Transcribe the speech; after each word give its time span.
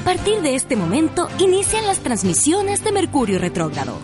A 0.00 0.02
partir 0.02 0.40
de 0.40 0.54
este 0.54 0.76
momento 0.76 1.28
inician 1.38 1.86
las 1.86 1.98
transmisiones 1.98 2.82
de 2.82 2.90
Mercurio 2.90 3.38
Retrógrado. 3.38 3.98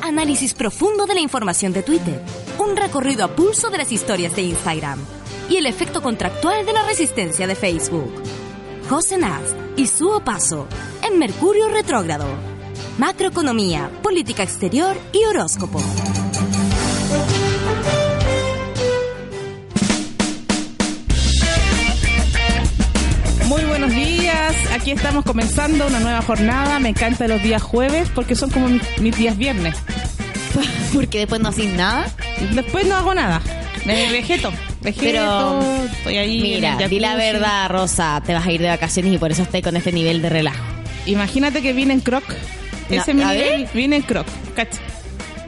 Análisis 0.00 0.54
profundo 0.54 1.04
de 1.04 1.12
la 1.12 1.20
información 1.20 1.74
de 1.74 1.82
Twitter, 1.82 2.22
un 2.58 2.74
recorrido 2.74 3.22
a 3.22 3.36
pulso 3.36 3.68
de 3.68 3.76
las 3.76 3.92
historias 3.92 4.34
de 4.34 4.40
Instagram 4.40 4.98
y 5.50 5.56
el 5.56 5.66
efecto 5.66 6.00
contractual 6.00 6.64
de 6.64 6.72
la 6.72 6.86
resistencia 6.86 7.46
de 7.46 7.54
Facebook. 7.54 8.10
José 8.88 9.18
Naz 9.18 9.54
y 9.76 9.88
su 9.88 10.08
opaso 10.08 10.66
en 11.02 11.18
Mercurio 11.18 11.68
Retrógrado. 11.68 12.26
Macroeconomía, 12.96 13.90
política 14.02 14.42
exterior 14.42 14.96
y 15.12 15.22
horóscopo. 15.24 15.82
Días, 24.42 24.72
aquí 24.72 24.90
estamos 24.90 25.24
comenzando 25.24 25.86
una 25.86 26.00
nueva 26.00 26.22
jornada. 26.22 26.78
Me 26.78 26.90
encantan 26.90 27.28
los 27.28 27.42
días 27.42 27.62
jueves 27.62 28.08
porque 28.14 28.34
son 28.34 28.50
como 28.50 28.68
mis, 28.68 28.82
mis 29.00 29.16
días 29.16 29.36
viernes. 29.36 29.76
Porque 30.92 31.20
después 31.20 31.40
no 31.40 31.48
haces 31.48 31.72
nada. 31.72 32.06
Después 32.54 32.86
no 32.86 32.96
hago 32.96 33.14
nada, 33.14 33.40
me 33.86 34.12
vegeto. 34.12 34.52
Vegeto, 34.82 35.00
Pero, 35.00 35.84
estoy 35.84 36.18
ahí. 36.18 36.42
Mira, 36.42 36.76
di 36.86 36.98
la 36.98 37.14
verdad, 37.14 37.70
Rosa. 37.70 38.22
Te 38.26 38.34
vas 38.34 38.46
a 38.46 38.52
ir 38.52 38.60
de 38.60 38.68
vacaciones 38.68 39.14
y 39.14 39.16
por 39.16 39.32
eso 39.32 39.42
estás 39.42 39.62
con 39.62 39.74
este 39.76 39.90
nivel 39.92 40.20
de 40.20 40.28
relajo. 40.28 40.62
Imagínate 41.06 41.62
que 41.62 41.72
vine 41.72 41.94
en 41.94 42.00
croc. 42.00 42.24
No, 42.28 43.00
Ese 43.00 43.12
es 43.12 43.16
mi 43.16 43.24
nivel, 43.24 43.66
vine 43.72 43.96
en 43.96 44.02
croc. 44.02 44.26
Cacha. 44.54 44.80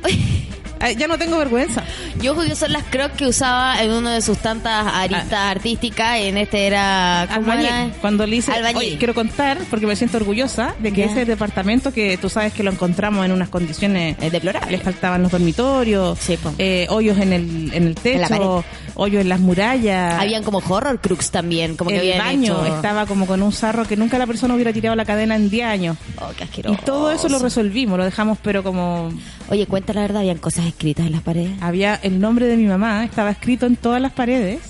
Ay, 0.84 0.96
ya 0.96 1.08
no 1.08 1.16
tengo 1.18 1.38
vergüenza. 1.38 1.82
Yo 2.20 2.34
yo 2.44 2.54
son 2.54 2.72
las 2.72 2.82
crocs 2.84 3.14
que 3.16 3.26
usaba 3.26 3.82
en 3.82 3.90
una 3.90 4.12
de 4.14 4.20
sus 4.20 4.38
tantas 4.38 4.86
aristas 4.86 5.32
artísticas. 5.32 6.18
En 6.20 6.36
este 6.36 6.66
era. 6.66 7.26
¿cómo 7.34 7.52
Albañil. 7.52 7.66
era? 7.66 7.90
Cuando 8.00 8.26
le 8.26 8.36
hice, 8.36 8.52
oye, 8.74 8.96
quiero 8.98 9.14
contar, 9.14 9.58
porque 9.70 9.86
me 9.86 9.96
siento 9.96 10.18
orgullosa, 10.18 10.74
de 10.80 10.92
que 10.92 11.04
ese 11.04 11.24
departamento 11.24 11.92
que 11.92 12.18
tú 12.18 12.28
sabes 12.28 12.52
que 12.52 12.62
lo 12.62 12.70
encontramos 12.70 13.24
en 13.24 13.32
unas 13.32 13.48
condiciones 13.48 14.16
Es 14.20 14.30
deplorable. 14.32 14.70
les 14.72 14.82
faltaban 14.82 15.22
los 15.22 15.32
dormitorios, 15.32 16.18
Sí, 16.18 16.38
eh, 16.58 16.86
hoyos 16.90 17.18
en 17.18 17.32
el, 17.32 17.72
en 17.72 17.82
el 17.82 17.88
En 17.88 17.94
techo, 17.94 18.64
hoyos 18.94 19.20
en 19.22 19.28
las 19.28 19.40
murallas. 19.40 20.20
Habían 20.20 20.42
como 20.42 20.58
horror 20.68 21.00
crux 21.00 21.30
también. 21.30 21.76
Como 21.76 21.90
que 21.90 22.12
el 22.12 22.18
baño 22.18 22.64
hecho- 22.64 22.74
estaba 22.76 23.06
como 23.06 23.26
con 23.26 23.42
un 23.42 23.52
sarro 23.52 23.84
que 23.86 23.96
nunca 23.96 24.18
la 24.18 24.26
persona 24.26 24.54
hubiera 24.54 24.72
tirado 24.72 24.94
la 24.96 25.04
cadena 25.04 25.36
en 25.36 25.48
10 25.48 25.66
años. 25.66 25.96
Oh, 26.20 26.28
qué 26.36 26.42
Y 26.42 26.44
asqueroso. 26.44 26.78
todo 26.84 27.10
eso 27.12 27.28
lo 27.28 27.38
resolvimos, 27.38 27.96
lo 27.98 28.04
dejamos 28.04 28.38
pero 28.42 28.62
como 28.62 29.10
Oye, 29.50 29.66
cuenta 29.66 29.92
la 29.92 30.02
verdad, 30.02 30.20
habían 30.22 30.38
cosas 30.38 30.66
escritas 30.66 31.06
en 31.06 31.12
las 31.12 31.22
paredes. 31.22 31.52
había 31.60 31.94
el 31.96 32.18
nombre 32.20 32.46
de 32.46 32.56
mi 32.56 32.64
mamá, 32.64 33.04
estaba 33.04 33.30
escrito 33.30 33.66
en 33.66 33.76
todas 33.76 34.00
las 34.00 34.12
paredes, 34.12 34.60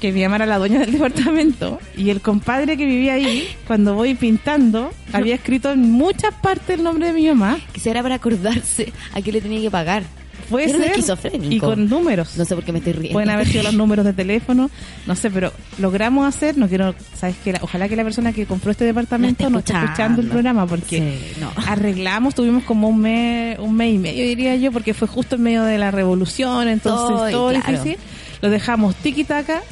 que 0.00 0.12
mi 0.12 0.22
mamá 0.22 0.36
era 0.36 0.46
la 0.46 0.58
dueña 0.58 0.78
del 0.80 0.92
departamento, 0.92 1.80
y 1.96 2.10
el 2.10 2.20
compadre 2.20 2.76
que 2.76 2.86
vivía 2.86 3.14
ahí, 3.14 3.48
cuando 3.66 3.94
voy 3.94 4.14
pintando, 4.14 4.92
había 5.12 5.34
escrito 5.34 5.72
en 5.72 5.90
muchas 5.90 6.34
partes 6.34 6.78
el 6.78 6.84
nombre 6.84 7.08
de 7.08 7.12
mi 7.12 7.26
mamá. 7.26 7.58
Quizá 7.72 7.90
era 7.90 8.02
para 8.02 8.16
acordarse 8.16 8.92
a 9.12 9.20
qué 9.20 9.32
le 9.32 9.40
tenía 9.40 9.60
que 9.60 9.70
pagar. 9.70 10.04
Puede 10.50 10.68
Era 10.68 10.78
ser. 10.78 10.86
esquizofrénico. 10.88 11.54
Y 11.54 11.58
con 11.60 11.88
números. 11.88 12.36
No 12.36 12.44
sé 12.44 12.54
por 12.54 12.64
qué 12.64 12.72
me 12.72 12.78
estoy 12.78 12.92
riendo. 12.94 13.12
Pueden 13.14 13.30
haber 13.30 13.46
sido 13.46 13.62
los 13.62 13.72
números 13.74 14.04
de 14.04 14.12
teléfono, 14.12 14.68
no 15.06 15.14
sé, 15.16 15.30
pero 15.30 15.52
logramos 15.78 16.26
hacer, 16.26 16.58
no 16.58 16.68
quiero, 16.68 16.94
sabes 17.14 17.36
que 17.42 17.54
ojalá 17.60 17.88
que 17.88 17.96
la 17.96 18.02
persona 18.04 18.32
que 18.32 18.44
compró 18.46 18.72
este 18.72 18.84
departamento 18.84 19.44
No 19.44 19.50
no 19.50 19.58
esté 19.60 19.72
escuchando 19.72 20.20
el 20.20 20.28
programa 20.28 20.66
porque 20.66 20.98
Sí, 20.98 21.40
no. 21.40 21.50
arreglamos, 21.66 22.34
tuvimos 22.34 22.64
como 22.64 22.88
un 22.88 23.00
mes, 23.00 23.58
un 23.58 23.74
mes 23.76 23.94
y 23.94 23.98
medio 23.98 24.24
diría 24.24 24.56
yo, 24.56 24.72
porque 24.72 24.92
fue 24.92 25.06
justo 25.08 25.36
en 25.36 25.42
medio 25.42 25.62
de 25.62 25.78
la 25.78 25.90
revolución, 25.90 26.68
entonces 26.68 27.32
todo 27.32 27.50
claro. 27.50 27.66
difícil. 27.70 27.96
Lo 28.42 28.50
dejamos 28.50 28.96
tiki 28.96 29.24
taka 29.24 29.62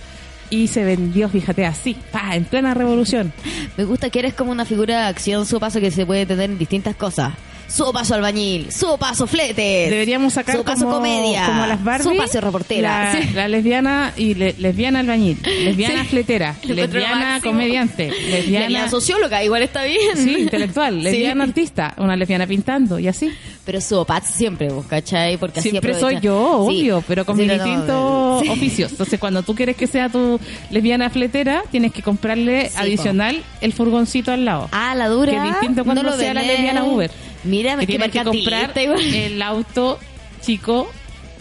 y 0.50 0.68
se 0.68 0.84
vendió, 0.84 1.28
fíjate, 1.28 1.66
así, 1.66 1.96
pa, 2.12 2.34
en 2.36 2.44
plena 2.44 2.72
revolución. 2.74 3.32
Me 3.76 3.84
gusta 3.84 4.10
que 4.10 4.18
eres 4.20 4.34
como 4.34 4.52
una 4.52 4.64
figura 4.64 5.00
de 5.00 5.06
acción, 5.06 5.44
su 5.44 5.58
paso 5.60 5.80
que 5.80 5.90
se 5.90 6.06
puede 6.06 6.24
tener 6.24 6.50
en 6.50 6.58
distintas 6.58 6.94
cosas. 6.96 7.32
Su 7.68 7.92
paso 7.92 8.14
albañil, 8.14 8.72
su 8.72 8.96
paso 8.98 9.26
fletes. 9.26 9.90
Deberíamos 9.90 10.32
sacar 10.32 10.56
su 10.56 10.64
paso 10.64 10.84
como, 10.86 10.96
comedia. 10.96 11.44
como 11.46 11.66
las 11.66 11.84
Barbie, 11.84 12.02
Su 12.04 12.16
paso 12.16 12.40
reportera. 12.40 13.12
La, 13.14 13.20
Sí. 13.22 13.28
la 13.34 13.46
lesbiana 13.48 14.12
y 14.16 14.34
le- 14.34 14.54
lesbiana 14.58 15.00
albañil, 15.00 15.38
lesbiana 15.64 16.02
Sí. 16.02 16.08
fletera, 16.08 16.56
lesbiana 16.64 17.40
comediante, 17.42 18.08
lesbiana 18.10 18.64
Lesbiana 18.66 18.88
socióloga, 18.90 19.44
igual 19.44 19.62
está 19.62 19.84
bien. 19.84 20.16
Sí, 20.16 20.34
intelectual, 20.38 20.94
Sí. 20.98 21.02
lesbiana 21.02 21.44
artista, 21.44 21.94
una 21.98 22.16
lesbiana 22.16 22.46
pintando 22.46 22.98
y 22.98 23.06
así. 23.08 23.30
Pero 23.66 23.82
su 23.82 23.96
opat 23.98 24.24
siempre, 24.24 24.68
vos, 24.70 24.86
¿cachai? 24.86 25.36
Porque 25.36 25.60
así 25.60 25.68
Siempre 25.70 25.92
soy 25.92 26.20
yo, 26.22 26.66
Sí. 26.70 26.78
obvio, 26.80 27.04
pero 27.06 27.26
con 27.26 27.36
Sí, 27.36 27.42
mis 27.42 27.50
no, 27.52 27.56
no, 27.58 27.64
distintos 27.64 28.42
sí. 28.44 28.48
oficios. 28.48 28.90
Entonces, 28.92 29.20
cuando 29.20 29.42
tú 29.42 29.54
quieres 29.54 29.76
que 29.76 29.86
sea 29.86 30.08
tu 30.08 30.40
lesbiana 30.70 31.10
fletera, 31.10 31.62
tienes 31.70 31.92
que 31.92 32.00
comprarle 32.02 32.70
Sí, 32.70 32.74
adicional 32.78 33.42
el 33.60 33.74
furgoncito 33.74 34.32
al 34.32 34.46
lado. 34.46 34.68
Ah, 34.72 34.94
la 34.94 35.08
dura. 35.08 35.32
Que 35.32 35.36
es 35.36 35.44
distinto 35.44 35.84
cuando 35.84 36.02
no 36.02 36.10
lo 36.12 36.16
sea 36.16 36.32
la 36.32 36.40
lesbiana 36.42 36.84
Uber. 36.84 37.10
Mira, 37.44 37.74
que 37.74 37.80
qué 37.80 37.86
tienes 37.86 38.10
que 38.10 38.24
comprar 38.24 38.72
el 38.76 39.40
auto 39.42 39.98
chico, 40.40 40.90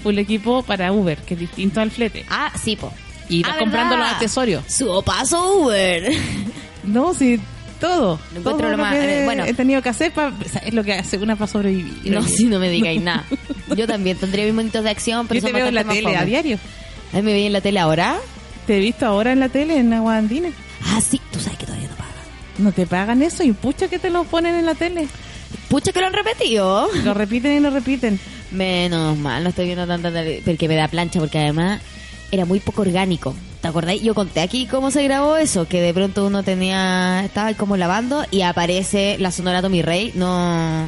full 0.03 0.17
equipo 0.17 0.63
para 0.63 0.91
Uber, 0.91 1.17
que 1.19 1.33
es 1.33 1.39
distinto 1.39 1.81
al 1.81 1.91
flete. 1.91 2.25
Ah, 2.29 2.51
sí, 2.61 2.75
po. 2.75 2.91
Y 3.29 3.43
vas 3.43 3.53
Ah, 3.55 3.59
comprando 3.59 3.91
¿verdad? 3.95 4.05
los 4.05 4.13
accesorios. 4.15 4.63
Su 4.67 5.03
paso 5.05 5.57
Uber. 5.63 6.11
No, 6.83 7.13
sí, 7.13 7.37
todo. 7.81 8.17
Lo 8.33 8.41
todo 8.41 8.59
lo 8.61 8.69
lo 8.71 8.77
más- 8.77 8.93
que 8.95 9.21
eh, 9.21 9.25
bueno. 9.25 9.43
he 9.43 9.53
tenido 9.53 9.81
que 9.81 9.89
hacer 9.89 10.13
pa- 10.13 10.27
o 10.29 10.49
sea, 10.49 10.61
es 10.61 10.73
lo 10.73 10.85
que 10.85 10.93
hace 10.93 11.17
una 11.17 11.35
para 11.35 11.51
sobrevivir. 11.51 12.13
No, 12.13 12.23
si 12.23 12.45
no 12.45 12.59
me 12.59 12.69
digáis 12.71 13.01
nada. 13.01 13.25
Yo 13.75 13.85
también 13.87 14.15
tendría 14.17 14.45
mis 14.45 14.53
momentos 14.53 14.81
de 14.85 14.89
acción, 14.89 15.27
pero 15.27 15.41
Yo 15.41 15.47
te 15.47 15.51
veo 15.53 15.67
en 15.67 15.75
la 15.75 15.83
tele 15.83 16.15
a 16.15 16.23
diario. 16.23 16.57
Ay, 17.11 17.21
me 17.23 17.33
veía 17.33 17.47
en 17.47 17.53
la 17.53 17.59
tele 17.59 17.79
ahora. 17.79 18.15
Te 18.65 18.77
he 18.77 18.79
visto 18.79 19.05
ahora 19.05 19.33
en 19.33 19.41
la 19.41 19.49
tele 19.49 19.77
en 19.79 19.91
Agua 19.91 20.15
Andina. 20.15 20.49
Ah, 20.85 21.01
sí, 21.01 21.19
tú 21.31 21.39
sabes 21.41 21.57
que 21.59 21.65
todavía 21.65 21.89
no 21.89 21.95
pagan. 21.95 22.13
No 22.59 22.71
te 22.71 22.85
pagan 22.87 23.21
eso 23.21 23.43
y 23.43 23.51
pucha 23.51 23.89
que 23.89 23.99
te 23.99 24.09
lo 24.11 24.23
ponen 24.23 24.55
en 24.55 24.65
la 24.65 24.75
tele. 24.75 25.07
Pucha 25.69 25.91
que 25.91 25.99
lo 26.01 26.07
han 26.07 26.13
repetido. 26.13 26.89
Lo 27.03 27.13
repiten 27.13 27.53
y 27.53 27.59
lo 27.59 27.69
repiten. 27.69 28.19
Menos 28.51 29.17
mal, 29.17 29.43
no 29.43 29.49
estoy 29.49 29.65
viendo 29.65 29.85
tanta 29.85 30.11
porque 30.45 30.67
me 30.67 30.75
da 30.75 30.87
plancha, 30.87 31.19
porque 31.19 31.39
además 31.39 31.81
era 32.31 32.45
muy 32.45 32.59
poco 32.59 32.81
orgánico. 32.81 33.35
¿Te 33.61 33.67
acordáis? 33.67 34.01
Yo 34.01 34.13
conté 34.13 34.41
aquí 34.41 34.67
cómo 34.67 34.91
se 34.91 35.03
grabó 35.03 35.35
eso, 35.35 35.67
que 35.67 35.81
de 35.81 35.93
pronto 35.93 36.25
uno 36.25 36.43
tenía, 36.43 37.23
estaba 37.25 37.53
como 37.55 37.75
lavando 37.75 38.25
y 38.31 38.43
aparece 38.43 39.17
la 39.19 39.31
Sonora 39.31 39.67
Mi 39.67 39.81
Rey. 39.81 40.11
No, 40.15 40.87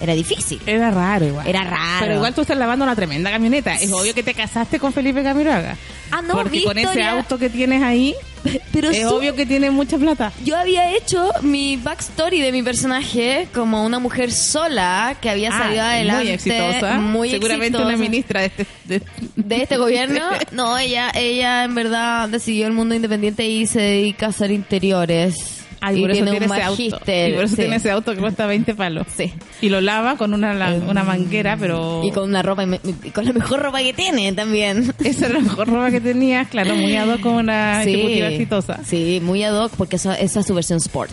era 0.00 0.14
difícil. 0.14 0.60
Era 0.66 0.90
raro 0.90 1.26
igual. 1.26 1.46
Era 1.46 1.64
raro. 1.64 2.00
Pero 2.00 2.14
igual 2.16 2.34
tú 2.34 2.42
estás 2.42 2.56
lavando 2.58 2.84
una 2.84 2.94
tremenda 2.96 3.30
camioneta. 3.30 3.74
Es 3.74 3.90
obvio 3.92 4.14
que 4.14 4.22
te 4.22 4.34
casaste 4.34 4.78
con 4.78 4.92
Felipe 4.92 5.22
Camiroaga. 5.22 5.76
Ah, 6.10 6.22
no, 6.22 6.34
Porque 6.34 6.62
con 6.62 6.78
ese 6.78 7.02
auto 7.02 7.36
que 7.38 7.50
tienes 7.50 7.82
ahí, 7.82 8.14
Pero 8.72 8.90
es 8.90 9.04
obvio 9.06 9.34
que 9.34 9.44
tiene 9.44 9.70
mucha 9.72 9.98
plata. 9.98 10.32
Yo 10.44 10.56
había 10.56 10.94
hecho 10.96 11.30
mi 11.42 11.76
backstory 11.76 12.40
de 12.40 12.52
mi 12.52 12.62
personaje 12.62 13.48
como 13.52 13.84
una 13.84 13.98
mujer 13.98 14.30
sola 14.30 15.16
que 15.20 15.28
había 15.30 15.50
salido 15.50 15.82
Ah, 15.82 15.92
adelante. 15.94 16.24
Muy 16.24 16.32
exitosa. 16.32 16.94
Muy 16.98 17.30
Seguramente 17.30 17.66
exitosa. 17.78 17.88
una 17.88 17.96
ministra 17.96 18.40
de 18.40 18.46
este... 18.46 18.66
de- 18.84 19.02
de 19.34 19.62
este 19.62 19.76
gobierno. 19.78 20.20
No, 20.52 20.78
ella, 20.78 21.10
ella 21.14 21.64
en 21.64 21.74
verdad 21.74 22.28
decidió 22.28 22.66
el 22.68 22.72
mundo 22.72 22.94
independiente 22.94 23.44
y 23.46 23.66
se 23.66 23.80
dedica 23.80 24.26
a 24.26 24.28
hacer 24.28 24.52
interiores. 24.52 25.55
Y 25.94 25.98
y 25.98 26.00
por 26.02 26.10
eso 26.10 26.24
tiene 26.24 26.30
tiene 26.38 26.46
un 26.46 26.52
ese 26.52 26.62
auto. 26.64 26.82
Y 26.82 27.32
por 27.34 27.44
eso 27.44 27.48
sí. 27.48 27.56
tiene 27.56 27.76
ese 27.76 27.90
auto 27.90 28.14
que 28.14 28.20
cuesta 28.20 28.46
20 28.46 28.74
palos. 28.74 29.06
Sí. 29.16 29.32
Y 29.60 29.68
lo 29.68 29.80
lava 29.80 30.16
con 30.16 30.34
una, 30.34 30.52
la- 30.54 30.72
una 30.74 31.04
manguera, 31.04 31.56
pero... 31.58 32.02
Y 32.04 32.10
con 32.10 32.24
una 32.28 32.42
ropa, 32.42 32.64
y 32.64 33.10
con 33.10 33.24
la 33.24 33.32
mejor 33.32 33.60
ropa 33.60 33.78
que 33.80 33.92
tiene 33.92 34.32
también. 34.32 34.92
Esa 35.04 35.26
era 35.26 35.34
la 35.34 35.40
mejor 35.40 35.68
ropa 35.68 35.90
que 35.90 36.00
tenías, 36.00 36.48
claro, 36.48 36.74
muy 36.74 36.96
ad 36.96 37.08
hoc 37.08 37.20
como 37.20 37.38
una 37.38 37.82
ejecutiva 37.82 38.28
exitosa. 38.28 38.80
Sí, 38.84 39.20
muy 39.22 39.42
ad 39.44 39.54
hoc 39.64 39.72
porque 39.76 39.96
esa, 39.96 40.14
esa 40.14 40.40
es 40.40 40.46
su 40.46 40.54
versión 40.54 40.78
sport. 40.78 41.12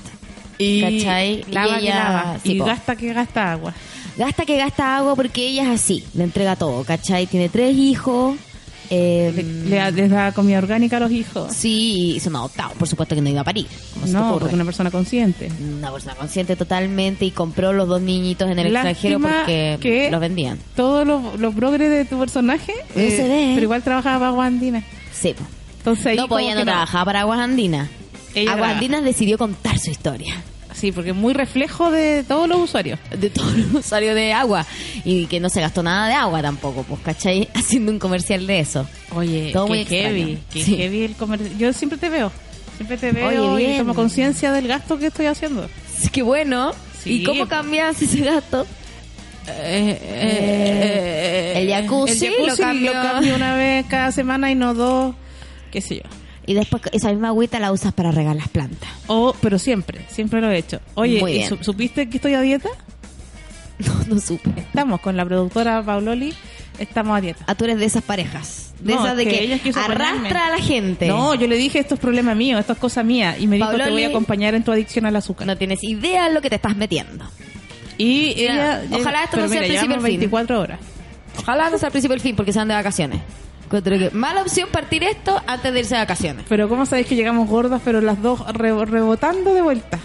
Y 0.57 0.81
¿Cachai? 0.81 1.43
Y 1.47 1.51
lava 1.51 1.77
que 1.77 1.83
ella- 1.85 1.95
lava. 1.95 2.37
sí, 2.43 2.51
y 2.53 2.59
po. 2.59 2.65
gasta 2.65 2.95
que 2.95 3.13
gasta 3.13 3.51
agua. 3.51 3.73
Gasta 4.17 4.45
que 4.45 4.57
gasta 4.57 4.97
agua 4.97 5.15
porque 5.15 5.47
ella 5.47 5.63
es 5.63 5.69
así, 5.81 6.03
le 6.13 6.23
entrega 6.23 6.55
todo, 6.55 6.83
¿cachai? 6.83 7.25
Tiene 7.25 7.49
tres 7.49 7.75
hijos. 7.75 8.35
Eh, 8.95 9.31
Le, 9.65 9.69
le- 9.69 9.91
les 9.91 10.09
da 10.11 10.31
comida 10.31 10.57
orgánica 10.59 10.97
a 10.97 10.99
los 10.99 11.11
hijos. 11.11 11.53
Sí, 11.53 12.13
y 12.15 12.19
son 12.19 12.35
adoptados, 12.35 12.73
por 12.73 12.87
supuesto 12.87 13.15
que 13.15 13.21
no 13.21 13.29
iba 13.29 13.41
a 13.41 13.43
parir. 13.43 13.67
No, 14.07 14.37
porque 14.39 14.53
una 14.55 14.65
persona 14.65 14.91
consciente. 14.91 15.51
Una 15.77 15.91
persona 15.91 16.15
consciente 16.15 16.55
totalmente 16.55 17.25
y 17.25 17.31
compró 17.31 17.73
los 17.73 17.87
dos 17.87 18.01
niñitos 18.01 18.49
en 18.49 18.59
el 18.59 18.67
extranjero 18.67 19.19
porque 19.19 19.77
que 19.81 20.11
los 20.11 20.19
vendían. 20.21 20.59
Todo 20.75 21.05
lo, 21.05 21.35
lo 21.37 21.51
progre 21.51 21.89
de 21.89 22.05
tu 22.05 22.19
personaje. 22.19 22.73
eh. 22.95 23.51
Pero 23.55 23.61
igual 23.63 23.81
trabajaba 23.83 24.17
para 24.19 24.27
Agua 24.29 24.45
Andina. 24.45 24.83
Sí. 25.11 25.33
Entonces 25.79 26.05
ahí 26.05 26.17
no, 26.17 26.27
pues 26.27 26.45
ella 26.45 26.55
no 26.55 26.63
trabajaba 26.63 27.05
para 27.05 27.21
Aguas 27.21 27.39
Andinas. 27.39 27.89
Aguas. 28.47 28.71
Andinas 28.73 29.03
decidió 29.03 29.37
contar 29.37 29.77
su 29.79 29.91
historia. 29.91 30.35
Sí, 30.83 30.91
porque 30.91 31.11
es 31.11 31.15
muy 31.15 31.33
reflejo 31.33 31.91
de 31.91 32.25
todos 32.27 32.49
los 32.49 32.59
usuarios. 32.59 32.99
de 33.17 33.29
todos 33.29 33.55
los 33.55 33.73
usuarios 33.85 34.15
de 34.15 34.33
agua 34.33 34.65
y 35.05 35.27
que 35.27 35.39
no 35.39 35.47
se 35.47 35.61
gastó 35.61 35.81
nada 35.81 36.09
de 36.09 36.13
agua 36.15 36.41
tampoco, 36.41 36.83
pues, 36.83 36.99
¿cachai? 36.99 37.47
Haciendo 37.53 37.89
un 37.89 37.99
comercial 37.99 38.45
de 38.45 38.59
eso. 38.59 38.85
Oye, 39.15 39.51
Todo 39.53 39.67
qué 39.67 39.69
muy 39.69 39.85
heavy, 39.85 40.39
qué 40.51 40.61
Sí. 40.61 40.75
heavy 40.75 41.03
el 41.05 41.15
comercio. 41.15 41.47
Yo 41.57 41.71
siempre 41.71 41.97
te 41.97 42.09
veo, 42.09 42.33
siempre 42.75 42.97
te 42.97 43.13
veo 43.13 43.53
Oye, 43.53 43.75
y 43.75 43.77
tomo 43.77 43.95
conciencia 43.95 44.51
del 44.51 44.67
gasto 44.67 44.99
que 44.99 45.05
estoy 45.07 45.27
haciendo. 45.27 45.69
Sí, 45.97 46.09
Qué 46.09 46.21
bueno. 46.21 46.73
Sí. 47.01 47.21
¿Y 47.21 47.23
cómo 47.23 47.47
cambias 47.47 48.01
ese 48.01 48.19
gasto? 48.19 48.67
Eh, 49.47 51.53
el 51.55 51.69
jacuzzi, 51.69 52.25
el 52.25 52.47
lo 52.47 52.57
cambio. 52.57 52.91
cambio 52.91 53.35
una 53.35 53.55
vez 53.55 53.85
cada 53.87 54.11
semana 54.11 54.51
y 54.51 54.55
no 54.55 54.73
dos, 54.73 55.15
qué 55.71 55.79
sé 55.79 55.95
yo. 55.95 56.01
Y 56.45 56.53
después 56.55 56.81
esa 56.91 57.09
misma 57.09 57.29
agüita 57.29 57.59
la 57.59 57.71
usas 57.71 57.93
para 57.93 58.11
regar 58.11 58.35
las 58.35 58.49
plantas. 58.49 58.89
O, 59.07 59.33
pero 59.41 59.57
siempre, 59.59 60.05
siempre 60.09 60.41
lo 60.41 60.49
he 60.51 60.57
hecho. 60.57 60.79
Oye, 60.95 61.19
Muy 61.21 61.31
¿y 61.31 61.35
bien. 61.39 61.49
su- 61.49 61.63
¿supiste 61.63 62.09
que 62.09 62.17
estoy 62.17 62.33
a 62.33 62.41
dieta? 62.41 62.69
No, 63.79 64.15
no 64.15 64.21
supe. 64.21 64.51
Estamos 64.57 65.01
con 65.01 65.17
la 65.17 65.25
productora 65.25 65.81
Pauloli, 65.83 66.33
estamos 66.79 67.17
a 67.17 67.21
dieta. 67.21 67.43
Ah, 67.47 67.55
tú 67.55 67.65
eres 67.65 67.79
de 67.79 67.85
esas 67.85 68.03
parejas. 68.03 68.71
De 68.79 68.93
No, 68.93 69.03
esas 69.03 69.17
de 69.17 69.25
que 69.27 69.59
arrastra 69.75 70.15
ponerme. 70.15 70.29
a 70.39 70.49
la 70.51 70.57
gente. 70.59 71.07
No, 71.07 71.33
yo 71.33 71.47
le 71.47 71.57
dije 71.57 71.79
esto 71.79 71.95
es 71.95 71.99
problema 71.99 72.35
mío, 72.35 72.59
esto 72.59 72.73
es 72.73 72.79
cosa 72.79 73.01
mía. 73.03 73.35
Y 73.37 73.47
me 73.47 73.55
dijo 73.57 73.71
te 73.71 73.89
voy 73.89 74.03
a 74.03 74.07
acompañar 74.09 74.53
en 74.53 74.63
tu 74.63 74.71
adicción 74.71 75.05
al 75.05 75.15
azúcar. 75.15 75.47
No 75.47 75.57
tienes 75.57 75.83
idea 75.83 76.27
de 76.27 76.33
lo 76.35 76.41
que 76.41 76.49
te 76.49 76.55
estás 76.57 76.75
metiendo. 76.77 77.25
y 77.97 78.33
ella... 78.43 78.83
Ojalá 78.91 79.23
esto 79.23 79.37
no 79.37 79.47
sea 79.47 79.61
mira, 79.61 79.61
el 79.61 79.67
principio 79.67 79.81
llevamos 79.81 80.03
del 80.03 80.11
fin. 80.11 80.19
24 80.19 80.59
horas. 80.59 80.79
Ojalá 81.39 81.69
no 81.71 81.77
sea 81.77 81.87
al 81.87 81.91
principio 81.91 82.13
del 82.13 82.21
fin 82.21 82.35
porque 82.35 82.53
se 82.53 82.59
van 82.59 82.67
de 82.67 82.73
vacaciones. 82.75 83.21
Que 83.71 84.09
mala 84.13 84.41
opción 84.41 84.69
partir 84.71 85.03
esto 85.03 85.41
antes 85.47 85.73
de 85.73 85.79
irse 85.79 85.95
de 85.95 86.01
vacaciones. 86.01 86.45
Pero 86.47 86.69
¿cómo 86.69 86.85
sabéis 86.85 87.07
que 87.07 87.15
llegamos 87.15 87.47
gordas, 87.49 87.81
pero 87.83 88.01
las 88.01 88.21
dos 88.21 88.45
re- 88.53 88.85
rebotando 88.85 89.53
de 89.53 89.61
vuelta? 89.61 89.99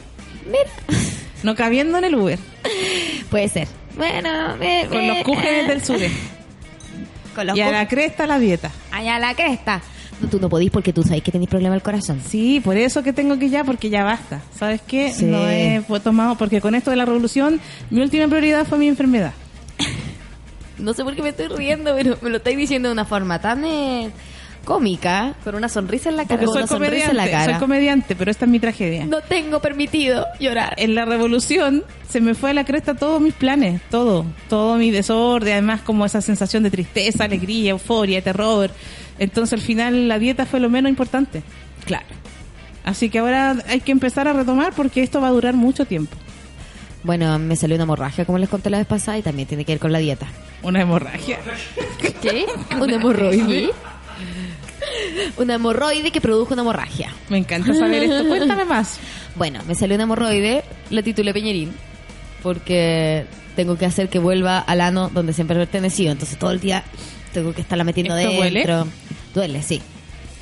Mira. 0.46 1.00
No 1.42 1.54
cabiendo 1.54 1.98
en 1.98 2.04
el 2.04 2.14
Uber. 2.14 2.38
Puede 3.30 3.48
ser. 3.48 3.68
Bueno, 3.96 4.56
me- 4.58 4.86
Con 4.88 4.98
me- 4.98 5.08
los 5.08 5.18
cujes 5.24 5.66
del 5.68 5.84
sur. 5.84 5.98
Con 7.34 7.46
los 7.46 7.56
Y 7.56 7.60
a 7.60 7.70
la 7.70 7.86
cresta 7.86 8.26
la 8.26 8.38
dieta. 8.38 8.70
Allá 8.90 9.16
a 9.16 9.18
la 9.18 9.34
cresta. 9.34 9.80
No, 10.20 10.28
tú 10.28 10.40
no 10.40 10.48
podís 10.48 10.70
porque 10.70 10.92
tú 10.92 11.02
sabes 11.04 11.22
que 11.22 11.30
tenés 11.30 11.48
problema 11.48 11.74
del 11.74 11.82
corazón. 11.82 12.20
Sí, 12.26 12.60
por 12.64 12.76
eso 12.76 13.02
que 13.04 13.12
tengo 13.12 13.38
que 13.38 13.50
ya, 13.50 13.62
porque 13.62 13.88
ya 13.90 14.02
basta. 14.02 14.40
¿Sabes 14.58 14.80
qué? 14.84 15.12
Sí. 15.12 15.26
No 15.26 15.48
he 15.48 15.80
tomado, 16.02 16.34
porque 16.36 16.60
con 16.60 16.74
esto 16.74 16.90
de 16.90 16.96
la 16.96 17.04
revolución, 17.04 17.60
mi 17.90 18.00
última 18.00 18.26
prioridad 18.26 18.66
fue 18.66 18.78
mi 18.78 18.88
enfermedad. 18.88 19.32
No 20.78 20.94
sé 20.94 21.04
por 21.04 21.14
qué 21.14 21.22
me 21.22 21.30
estoy 21.30 21.48
riendo, 21.48 21.94
pero 21.96 22.18
me 22.22 22.30
lo 22.30 22.36
estáis 22.36 22.56
diciendo 22.56 22.88
de 22.88 22.92
una 22.92 23.04
forma 23.04 23.40
tan 23.40 23.64
eh, 23.64 24.10
cómica, 24.64 25.34
con 25.44 25.54
una 25.54 25.68
sonrisa 25.68 26.10
en 26.10 26.16
la 26.16 26.24
cara. 26.26 26.40
Porque 26.40 26.46
soy 26.46 26.58
una 26.58 26.66
sonrisa 26.66 26.94
en 26.94 27.00
comediante, 27.00 27.30
la 27.30 27.30
cara. 27.30 27.52
soy 27.52 27.60
comediante, 27.60 28.16
pero 28.16 28.30
esta 28.30 28.44
es 28.44 28.50
mi 28.50 28.60
tragedia. 28.60 29.06
no 29.06 29.20
tengo 29.22 29.60
permitido 29.60 30.26
llorar. 30.38 30.74
En 30.76 30.94
la 30.94 31.04
revolución 31.04 31.84
se 32.08 32.20
me 32.20 32.34
fue 32.34 32.50
a 32.50 32.54
la 32.54 32.64
cresta 32.64 32.94
todos 32.94 33.20
mis 33.20 33.34
planes, 33.34 33.80
todo, 33.90 34.26
todo 34.48 34.76
mi 34.76 34.90
desorden, 34.90 35.52
además 35.54 35.80
como 35.80 36.04
esa 36.04 36.20
sensación 36.20 36.62
de 36.62 36.70
tristeza, 36.70 37.24
alegría, 37.24 37.70
euforia, 37.70 38.22
terror. 38.22 38.70
Entonces 39.18 39.54
al 39.54 39.60
final 39.60 40.06
la 40.06 40.18
dieta 40.18 40.46
fue 40.46 40.60
lo 40.60 40.68
menos 40.68 40.90
importante. 40.90 41.42
Claro. 41.84 42.06
Así 42.84 43.10
que 43.10 43.18
ahora 43.18 43.56
hay 43.68 43.80
que 43.80 43.92
empezar 43.92 44.28
a 44.28 44.32
retomar 44.32 44.72
porque 44.74 45.02
esto 45.02 45.20
va 45.20 45.28
a 45.28 45.32
durar 45.32 45.54
mucho 45.54 45.84
tiempo. 45.84 46.16
Bueno, 47.02 47.38
me 47.38 47.56
salió 47.56 47.76
una 47.76 47.84
hemorragia, 47.84 48.24
como 48.24 48.38
les 48.38 48.48
conté 48.48 48.70
la 48.70 48.78
vez 48.78 48.86
pasada, 48.86 49.18
y 49.18 49.22
también 49.22 49.46
tiene 49.48 49.64
que 49.64 49.72
ver 49.72 49.78
con 49.78 49.92
la 49.92 49.98
dieta. 49.98 50.26
Una 50.62 50.82
hemorragia. 50.82 51.38
¿Qué? 52.20 52.44
¿Una 52.80 52.94
hemorroide? 52.96 53.70
una 55.36 55.54
hemorroide 55.54 56.10
que 56.10 56.20
produjo 56.20 56.54
una 56.54 56.62
hemorragia. 56.62 57.12
Me 57.28 57.38
encanta 57.38 57.72
saber 57.74 58.04
esto. 58.04 58.26
Cuéntame 58.28 58.64
más. 58.64 58.98
Bueno, 59.36 59.60
me 59.66 59.74
salió 59.74 59.94
una 59.94 60.04
hemorroide, 60.04 60.64
la 60.90 61.02
titulé 61.02 61.32
Peñerín, 61.32 61.72
porque 62.42 63.26
tengo 63.54 63.76
que 63.76 63.86
hacer 63.86 64.08
que 64.08 64.18
vuelva 64.18 64.58
al 64.58 64.80
ano 64.80 65.10
donde 65.12 65.32
siempre 65.32 65.56
he 65.56 65.60
pertenecido. 65.60 66.12
Entonces 66.12 66.38
todo 66.38 66.50
el 66.50 66.60
día 66.60 66.82
tengo 67.32 67.52
que 67.52 67.60
estarla 67.60 67.84
metiendo 67.84 68.16
¿Esto 68.16 68.42
dentro. 68.42 68.76
duele? 68.78 68.90
Duele, 69.34 69.62
sí. 69.62 69.80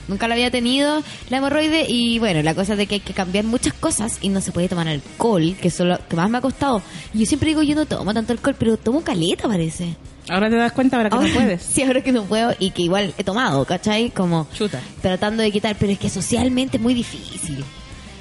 Nunca 0.08 0.29
la 0.29 0.35
había 0.35 0.50
tenido 0.50 1.03
la 1.31 1.38
hemorroide 1.38 1.87
y 1.88 2.19
bueno, 2.19 2.43
la 2.43 2.55
cosa 2.55 2.73
es 2.73 2.79
de 2.79 2.87
que 2.87 2.94
hay 2.97 3.00
que 3.00 3.12
cambiar 3.12 3.44
muchas 3.44 3.73
cosas 3.75 4.19
y 4.23 4.29
no 4.29 4.41
se 4.41 4.53
puede 4.53 4.69
tomar 4.69 4.87
alcohol, 4.88 5.56
que 5.61 5.69
es 5.69 5.81
lo 5.81 5.99
que 6.08 6.17
más 6.17 6.31
me 6.31 6.38
ha 6.38 6.41
costado. 6.41 6.81
Y 7.12 7.20
yo 7.20 7.26
siempre 7.26 7.49
digo, 7.49 7.62
yo 7.62 7.75
no 7.75 7.87
tomo 7.87 8.14
tanto 8.14 8.32
alcohol, 8.32 8.55
pero 8.58 8.76
tomo 8.76 9.03
caleta 9.03 9.49
parece. 9.49 9.97
Ahora 10.29 10.49
te 10.50 10.56
das 10.56 10.73
cuenta 10.73 10.97
ahora 10.97 11.11
que 11.11 11.17
Ahora- 11.17 11.29
no 11.29 11.35
puedes. 11.41 11.62
Sí, 11.62 11.82
ahora 11.82 12.03
que 12.03 12.12
no 12.12 12.25
puedo 12.25 12.55
y 12.58 12.70
que 12.70 12.82
igual 12.82 13.14
he 13.19 13.25
tomado, 13.25 13.64
¿cachai? 13.64 14.11
Como 14.11 14.47
Chuta. 14.55 14.81
tratando 15.03 15.43
de 15.43 15.50
quitar, 15.50 15.76
pero 15.79 15.93
es 15.93 15.99
que 15.99 16.09
socialmente 16.11 16.76
es 16.76 16.82
muy 16.82 16.94
difícil. 16.94 17.64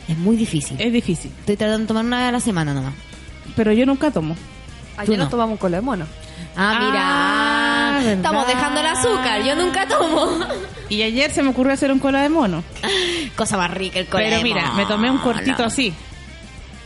Es 0.07 0.17
muy 0.17 0.35
difícil. 0.35 0.79
Es 0.79 0.93
difícil. 0.93 1.31
Estoy 1.39 1.57
tratando 1.57 1.79
de 1.81 1.87
tomar 1.87 2.05
una 2.05 2.17
vez 2.19 2.27
a 2.27 2.31
la 2.31 2.39
semana 2.39 2.73
nomás. 2.73 2.93
Pero 3.55 3.71
yo 3.73 3.85
nunca 3.85 4.11
tomo. 4.11 4.35
Tú 4.35 5.01
Ayer 5.01 5.17
no. 5.17 5.23
nos 5.23 5.31
tomamos 5.31 5.53
un 5.53 5.57
cola 5.57 5.77
de 5.77 5.81
mono. 5.81 6.05
Ah, 6.55 6.77
mira. 6.79 6.99
Ah, 7.01 7.44
Estamos 8.03 8.47
dejando 8.47 8.79
el 8.79 8.85
azúcar. 8.87 9.43
Yo 9.43 9.55
nunca 9.55 9.87
tomo. 9.87 10.27
Y 10.89 11.01
ayer 11.01 11.31
se 11.31 11.41
me 11.43 11.49
ocurrió 11.49 11.73
hacer 11.73 11.91
un 11.91 11.99
cola 11.99 12.21
de 12.21 12.29
mono. 12.29 12.63
Cosa 13.35 13.57
más 13.57 13.71
rica 13.71 13.99
el 13.99 14.05
cola 14.07 14.23
Pero 14.25 14.37
de 14.37 14.43
mira, 14.43 14.61
mono. 14.67 14.75
me 14.75 14.85
tomé 14.85 15.09
un 15.11 15.17
cortito 15.17 15.63
así. 15.63 15.93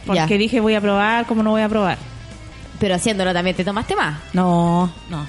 Porque 0.05 0.21
Ya. 0.21 0.37
dije 0.37 0.59
voy 0.59 0.75
a 0.75 0.81
probar, 0.81 1.25
como 1.25 1.43
no 1.43 1.51
voy 1.51 1.61
a 1.61 1.69
probar. 1.69 1.97
Pero 2.79 2.95
haciéndolo 2.95 3.33
también 3.33 3.55
te 3.55 3.65
tomaste 3.65 3.95
más. 3.95 4.19
No, 4.33 4.91
no. 5.09 5.25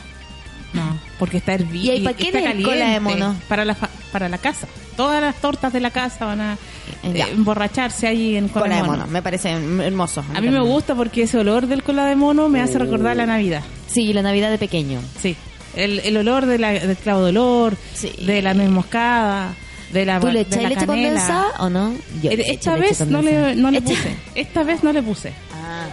No, 0.72 0.96
porque 1.18 1.38
está 1.38 1.54
hervido. 1.54 1.84
¿Y 1.84 1.90
ahí 1.90 2.00
para 2.04 2.16
qué 2.16 2.26
está 2.28 2.38
es 2.38 2.46
el 2.54 2.62
cola 2.62 2.76
de 2.76 2.80
caliente. 2.94 3.00
mono? 3.00 3.36
Para 3.48 3.64
la, 3.64 3.74
para 4.12 4.28
la 4.28 4.38
casa. 4.38 4.68
Todas 4.96 5.20
las 5.20 5.34
tortas 5.36 5.72
de 5.72 5.80
la 5.80 5.90
casa 5.90 6.26
van 6.26 6.40
a 6.40 6.58
eh, 7.02 7.24
emborracharse 7.32 8.06
ahí 8.06 8.36
en 8.36 8.46
cola, 8.48 8.66
Cola 8.66 8.76
de 8.76 8.82
de 8.82 8.88
mono. 8.88 9.06
Me 9.08 9.20
parece 9.20 9.50
hermoso. 9.50 10.22
A 10.32 10.40
mí 10.40 10.48
me 10.48 10.60
gusta 10.60 10.94
porque 10.94 11.22
ese 11.24 11.38
olor 11.38 11.66
del 11.66 11.82
cola 11.82 12.04
de 12.04 12.14
mono 12.14 12.48
me 12.48 12.60
hace 12.62 12.78
recordar 12.78 13.14
Uh. 13.16 13.18
la 13.18 13.26
Navidad. 13.26 13.62
Sí, 13.88 14.12
la 14.12 14.22
Navidad 14.22 14.48
de 14.50 14.58
pequeño. 14.58 15.00
Sí. 15.20 15.36
El, 15.74 16.00
el 16.00 16.16
olor 16.16 16.46
de 16.46 16.58
la, 16.58 16.72
del 16.72 16.96
clavo 16.96 17.22
de 17.24 17.30
olor, 17.30 17.76
Sí. 17.94 18.12
de 18.24 18.42
la 18.42 18.54
nuez 18.54 18.70
moscada, 18.70 19.54
de 19.92 20.04
la 20.04 20.18
¿Tú 20.20 20.28
le 20.28 20.44
la 20.50 20.68
leche 20.68 20.86
condensada 20.86 21.46
o 21.60 21.68
no? 21.70 21.94
Yo 22.22 22.30
Eh, 22.30 22.36
le 22.36 22.50
Esta 22.52 22.76
vez 22.76 23.00
no 23.06 23.22
le, 23.22 23.54
no 23.56 23.70
le 23.70 23.80
puse. 23.82 24.14
Esta 24.34 24.62
vez 24.64 24.82
no 24.82 24.92
le 24.92 25.02
puse. 25.02 25.32
Ah. 25.54 25.86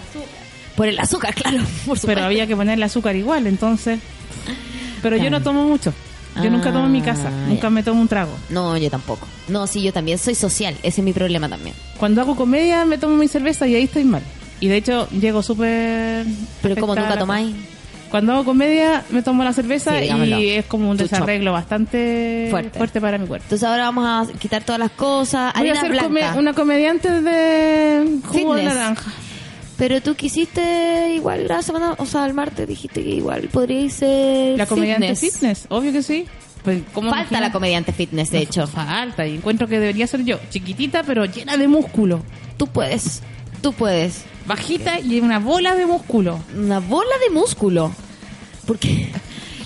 Por 0.76 0.88
el 0.88 1.00
azúcar, 1.00 1.34
claro. 1.34 1.60
Por. 1.86 2.00
Pero 2.02 2.24
había 2.24 2.46
que 2.48 2.56
ponerle 2.56 2.86
azúcar 2.86 3.16
igual, 3.16 3.48
entonces. 3.48 4.00
Pero 5.02 5.18
yo 5.18 5.30
no 5.30 5.42
tomo 5.42 5.64
mucho. 5.68 5.94
Yo 6.44 6.52
nunca 6.52 6.72
tomo 6.72 6.86
en 6.86 6.92
mi 6.92 7.02
casa. 7.02 7.30
Ah, 7.30 7.46
Nunca 7.48 7.64
ya. 7.64 7.70
me 7.72 7.82
tomo 7.82 8.00
un 8.00 8.08
trago. 8.08 8.32
No, 8.50 8.78
yo 8.78 8.92
tampoco. 8.92 9.28
No, 9.48 9.66
sí, 9.66 9.82
yo 9.82 9.92
también 9.92 10.20
soy 10.20 10.36
social. 10.36 10.76
Ese 10.84 11.02
es 11.02 11.06
mi 11.06 11.12
problema 11.12 11.50
también. 11.50 11.76
Cuando 11.98 12.22
hago 12.22 12.36
comedia 12.36 12.86
me 12.86 13.00
tomo 13.00 13.16
mi 13.16 13.28
cerveza 13.28 13.66
y 13.66 13.74
ahí 13.74 13.84
estoy 13.86 14.04
mal. 14.04 14.22
Y 14.60 14.68
de 14.68 14.78
hecho 14.78 15.10
llego 15.10 15.42
súper... 15.42 16.26
Pero 16.62 16.76
como 16.76 16.94
nunca 16.96 17.18
tomáis. 17.18 17.56
cosa. 17.56 17.77
Cuando 18.10 18.34
hago 18.34 18.46
comedia 18.46 19.04
me 19.10 19.22
tomo 19.22 19.44
la 19.44 19.54
cerveza 19.54 19.98
Sí, 20.00 20.06
y 20.06 20.50
es 20.50 20.66
como 20.66 20.90
un 20.90 20.98
desarreglo 20.98 21.52
bastante 21.54 22.48
Fuerte. 22.50 23.02
para 23.02 23.18
mi 23.18 23.28
cuerpo. 23.28 23.44
Entonces 23.46 23.68
ahora 23.68 23.84
vamos 23.86 24.06
a 24.30 24.34
quitar 24.40 24.64
todas 24.64 24.80
las 24.80 24.92
cosas. 24.92 25.54
Voy 25.58 25.70
a 25.70 25.80
ser 25.82 25.98
come- 25.98 26.32
una 26.38 26.54
comediante 26.54 27.22
de 27.22 28.20
jugo 28.26 28.56
de 28.56 28.62
Fitness. 28.62 28.76
naranja. 28.78 29.12
Pero 29.78 30.02
tú 30.02 30.16
quisiste 30.16 31.14
igual 31.14 31.48
la 31.48 31.62
semana, 31.62 31.94
o 32.00 32.06
sea, 32.08 32.26
el 32.26 32.34
martes 32.34 32.68
dijiste 32.68 33.04
que 33.04 33.10
igual 33.12 33.48
podríais 33.52 33.94
ser 33.94 34.58
La 34.58 34.66
comediante 34.66 35.16
fitness. 35.16 35.34
fitness, 35.34 35.66
obvio 35.70 35.92
que 35.92 36.02
sí. 36.02 36.26
Pues, 36.64 36.82
¿cómo 36.94 37.10
Falta 37.12 37.22
imagino? 37.30 37.42
la 37.42 37.52
comediante 37.52 37.94
fitness, 37.94 38.32
de 38.32 38.40
hecho. 38.40 38.66
Falta, 38.68 39.26
y 39.28 39.36
encuentro 39.36 39.68
que 39.68 39.80
debería 39.80 40.08
ser 40.08 40.24
yo. 40.26 40.40
Chiquitita, 40.50 41.04
pero 41.04 41.26
llena 41.26 41.56
de 41.58 41.68
músculo. 41.68 42.24
Tú 42.58 42.66
puedes, 42.68 43.22
tú 43.62 43.72
puedes. 43.74 44.26
Bajita 44.48 45.00
y 45.00 45.20
una 45.20 45.40
bola 45.40 45.76
de 45.76 45.86
músculo. 45.86 46.40
Una 46.58 46.80
bola 46.80 47.12
de 47.28 47.34
músculo. 47.34 47.92
Porque 48.66 49.10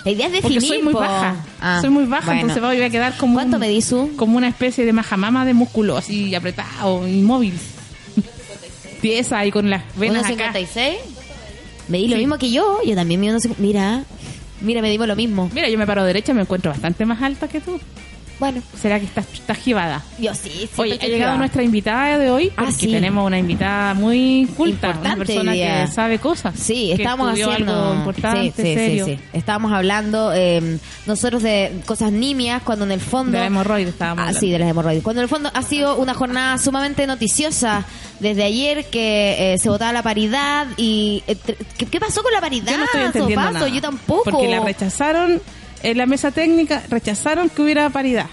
la 0.03 0.11
idea 0.11 0.25
es 0.27 0.33
definir. 0.33 0.57
Porque 0.59 0.67
soy 0.67 0.81
muy 0.83 0.93
po. 0.93 1.00
baja. 1.00 1.35
Ah, 1.61 1.77
soy 1.81 1.89
muy 1.91 2.05
baja, 2.05 2.25
bueno. 2.25 2.41
entonces 2.41 2.63
voy 2.63 2.81
a 2.81 2.89
quedar 2.89 3.15
como, 3.17 3.35
¿Cuánto 3.35 3.57
un- 3.57 3.61
tú? 3.61 4.11
como 4.15 4.38
una 4.38 4.47
especie 4.47 4.85
de 4.85 4.93
majamama 4.93 5.45
de 5.45 5.53
músculo, 5.53 5.97
así 5.97 6.33
apretado, 6.35 7.07
inmóvil. 7.07 7.53
Pieza 9.01 9.45
y 9.45 9.51
con 9.51 9.69
las 9.69 9.83
venas 9.97 10.25
acá. 10.25 10.51
1.56. 10.53 10.95
Medí 11.88 12.07
lo 12.07 12.17
mismo 12.17 12.38
que 12.38 12.51
yo. 12.51 12.79
Yo 12.85 12.95
también 12.95 13.21
cincu- 13.39 13.55
Mira, 13.57 14.03
mira, 14.61 14.81
medimos 14.81 15.07
lo 15.07 15.15
mismo. 15.15 15.50
Mira, 15.53 15.69
yo 15.69 15.77
me 15.77 15.85
paro 15.88 16.03
derecha 16.03 16.31
y 16.31 16.35
me 16.35 16.41
encuentro 16.41 16.71
bastante 16.71 17.05
más 17.05 17.21
alta 17.21 17.47
que 17.47 17.59
tú. 17.61 17.79
Bueno, 18.41 18.62
¿Será 18.81 19.00
que 19.00 19.05
estás, 19.05 19.25
estás 19.33 19.57
jibada? 19.60 20.01
yo 20.17 20.33
sí. 20.33 20.50
siempre 20.50 20.81
Oye, 20.81 20.93
ha 20.93 20.95
llegado 20.95 21.12
privada. 21.13 21.38
nuestra 21.38 21.63
invitada 21.63 22.17
de 22.17 22.29
hoy 22.31 22.50
Ah, 22.57 22.63
porque 22.65 22.71
sí. 22.74 22.88
tenemos 22.91 23.25
una 23.25 23.38
invitada 23.38 23.93
muy 23.93 24.50
culta, 24.57 24.88
una 24.89 24.95
Importante 24.98 25.25
persona 25.25 25.51
hoy 25.51 25.57
día. 25.57 25.86
que 25.86 25.91
sabe 25.91 26.17
cosas. 26.19 26.55
Sí, 26.60 26.91
estábamos 26.91 27.29
haciendo 27.31 27.71
algo 27.74 27.93
importante, 27.93 28.51
sí, 28.55 28.63
sí, 28.63 28.74
serio. 28.74 29.05
Sí, 29.05 29.15
sí. 29.15 29.24
Estábamos 29.33 29.71
hablando 29.71 30.33
eh, 30.33 30.79
nosotros 31.05 31.43
de 31.43 31.81
cosas 31.86 32.12
nimias 32.12 32.63
cuando 32.63 32.83
en 32.86 32.91
el 32.91 33.00
fondo 33.00 33.33
De 33.33 33.38
la 33.39 33.45
hemorroide 33.45 33.89
estábamos 33.91 34.19
Ah, 34.19 34.27
hablando. 34.29 34.39
sí, 34.39 34.51
de 34.51 34.57
las 34.60 34.69
hemorroides. 34.69 35.03
Cuando 35.03 35.21
en 35.21 35.24
el 35.24 35.29
fondo 35.29 35.51
ha 35.53 35.62
sido 35.62 35.98
una 35.98 36.15
jornada 36.15 36.57
sumamente 36.57 37.05
noticiosa 37.05 37.86
desde 38.19 38.43
ayer 38.43 38.86
que 38.86 39.53
eh, 39.53 39.57
se 39.60 39.69
votaba 39.69 39.93
la 39.93 40.01
paridad 40.01 40.65
y 40.77 41.24
eh, 41.27 41.38
¿qué, 41.77 41.86
qué 41.86 42.00
pasó 42.00 42.24
con 42.24 42.31
la 42.33 42.41
paridad? 42.41 42.71
Yo 42.71 42.77
no 42.79 42.83
estoy 42.86 43.01
entendiendo 43.01 43.51
nada. 43.51 43.67
Yo 43.67 43.81
tampoco. 43.81 44.24
Porque 44.31 44.48
la 44.48 44.60
rechazaron, 44.62 45.39
en 45.83 45.97
la 45.97 46.05
mesa 46.05 46.31
técnica 46.31 46.83
rechazaron 46.89 47.50
que 47.50 47.61
hubiera 47.61 47.89
paridad. 47.89 48.27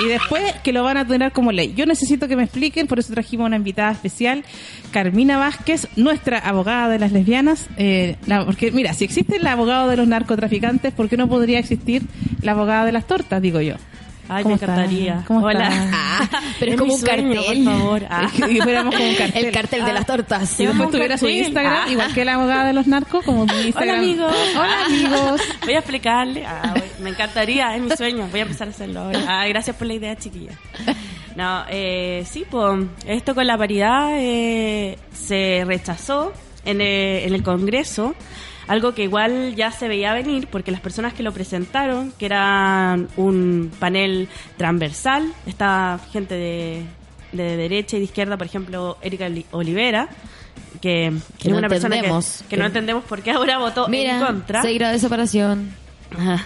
Y 0.00 0.08
después 0.08 0.42
que 0.64 0.72
lo 0.72 0.82
van 0.82 0.96
a 0.96 1.06
tener 1.06 1.30
como 1.32 1.52
ley. 1.52 1.72
Yo 1.76 1.86
necesito 1.86 2.26
que 2.26 2.34
me 2.34 2.42
expliquen, 2.42 2.88
por 2.88 2.98
eso 2.98 3.12
trajimos 3.12 3.46
una 3.46 3.56
invitada 3.56 3.92
especial, 3.92 4.44
Carmina 4.90 5.38
Vázquez, 5.38 5.86
nuestra 5.94 6.38
abogada 6.38 6.88
de 6.88 6.98
las 6.98 7.12
lesbianas. 7.12 7.68
Eh, 7.76 8.16
porque 8.44 8.72
mira, 8.72 8.92
si 8.92 9.04
existe 9.04 9.36
el 9.36 9.46
abogado 9.46 9.88
de 9.88 9.96
los 9.96 10.08
narcotraficantes, 10.08 10.92
¿por 10.92 11.08
qué 11.08 11.16
no 11.16 11.28
podría 11.28 11.60
existir 11.60 12.02
la 12.42 12.52
abogada 12.52 12.84
de 12.84 12.92
las 12.92 13.06
tortas, 13.06 13.40
digo 13.40 13.60
yo? 13.60 13.76
Ay, 14.28 14.42
¿Cómo 14.42 14.56
me 14.56 14.62
encantaría. 14.62 15.22
¿Cómo 15.26 15.44
Hola. 15.46 15.68
está? 15.68 15.90
Ah, 15.92 16.28
pero 16.58 16.70
es 16.70 16.74
Es 16.74 16.80
como 16.80 16.94
un 16.94 17.00
sueño, 17.00 17.34
cartel. 17.34 17.64
por 17.64 17.72
favor. 17.74 18.02
Ah. 18.10 18.30
Y 18.50 18.60
fuéramos 18.60 18.94
como 18.94 19.08
un 19.08 19.14
cartel. 19.16 19.44
El 19.46 19.52
cartel 19.52 19.84
de 19.84 19.92
las 19.92 20.06
tortas. 20.06 20.48
Si 20.48 20.66
después 20.66 20.90
tuviera 20.90 21.18
su. 21.18 21.28
Instagram, 21.28 21.84
Ah. 21.86 21.90
igual 21.90 22.14
que 22.14 22.24
la 22.24 22.34
abogada 22.34 22.66
de 22.66 22.72
los 22.72 22.86
narcos, 22.86 23.24
como 23.24 23.44
mi 23.46 23.52
Instagram. 23.66 23.88
Hola 23.88 23.98
amigos. 23.98 24.34
Hola 24.56 24.84
amigos. 24.86 25.40
Voy 25.64 25.74
a 25.74 25.78
explicarle. 25.78 26.46
Ah, 26.46 26.72
voy- 26.74 26.82
me 27.04 27.10
encantaría, 27.10 27.74
es 27.76 27.82
mi 27.82 27.90
sueño. 27.90 28.28
Voy 28.30 28.40
a 28.40 28.42
empezar 28.44 28.68
a 28.68 28.70
hacerlo 28.70 29.00
ahora. 29.00 29.20
Ah, 29.28 29.46
gracias 29.48 29.76
por 29.76 29.86
la 29.86 29.94
idea, 29.94 30.16
chiquilla. 30.16 30.52
No, 31.36 31.64
eh, 31.68 32.24
sí, 32.30 32.44
pues 32.48 32.86
esto 33.06 33.34
con 33.34 33.46
la 33.46 33.58
paridad 33.58 34.10
eh, 34.12 34.96
se 35.12 35.64
rechazó 35.66 36.32
en 36.64 36.80
el, 36.80 37.24
en 37.24 37.34
el 37.34 37.42
Congreso. 37.42 38.14
Algo 38.66 38.94
que 38.94 39.02
igual 39.04 39.54
ya 39.56 39.70
se 39.70 39.88
veía 39.88 40.12
venir 40.14 40.48
porque 40.50 40.70
las 40.70 40.80
personas 40.80 41.12
que 41.14 41.22
lo 41.22 41.32
presentaron, 41.32 42.12
que 42.18 42.26
eran 42.26 43.08
un 43.16 43.70
panel 43.78 44.28
transversal, 44.56 45.32
estaba 45.46 45.98
gente 46.12 46.34
de, 46.34 46.82
de 47.32 47.56
derecha 47.56 47.96
y 47.96 48.00
de 48.00 48.04
izquierda, 48.06 48.36
por 48.36 48.46
ejemplo, 48.46 48.96
Erika 49.02 49.26
Oli- 49.26 49.46
Olivera, 49.50 50.08
que, 50.80 51.12
Que 51.38 51.48
es 51.48 51.52
no 51.52 51.58
una 51.58 51.68
persona 51.68 52.00
que, 52.00 52.10
que 52.48 52.56
no 52.56 52.66
entendemos 52.66 53.04
por 53.04 53.22
qué 53.22 53.30
ahora 53.32 53.58
votó 53.58 53.88
Mira, 53.88 54.18
en 54.18 54.24
contra. 54.24 54.62
grados 54.62 54.94
de 54.94 54.98
separación. 54.98 55.70
Ajá. 56.16 56.44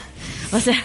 O 0.53 0.61
sea, 0.61 0.83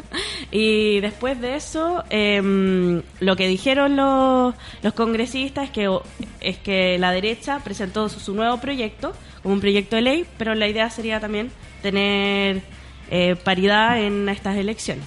y 0.50 1.00
después 1.00 1.40
de 1.40 1.56
eso, 1.56 2.02
em, 2.08 3.02
lo 3.20 3.36
que 3.36 3.46
dijeron 3.46 3.94
los, 3.96 4.54
los 4.82 4.94
congresistas 4.94 5.64
es 5.64 5.70
que, 5.70 5.98
es 6.40 6.56
que 6.58 6.98
la 6.98 7.12
derecha 7.12 7.60
presentó 7.62 8.08
su, 8.08 8.20
su 8.20 8.34
nuevo 8.34 8.58
proyecto 8.58 9.12
como 9.42 9.54
un 9.54 9.60
proyecto 9.60 9.96
de 9.96 10.02
ley, 10.02 10.24
pero 10.38 10.54
la 10.54 10.68
idea 10.68 10.88
sería 10.88 11.20
también 11.20 11.50
tener 11.82 12.62
eh, 13.10 13.36
paridad 13.36 14.00
en 14.00 14.28
estas 14.28 14.56
elecciones. 14.56 15.04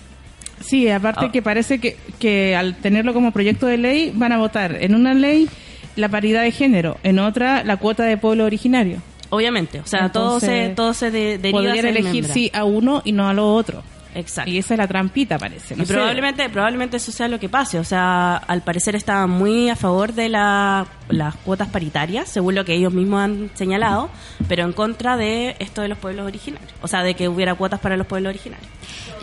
Sí, 0.59 0.89
aparte 0.89 1.25
Ah. 1.25 1.31
que 1.31 1.41
parece 1.41 1.79
que, 1.79 1.97
que 2.19 2.55
al 2.55 2.75
tenerlo 2.77 3.13
como 3.13 3.31
proyecto 3.31 3.65
de 3.65 3.77
ley 3.77 4.11
van 4.13 4.31
a 4.31 4.37
votar 4.37 4.77
en 4.81 4.95
una 4.95 5.13
ley 5.13 5.49
la 5.95 6.09
paridad 6.09 6.43
de 6.43 6.51
género, 6.51 6.97
en 7.03 7.19
otra 7.19 7.63
la 7.63 7.77
cuota 7.77 8.03
de 8.03 8.17
pueblo 8.17 8.45
originario. 8.45 9.01
Obviamente, 9.29 9.79
o 9.79 9.85
sea, 9.87 10.11
todo 10.11 10.39
se, 10.39 10.69
todo 10.69 10.93
se 10.93 11.11
de, 11.11 11.37
deriva 11.37 11.61
Podrían 11.61 11.87
elegir 11.87 12.25
sí 12.25 12.51
a 12.53 12.63
uno 12.63 13.01
y 13.03 13.11
no 13.11 13.27
a 13.27 13.33
lo 13.33 13.53
otro. 13.53 13.83
Exacto. 14.15 14.49
Y 14.49 14.57
esa 14.57 14.73
es 14.73 14.77
la 14.79 14.87
trampita, 14.87 15.37
parece. 15.37 15.75
No 15.75 15.83
y 15.83 15.85
sé. 15.85 15.93
probablemente, 15.93 16.49
probablemente 16.49 16.97
eso 16.97 17.11
sea 17.11 17.27
lo 17.27 17.39
que 17.39 17.49
pase. 17.49 17.77
O 17.79 17.83
sea, 17.83 18.37
al 18.37 18.61
parecer 18.63 18.95
estaban 18.95 19.29
muy 19.29 19.69
a 19.69 19.75
favor 19.75 20.13
de 20.13 20.29
la- 20.29 20.87
las 21.09 21.35
cuotas 21.35 21.67
paritarias, 21.67 22.29
según 22.29 22.55
lo 22.55 22.65
que 22.65 22.73
ellos 22.73 22.93
mismos 22.93 23.21
han 23.21 23.51
señalado, 23.53 24.09
pero 24.47 24.63
en 24.63 24.73
contra 24.73 25.17
de 25.17 25.55
esto 25.59 25.81
de 25.81 25.89
los 25.89 25.97
pueblos 25.97 26.25
originarios. 26.25 26.71
O 26.81 26.87
sea, 26.87 27.03
de 27.03 27.13
que 27.13 27.27
hubiera 27.29 27.53
cuotas 27.55 27.79
para 27.79 27.97
los 27.97 28.07
pueblos 28.07 28.29
originarios. 28.31 28.69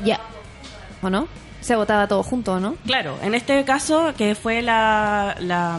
Ya. 0.04 0.20
¿O 1.02 1.10
no? 1.10 1.26
Se 1.60 1.74
votaba 1.76 2.06
todo 2.08 2.22
junto, 2.22 2.60
¿no? 2.60 2.74
Claro, 2.86 3.16
en 3.22 3.34
este 3.34 3.64
caso, 3.64 4.12
que 4.16 4.34
fue 4.34 4.62
la, 4.62 5.36
la, 5.40 5.78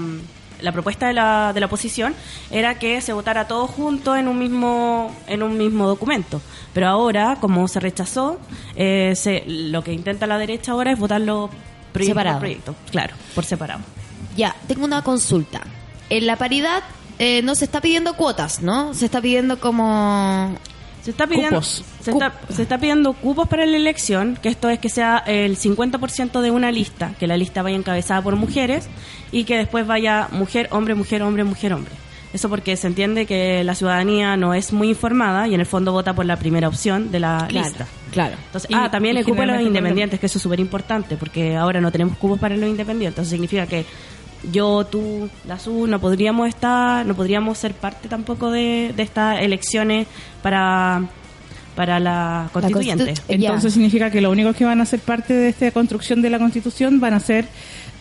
la 0.63 0.71
propuesta 0.71 1.07
de 1.07 1.13
la, 1.13 1.51
de 1.53 1.59
la 1.59 1.67
oposición, 1.67 2.15
era 2.49 2.79
que 2.79 3.01
se 3.01 3.13
votara 3.13 3.47
todo 3.47 3.67
junto 3.67 4.15
en 4.15 4.27
un 4.27 4.39
mismo, 4.39 5.13
en 5.27 5.43
un 5.43 5.57
mismo 5.57 5.87
documento. 5.87 6.41
Pero 6.73 6.87
ahora, 6.87 7.37
como 7.39 7.67
se 7.67 7.79
rechazó, 7.79 8.39
eh, 8.75 9.13
se, 9.15 9.43
lo 9.45 9.83
que 9.83 9.93
intenta 9.93 10.25
la 10.25 10.37
derecha 10.37 10.71
ahora 10.71 10.91
es 10.91 10.97
votarlo 10.97 11.49
proyecto 11.91 12.11
Separado. 12.11 12.35
por 12.37 12.41
proyecto. 12.41 12.75
Claro, 12.91 13.15
por 13.35 13.45
separado. 13.45 13.81
Ya, 14.35 14.55
tengo 14.67 14.85
una 14.85 15.03
consulta. 15.03 15.61
En 16.09 16.25
la 16.25 16.37
paridad 16.37 16.81
eh, 17.19 17.41
no 17.43 17.55
se 17.55 17.65
está 17.65 17.81
pidiendo 17.81 18.15
cuotas, 18.15 18.61
¿no? 18.61 18.93
Se 18.93 19.05
está 19.05 19.21
pidiendo 19.21 19.59
como... 19.59 20.57
Se 21.03 21.11
está 21.11 21.27
pidiendo, 21.27 21.57
Cupos. 21.57 21.83
Se, 22.01 22.11
está, 22.11 22.33
se 22.49 22.61
está 22.63 22.77
pidiendo 22.77 23.11
cupos 23.13 23.47
para 23.47 23.65
la 23.65 23.75
elección, 23.75 24.37
que 24.41 24.47
esto 24.49 24.69
es 24.69 24.79
que 24.79 24.87
sea 24.89 25.17
el 25.25 25.57
50% 25.57 26.39
de 26.41 26.49
una 26.51 26.71
lista, 26.71 27.13
que 27.19 27.27
la 27.27 27.35
lista 27.35 27.61
vaya 27.61 27.75
encabezada 27.75 28.21
por 28.21 28.35
mujeres 28.37 28.87
y 29.31 29.43
que 29.43 29.57
después 29.57 29.85
vaya 29.85 30.29
mujer, 30.31 30.69
hombre, 30.71 30.95
mujer, 30.95 31.21
hombre, 31.23 31.43
mujer, 31.43 31.73
hombre. 31.73 31.91
Eso 32.31 32.49
porque 32.49 32.75
se 32.77 32.87
entiende 32.87 33.25
que 33.27 33.63
la 33.63 33.75
ciudadanía 33.75 34.35
no 34.37 34.53
es 34.55 34.73
muy 34.73 34.89
informada 34.89 35.47
y 35.47 35.53
en 35.53 35.59
el 35.59 35.67
fondo 35.67 35.91
vota 35.91 36.13
por 36.13 36.25
la 36.25 36.37
primera 36.37 36.67
opción 36.67 37.11
de 37.11 37.19
la 37.19 37.47
lista. 37.51 37.85
Claro. 38.11 38.35
Entonces, 38.47 38.71
Y- 38.71 38.73
ah, 38.73 38.89
también 38.89 39.17
el 39.17 39.25
cupo 39.25 39.41
de 39.41 39.47
los 39.47 39.61
independientes, 39.61 40.19
que 40.19 40.25
eso 40.25 40.39
es 40.39 40.41
súper 40.41 40.59
importante, 40.59 41.15
porque 41.15 41.55
ahora 41.55 41.79
no 41.79 41.91
tenemos 41.91 42.17
cupos 42.17 42.39
para 42.39 42.55
los 42.57 42.67
independientes. 42.69 43.21
Eso 43.21 43.29
significa 43.31 43.67
que 43.67 43.85
yo, 44.51 44.85
tú, 44.85 45.29
la 45.47 45.57
SU, 45.57 45.87
no 45.87 45.99
podríamos 45.99 46.49
estar, 46.49 47.05
no 47.05 47.15
podríamos 47.15 47.57
ser 47.57 47.73
parte 47.73 48.07
tampoco 48.09 48.51
de, 48.51 48.93
de 48.95 49.03
estas 49.03 49.41
elecciones 49.41 50.07
para, 50.41 51.03
para 51.75 51.99
la 51.99 52.49
constituyente. 52.51 53.05
constitu-. 53.05 53.23
Entonces 53.27 53.73
significa 53.73 54.11
que 54.11 54.21
los 54.21 54.31
únicos 54.31 54.55
que 54.55 54.65
van 54.65 54.81
a 54.81 54.85
ser 54.85 54.99
parte 54.99 55.33
de 55.33 55.49
esta 55.49 55.71
construcción 55.71 56.21
de 56.21 56.29
la 56.29 56.39
constitución 56.39 56.99
van 56.99 57.13
a 57.13 57.19
ser 57.19 57.47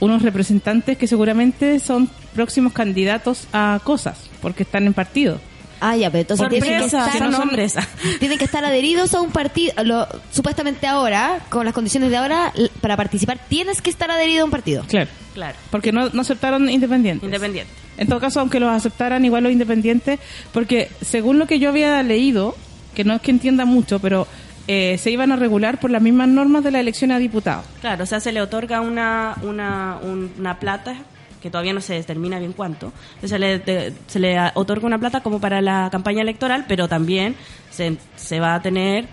unos 0.00 0.22
representantes 0.22 0.98
que 0.98 1.06
seguramente 1.06 1.78
son 1.78 2.08
próximos 2.34 2.72
candidatos 2.72 3.46
a 3.52 3.80
cosas, 3.84 4.28
porque 4.40 4.64
están 4.64 4.86
en 4.86 4.94
partido. 4.94 5.40
Ah, 5.84 5.96
ya, 5.96 6.10
pero 6.10 6.20
entonces 6.20 6.48
tienen 6.48 6.78
que, 6.78 6.84
estar, 6.86 7.18
son 7.18 7.34
hombres. 7.34 7.74
tienen 8.20 8.38
que 8.38 8.44
estar 8.44 8.64
adheridos 8.64 9.12
a 9.14 9.20
un 9.20 9.32
partido. 9.32 9.72
Lo, 9.84 10.06
supuestamente 10.30 10.86
ahora, 10.86 11.40
con 11.50 11.64
las 11.64 11.74
condiciones 11.74 12.10
de 12.10 12.16
ahora, 12.18 12.52
para 12.80 12.96
participar 12.96 13.38
tienes 13.48 13.82
que 13.82 13.90
estar 13.90 14.10
adherido 14.10 14.42
a 14.42 14.44
un 14.44 14.50
partido. 14.52 14.84
Claro. 14.88 15.10
Claro, 15.34 15.56
Porque 15.70 15.92
no, 15.92 16.10
no 16.10 16.20
aceptaron 16.20 16.68
independientes. 16.70 17.24
independiente. 17.24 17.72
En 17.96 18.06
todo 18.06 18.20
caso, 18.20 18.38
aunque 18.40 18.60
los 18.60 18.70
aceptaran 18.70 19.24
igual 19.24 19.42
los 19.44 19.52
independientes, 19.52 20.20
porque 20.52 20.90
según 21.00 21.38
lo 21.38 21.46
que 21.46 21.58
yo 21.58 21.70
había 21.70 22.02
leído, 22.02 22.54
que 22.94 23.02
no 23.04 23.14
es 23.14 23.22
que 23.22 23.30
entienda 23.30 23.64
mucho, 23.64 23.98
pero 23.98 24.26
eh, 24.68 24.98
se 24.98 25.10
iban 25.10 25.32
a 25.32 25.36
regular 25.36 25.80
por 25.80 25.90
las 25.90 26.02
mismas 26.02 26.28
normas 26.28 26.62
de 26.62 26.70
la 26.70 26.80
elección 26.80 27.12
a 27.12 27.18
diputados. 27.18 27.64
Claro, 27.80 28.04
o 28.04 28.06
sea, 28.06 28.20
se 28.20 28.30
le 28.30 28.40
otorga 28.42 28.80
una, 28.82 29.36
una, 29.42 29.98
un- 30.02 30.30
una 30.38 30.58
plata 30.60 30.96
que 31.42 31.50
todavía 31.50 31.72
no 31.72 31.80
se 31.80 31.94
determina 31.94 32.38
bien 32.38 32.52
cuánto. 32.52 32.92
Entonces, 33.14 33.30
se 33.30 33.38
le, 33.38 33.58
de- 33.58 33.92
se 34.06 34.18
le 34.20 34.38
a- 34.38 34.52
otorga 34.54 34.86
una 34.86 34.98
plata 34.98 35.20
como 35.20 35.40
para 35.40 35.60
la 35.60 35.88
campaña 35.90 36.22
electoral, 36.22 36.64
pero 36.68 36.88
también 36.88 37.34
se, 37.70 37.96
se 38.16 38.40
va 38.40 38.54
a 38.54 38.62
tener, 38.62 39.06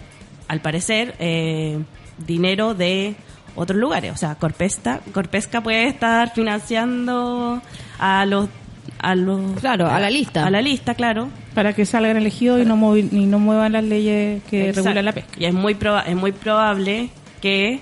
al 0.47 0.61
parecer, 0.61 1.15
eh, 1.19 1.79
dinero 2.25 2.73
de 2.75 3.15
otros 3.55 3.79
lugares. 3.79 4.13
O 4.13 4.17
sea, 4.17 4.35
Corpesta, 4.35 5.01
Corpesca 5.13 5.61
puede 5.61 5.87
estar 5.87 6.31
financiando 6.33 7.61
a 7.99 8.25
los... 8.25 8.47
A 9.01 9.15
los 9.15 9.59
Claro, 9.61 9.87
a 9.87 9.99
la 9.99 10.09
lista. 10.09 10.45
A 10.45 10.49
la 10.49 10.61
lista, 10.61 10.93
claro. 10.95 11.29
para 11.53 11.73
que 11.73 11.85
salgan 11.85 12.17
elegidos 12.17 12.59
y 12.61 12.65
no, 12.65 12.75
movi- 12.75 13.07
y 13.11 13.25
no 13.27 13.39
muevan 13.39 13.71
las 13.73 13.83
leyes 13.83 14.41
que 14.49 14.61
Exacto. 14.69 14.81
regulan 14.89 15.05
la 15.05 15.11
pesca. 15.13 15.29
Y 15.37 15.45
es 15.45 15.53
muy, 15.53 15.73
proba- 15.75 16.03
es 16.05 16.15
muy 16.15 16.31
probable 16.31 17.09
que 17.41 17.79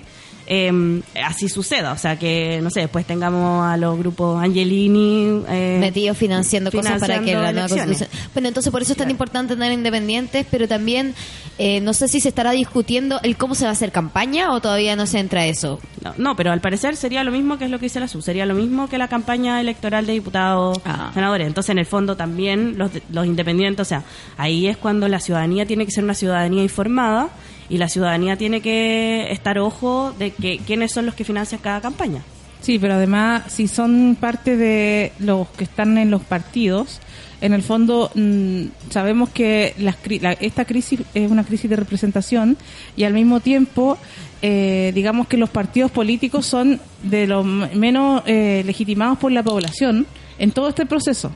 eh, 0.50 1.02
así 1.24 1.48
suceda. 1.50 1.92
O 1.92 1.98
sea, 1.98 2.18
que, 2.18 2.60
no 2.62 2.70
sé, 2.70 2.80
después 2.80 3.04
tengamos 3.06 3.66
a 3.66 3.76
los 3.76 3.98
grupos 3.98 4.42
Angelini. 4.42 5.42
Eh, 5.46 5.76
metidos 5.78 6.16
financiando, 6.16 6.72
cosas 6.72 6.98
para 6.98 7.20
que 7.20 7.34
la 7.34 7.52
nueva 7.52 7.68
constitución. 7.68 8.08
Bueno, 8.32 8.48
entonces 8.48 8.72
por 8.72 8.80
eso 8.80 8.92
es 8.92 8.98
tan 8.98 9.10
importante 9.10 9.54
tener 9.54 9.72
independientes, 9.72 10.46
pero 10.50 10.66
también 10.66 11.14
eh, 11.58 11.80
no 11.82 11.92
sé 11.92 12.08
si 12.08 12.20
se 12.20 12.30
estará 12.30 12.52
discutiendo 12.52 13.20
el 13.22 13.36
cómo 13.36 13.54
se 13.54 13.64
va 13.64 13.70
a 13.70 13.72
hacer 13.72 13.92
campaña 13.92 14.52
o 14.52 14.60
todavía 14.60 14.96
no 14.96 15.06
se 15.06 15.18
entra 15.18 15.44
eso. 15.44 15.80
No, 16.02 16.14
no, 16.16 16.34
pero 16.36 16.50
al 16.50 16.60
parecer 16.62 16.96
sería 16.96 17.22
lo 17.24 17.30
mismo 17.32 17.58
que 17.58 17.66
es 17.66 17.70
lo 17.70 17.78
que 17.78 17.86
dice 17.86 18.00
la 18.00 18.08
SU. 18.08 18.22
Sería 18.22 18.46
lo 18.46 18.54
mismo 18.54 18.88
que 18.88 18.96
la 18.96 19.08
campaña 19.08 19.60
electoral 19.60 20.06
de 20.06 20.14
diputados, 20.14 20.78
Ah. 20.86 21.10
senadores. 21.12 21.46
Entonces, 21.46 21.70
en 21.70 21.78
el 21.78 21.86
fondo, 21.86 22.16
también 22.16 22.78
los, 22.78 22.90
los 23.12 23.26
independientes, 23.26 23.82
o 23.86 23.88
sea, 23.88 24.02
ahí 24.38 24.66
es 24.66 24.78
cuando 24.78 25.08
la 25.08 25.20
ciudadanía 25.20 25.66
tiene 25.66 25.84
que 25.84 25.90
ser 25.92 26.04
una 26.04 26.14
ciudadanía 26.14 26.62
informada 26.62 27.28
y 27.68 27.78
la 27.78 27.88
ciudadanía 27.88 28.36
tiene 28.36 28.60
que 28.60 29.30
estar 29.30 29.58
ojo 29.58 30.12
de 30.18 30.30
que 30.30 30.58
quiénes 30.58 30.92
son 30.92 31.06
los 31.06 31.14
que 31.14 31.24
financian 31.24 31.60
cada 31.60 31.80
campaña. 31.80 32.22
Sí, 32.60 32.78
pero 32.78 32.94
además, 32.94 33.44
si 33.52 33.68
son 33.68 34.16
parte 34.18 34.56
de 34.56 35.12
los 35.20 35.46
que 35.50 35.62
están 35.64 35.96
en 35.96 36.10
los 36.10 36.22
partidos, 36.22 37.00
en 37.40 37.52
el 37.52 37.62
fondo 37.62 38.10
mm, 38.16 38.62
sabemos 38.90 39.30
que 39.30 39.74
las 39.78 39.96
la- 40.20 40.32
esta 40.32 40.64
crisis 40.64 41.00
es 41.14 41.30
una 41.30 41.44
crisis 41.44 41.70
de 41.70 41.76
representación 41.76 42.56
y 42.96 43.04
al 43.04 43.12
mismo 43.14 43.38
tiempo, 43.38 43.96
eh, 44.42 44.90
digamos 44.92 45.28
que 45.28 45.36
los 45.36 45.50
partidos 45.50 45.92
políticos 45.92 46.46
son 46.46 46.80
de 47.04 47.28
los 47.28 47.44
menos 47.44 48.22
eh, 48.26 48.64
legitimados 48.66 49.18
por 49.18 49.30
la 49.30 49.44
población 49.44 50.06
en 50.40 50.50
todo 50.50 50.68
este 50.68 50.84
proceso. 50.84 51.30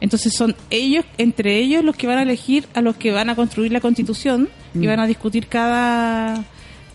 Entonces 0.00 0.32
son 0.32 0.54
ellos, 0.70 1.04
entre 1.18 1.58
ellos, 1.58 1.82
los 1.84 1.96
que 1.96 2.06
van 2.06 2.18
a 2.18 2.22
elegir 2.22 2.66
a 2.74 2.80
los 2.82 2.96
que 2.96 3.10
van 3.10 3.30
a 3.30 3.34
construir 3.34 3.72
la 3.72 3.80
constitución 3.80 4.48
y 4.74 4.86
van 4.86 5.00
a 5.00 5.06
discutir 5.06 5.46
cada 5.48 6.44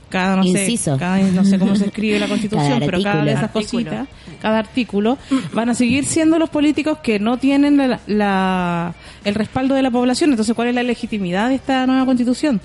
cada 0.10 0.36
no 0.36 0.44
Inciso. 0.46 0.94
sé 0.94 1.00
cada, 1.00 1.18
no 1.20 1.44
sé 1.44 1.58
cómo 1.58 1.76
se 1.76 1.86
escribe 1.88 2.20
la 2.20 2.28
constitución 2.30 2.74
Cada 2.80 2.86
pero 2.86 3.02
cada 3.02 3.26
de 3.26 3.32
esas 3.32 3.44
artículo. 3.46 3.84
cositas 3.90 4.08
cada 4.42 4.60
artículo 4.60 5.18
van 5.54 5.70
a 5.70 5.74
seguir 5.74 6.06
siendo 6.06 6.38
los 6.38 6.50
políticos 6.52 7.00
que 7.02 7.18
no 7.20 7.38
tienen 7.38 7.78
la, 7.78 8.00
la- 8.06 8.94
el 9.26 9.34
respaldo 9.36 9.74
de 9.74 9.82
la 9.82 9.90
población 9.90 10.30
entonces 10.30 10.54
cuál 10.56 10.68
es 10.68 10.76
la 10.76 10.84
legitimidad 10.84 11.50
de 11.50 11.56
esta 11.56 11.88
nueva 11.88 12.06
constitución 12.06 12.62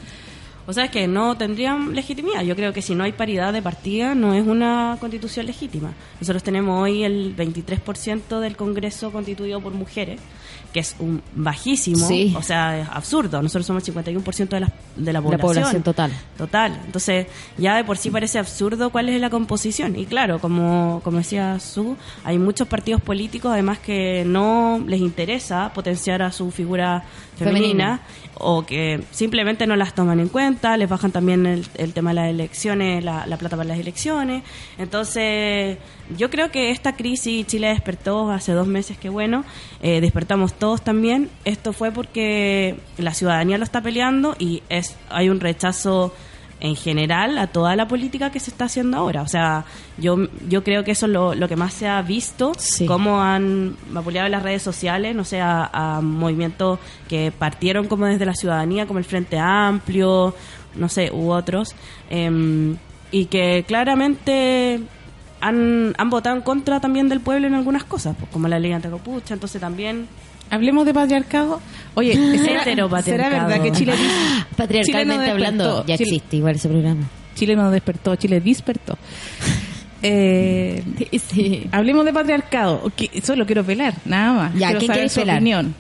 O 0.69 0.73
sea, 0.75 0.85
es 0.85 0.91
que 0.91 1.09
no 1.09 1.35
tendrían 1.35 1.95
legitimidad. 1.95 2.43
Yo 2.43 2.55
creo 2.55 2.75
que 2.75 2.83
si 2.83 2.95
no 2.95 3.03
hay 3.03 3.13
paridad 3.13 3.55
de 3.55 3.63
partida, 3.63 4.15
no 4.15 4.35
es 4.35 4.47
una 4.47 4.99
constitución 5.01 5.47
legítima. 5.47 5.95
Nosotros 6.21 6.43
tenemos 6.43 6.83
hoy 6.83 7.05
el 7.05 7.35
23% 7.35 8.39
del 8.39 8.55
Congreso 8.55 9.11
constituido 9.11 9.63
por 9.63 9.73
mujeres, 9.73 10.21
que 10.79 10.83
es 10.83 10.95
un 11.01 11.21
bajísimo, 11.35 12.07
Sí. 12.07 12.33
o 12.37 12.43
sea, 12.43 12.79
es 12.81 12.89
absurdo. 12.89 13.43
Nosotros 13.43 13.67
somos 13.67 13.83
el 13.89 13.95
51% 13.95 14.49
de 14.57 14.61
la, 14.61 14.73
de 14.97 15.13
la 15.13 15.13
La 15.15 15.23
población. 15.23 15.41
población 15.49 15.83
total. 15.83 16.13
Total. 16.37 16.81
Entonces, 16.87 17.27
ya 17.57 17.75
de 17.77 17.83
por 17.85 17.97
sí 17.97 18.11
parece 18.11 18.39
absurdo 18.39 18.91
cuál 18.91 19.09
es 19.09 19.21
la 19.21 19.29
composición. 19.31 19.97
Y 19.97 20.07
claro, 20.07 20.39
como, 20.39 21.01
como 21.03 21.19
decía 21.19 21.59
Su, 21.59 21.97
hay 22.25 22.39
muchos 22.39 22.69
partidos 22.69 23.03
políticos 23.03 23.51
además 23.53 23.79
que 23.81 24.23
no 24.27 24.81
les 24.87 25.01
interesa 25.01 25.73
potenciar 25.75 26.23
a 26.23 26.31
su 26.31 26.51
figura 26.53 27.03
femenina, 27.37 27.59
Femenina. 27.59 28.01
o 28.35 28.65
que 28.67 29.03
simplemente 29.11 29.67
no 29.67 29.75
las 29.77 29.95
toman 29.95 30.21
en 30.21 30.29
cuenta, 30.29 30.77
les 30.77 30.89
bajan 30.89 31.11
también 31.13 31.47
el, 31.47 31.67
el 31.77 31.93
tema 31.93 32.11
de 32.11 32.15
las 32.15 32.29
elecciones, 32.31 33.03
la, 33.05 33.27
la 33.27 33.37
plata 33.37 33.57
para 33.57 33.69
las 33.69 33.79
elecciones. 33.79 34.43
Entonces, 34.79 35.79
yo 36.17 36.31
creo 36.31 36.51
que 36.51 36.71
esta 36.71 36.97
crisis 36.97 37.47
Chile 37.47 37.69
despertó 37.69 38.31
hace 38.31 38.53
dos 38.53 38.67
meses, 38.67 38.97
que 38.99 39.09
bueno, 39.09 39.45
eh, 39.83 40.01
despertamos 40.01 40.55
todos 40.55 40.83
también. 40.83 41.31
Esto 41.45 41.73
fue 41.73 41.91
porque 41.93 42.77
la 42.97 43.15
ciudadanía 43.15 43.59
lo 43.59 43.65
está 43.65 43.81
peleando 43.83 44.35
y 44.39 44.63
es 44.69 44.97
hay 45.11 45.29
un 45.29 45.41
rechazo 45.41 46.15
en 46.61 46.75
general 46.75 47.39
a 47.39 47.47
toda 47.47 47.77
la 47.77 47.87
política 47.87 48.33
que 48.33 48.41
se 48.41 48.51
está 48.51 48.65
haciendo 48.65 48.97
ahora. 48.97 49.23
O 49.23 49.29
sea, 49.29 49.65
yo, 49.97 50.17
yo 50.49 50.65
creo 50.65 50.83
que 50.83 50.91
eso 50.91 51.07
es 51.07 51.13
lo, 51.13 51.35
lo 51.37 51.47
que 51.49 51.55
más 51.55 51.73
se 51.73 51.87
ha 51.87 52.03
visto, 52.03 52.53
Sí. 52.59 52.85
cómo 52.87 53.21
han 53.23 53.77
vapuleado 53.91 54.29
las 54.29 54.43
redes 54.43 54.63
sociales, 54.63 55.15
no 55.15 55.25
sé, 55.25 55.41
a, 55.41 55.71
a 55.73 56.01
movimientos 56.01 56.81
que 57.09 57.31
partieron 57.31 57.87
como 57.87 58.07
desde 58.07 58.27
la 58.27 58.35
ciudadanía, 58.35 58.87
como 58.87 58.99
el 58.99 59.05
Frente 59.05 59.39
Amplio, 59.39 60.35
no 60.75 60.89
sé, 60.89 61.11
u 61.13 61.31
otros, 61.31 61.77
em, 62.11 62.77
y 63.13 63.27
que 63.27 63.65
claramente 63.69 64.81
han, 65.41 65.95
han 65.97 66.11
votado 66.11 66.37
en 66.37 66.43
contra 66.43 66.81
también 66.81 67.09
del 67.09 67.21
pueblo 67.21 67.47
en 67.47 67.55
algunas 67.55 67.85
cosas, 67.85 68.15
pues, 68.19 68.31
como 68.31 68.49
la 68.49 68.59
ley 68.59 68.73
anticapucha, 68.73 69.35
entonces 69.35 69.61
también... 69.61 70.07
Hablemos 70.51 70.87
de 70.87 70.95
patriarcado. 70.95 71.61
Oye, 71.95 72.15
¿será, 72.39 72.63
Heteropatriarcado. 72.63 73.31
¿será 73.31 73.47
verdad 73.49 73.63
que 73.65 73.73
Chile, 73.73 73.93
Chile 73.99 74.45
Patriarcalmente 74.57 75.27
no 75.27 75.33
hablando, 75.33 75.87
ya 75.87 75.99
Chile- 75.99 76.11
existe 76.17 76.37
igual 76.39 76.55
ese 76.57 76.69
programa. 76.69 77.03
Chile 77.35 77.55
no 77.55 77.71
despertó, 77.71 78.17
Chile 78.17 78.41
despertó. 78.41 78.97
Eh, 80.03 80.83
Sí. 81.31 81.67
Hablemos 81.73 82.05
de 82.05 82.13
patriarcado. 82.13 82.91
Solo 83.23 83.47
quiero 83.47 83.65
pelar, 83.65 83.95
nada 84.05 84.33
más. 84.33 84.55
Ya, 84.55 84.69
quiero 84.69 84.79
¿quién 84.79 84.93
saber 84.93 85.11
su 85.11 85.21
pelar? 85.21 85.37
opinión. 85.39 85.75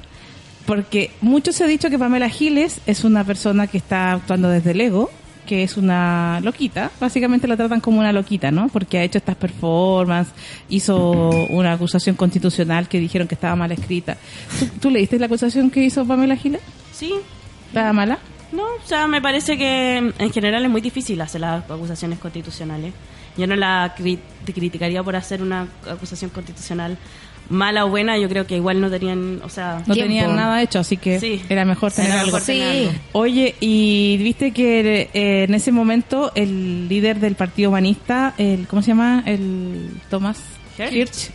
Porque 0.67 1.13
mucho 1.21 1.53
se 1.53 1.65
ha 1.65 1.67
dicho 1.67 1.89
que 1.89 1.99
Pamela 1.99 2.29
Giles 2.29 2.81
es 2.87 3.05
una 3.05 3.23
persona 3.25 3.69
que 3.69 3.79
está 3.79 4.13
actuando 4.13 4.49
desde 4.49 4.73
el 4.73 4.81
ego, 4.81 5.11
que 5.49 5.63
es 5.65 5.77
una 5.77 6.41
loquita. 6.45 6.93
Básicamente 7.01 7.49
la 7.49 7.57
tratan 7.57 7.81
como 7.81 7.99
una 7.99 8.13
loquita, 8.13 8.53
¿no? 8.53 8.69
Porque 8.69 8.99
ha 8.99 9.03
hecho 9.03 9.19
estas 9.19 9.35
performances, 9.35 10.35
hizo 10.69 11.31
una 11.51 11.73
acusación 11.73 12.15
constitucional 12.15 12.87
que 12.87 13.01
dijeron 13.01 13.27
que 13.27 13.35
estaba 13.35 13.57
mal 13.57 13.73
escrita. 13.73 14.19
¿Tú, 14.61 14.67
tú 14.81 14.91
leíste 14.91 15.19
la 15.19 15.27
acusación 15.27 15.71
que 15.71 15.83
hizo 15.83 16.07
Pamela 16.07 16.37
Giles? 16.37 16.61
Sí, 16.93 17.15
¿Estaba 17.69 17.93
mala? 17.93 18.19
No, 18.53 18.63
o 18.63 18.87
sea, 18.87 19.07
me 19.07 19.21
parece 19.21 19.59
que 19.59 19.97
en 19.97 20.33
general 20.33 20.65
es 20.65 20.71
muy 20.71 20.81
difícil 20.81 21.21
hacer 21.21 21.41
las 21.43 21.65
acusaciones 21.71 22.19
constitucionales. 22.19 22.93
Yo 23.37 23.47
no 23.47 23.55
la 23.57 23.95
cri- 23.97 24.19
te 24.45 24.53
criticaría 24.53 25.03
por 25.03 25.15
hacer 25.17 25.43
una 25.43 25.69
acusación 25.89 26.31
constitucional 26.31 26.97
mala 27.51 27.87
o 27.87 27.89
buena, 27.89 28.19
yo 28.19 28.29
creo 28.29 28.47
que 28.47 28.57
igual 28.57 28.79
no 28.79 28.91
tenían, 28.91 29.41
o 29.43 29.49
sea, 29.49 29.83
No 29.87 29.95
Tiempo. 29.95 30.03
tenían 30.03 30.37
nada 30.37 30.61
hecho, 30.61 30.81
así 30.81 30.99
que 30.99 31.19
Sí. 31.19 31.41
era 31.49 31.65
mejor 31.65 31.91
tener 31.93 32.11
Era 32.11 32.21
algo. 32.21 32.41
Sí. 32.41 32.61
algo. 32.61 32.93
Oye, 33.13 33.55
y 33.61 34.19
viste 34.19 34.53
que 34.53 35.09
eh, 35.15 35.45
en 35.45 35.55
ese 35.55 35.73
momento 35.73 36.31
el 36.35 36.89
líder 36.89 37.21
del 37.21 37.37
Partido 37.37 37.71
Humanista, 37.71 38.35
el 38.37 38.67
¿cómo 38.69 38.83
se 38.83 38.89
llama? 38.89 39.23
El 39.25 39.93
Tomás 40.11 40.41
Hirsch. 40.79 41.31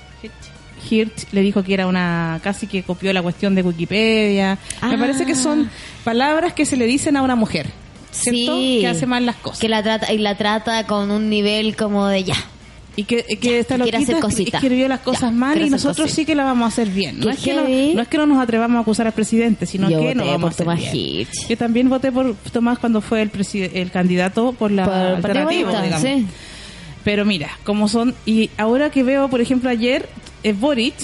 Hirsch. 0.89 1.25
Le 1.31 1.41
dijo 1.41 1.63
que 1.63 1.73
era 1.73 1.87
una 1.87 2.39
casi 2.43 2.67
que 2.67 2.83
copió 2.83 3.11
la 3.13 3.21
cuestión 3.21 3.55
de 3.55 3.61
Wikipedia. 3.63 4.57
Me 4.81 4.95
Ah. 4.95 4.97
parece 4.99 5.25
que 5.25 5.35
son 5.35 5.69
palabras 6.03 6.53
que 6.53 6.65
se 6.65 6.77
le 6.77 6.85
dicen 6.85 7.17
a 7.17 7.21
una 7.21 7.35
mujer, 7.35 7.67
¿cierto? 8.11 8.55
Sí. 8.57 8.77
Que 8.81 8.87
hace 8.87 9.05
mal 9.05 9.25
las 9.25 9.35
cosas. 9.37 9.59
Que 9.59 9.69
la 9.69 9.81
trata, 9.83 10.11
y 10.13 10.17
la 10.17 10.37
trata 10.37 10.85
con 10.87 11.11
un 11.11 11.29
nivel 11.29 11.75
como 11.75 12.07
de 12.07 12.23
ya. 12.23 12.35
y 12.95 13.05
que, 13.05 13.23
que 13.41 13.61
hacer 13.61 14.19
cositas. 14.19 14.61
escribió 14.63 14.87
las 14.87 14.99
cosas 14.99 15.31
Ya, 15.31 15.31
mal 15.31 15.59
y 15.59 15.67
nosotros 15.71 15.97
cositas. 16.05 16.15
sí 16.15 16.25
que 16.25 16.35
la 16.35 16.43
vamos 16.43 16.65
a 16.65 16.67
hacer 16.67 16.89
bien. 16.89 17.19
No 17.19 17.31
es, 17.31 17.39
que 17.39 17.53
no, 17.55 17.63
no 17.63 18.01
es 18.03 18.07
que 18.07 18.17
no 18.19 18.27
nos 18.27 18.39
atrevamos 18.39 18.77
a 18.77 18.81
acusar 18.81 19.07
al 19.07 19.13
presidente, 19.13 19.65
sino 19.65 19.89
Yo 19.89 19.99
que 19.99 20.13
no 20.13 20.25
vamos 20.27 20.41
por 20.41 20.47
a 20.47 20.49
hacer 20.51 20.65
Tomás 20.65 20.91
bien. 20.93 21.27
Yo 21.49 21.57
también 21.57 21.89
voté 21.89 22.11
por 22.11 22.35
Tomás 22.51 22.77
cuando 22.77 23.01
fue 23.01 23.23
el, 23.23 23.31
el 23.73 23.89
candidato 23.89 24.51
por 24.53 24.69
la 24.69 24.85
Por 24.85 24.93
alternativa, 24.93 25.81
digamos. 25.81 26.01
sí. 26.01 26.27
Pero 27.03 27.25
mira, 27.25 27.49
como 27.65 27.87
son... 27.89 28.13
Y 28.25 28.49
ahora 28.57 28.89
que 28.91 29.01
veo, 29.03 29.27
por 29.27 29.41
ejemplo, 29.41 29.69
ayer, 29.69 30.07
Boric 30.51 30.95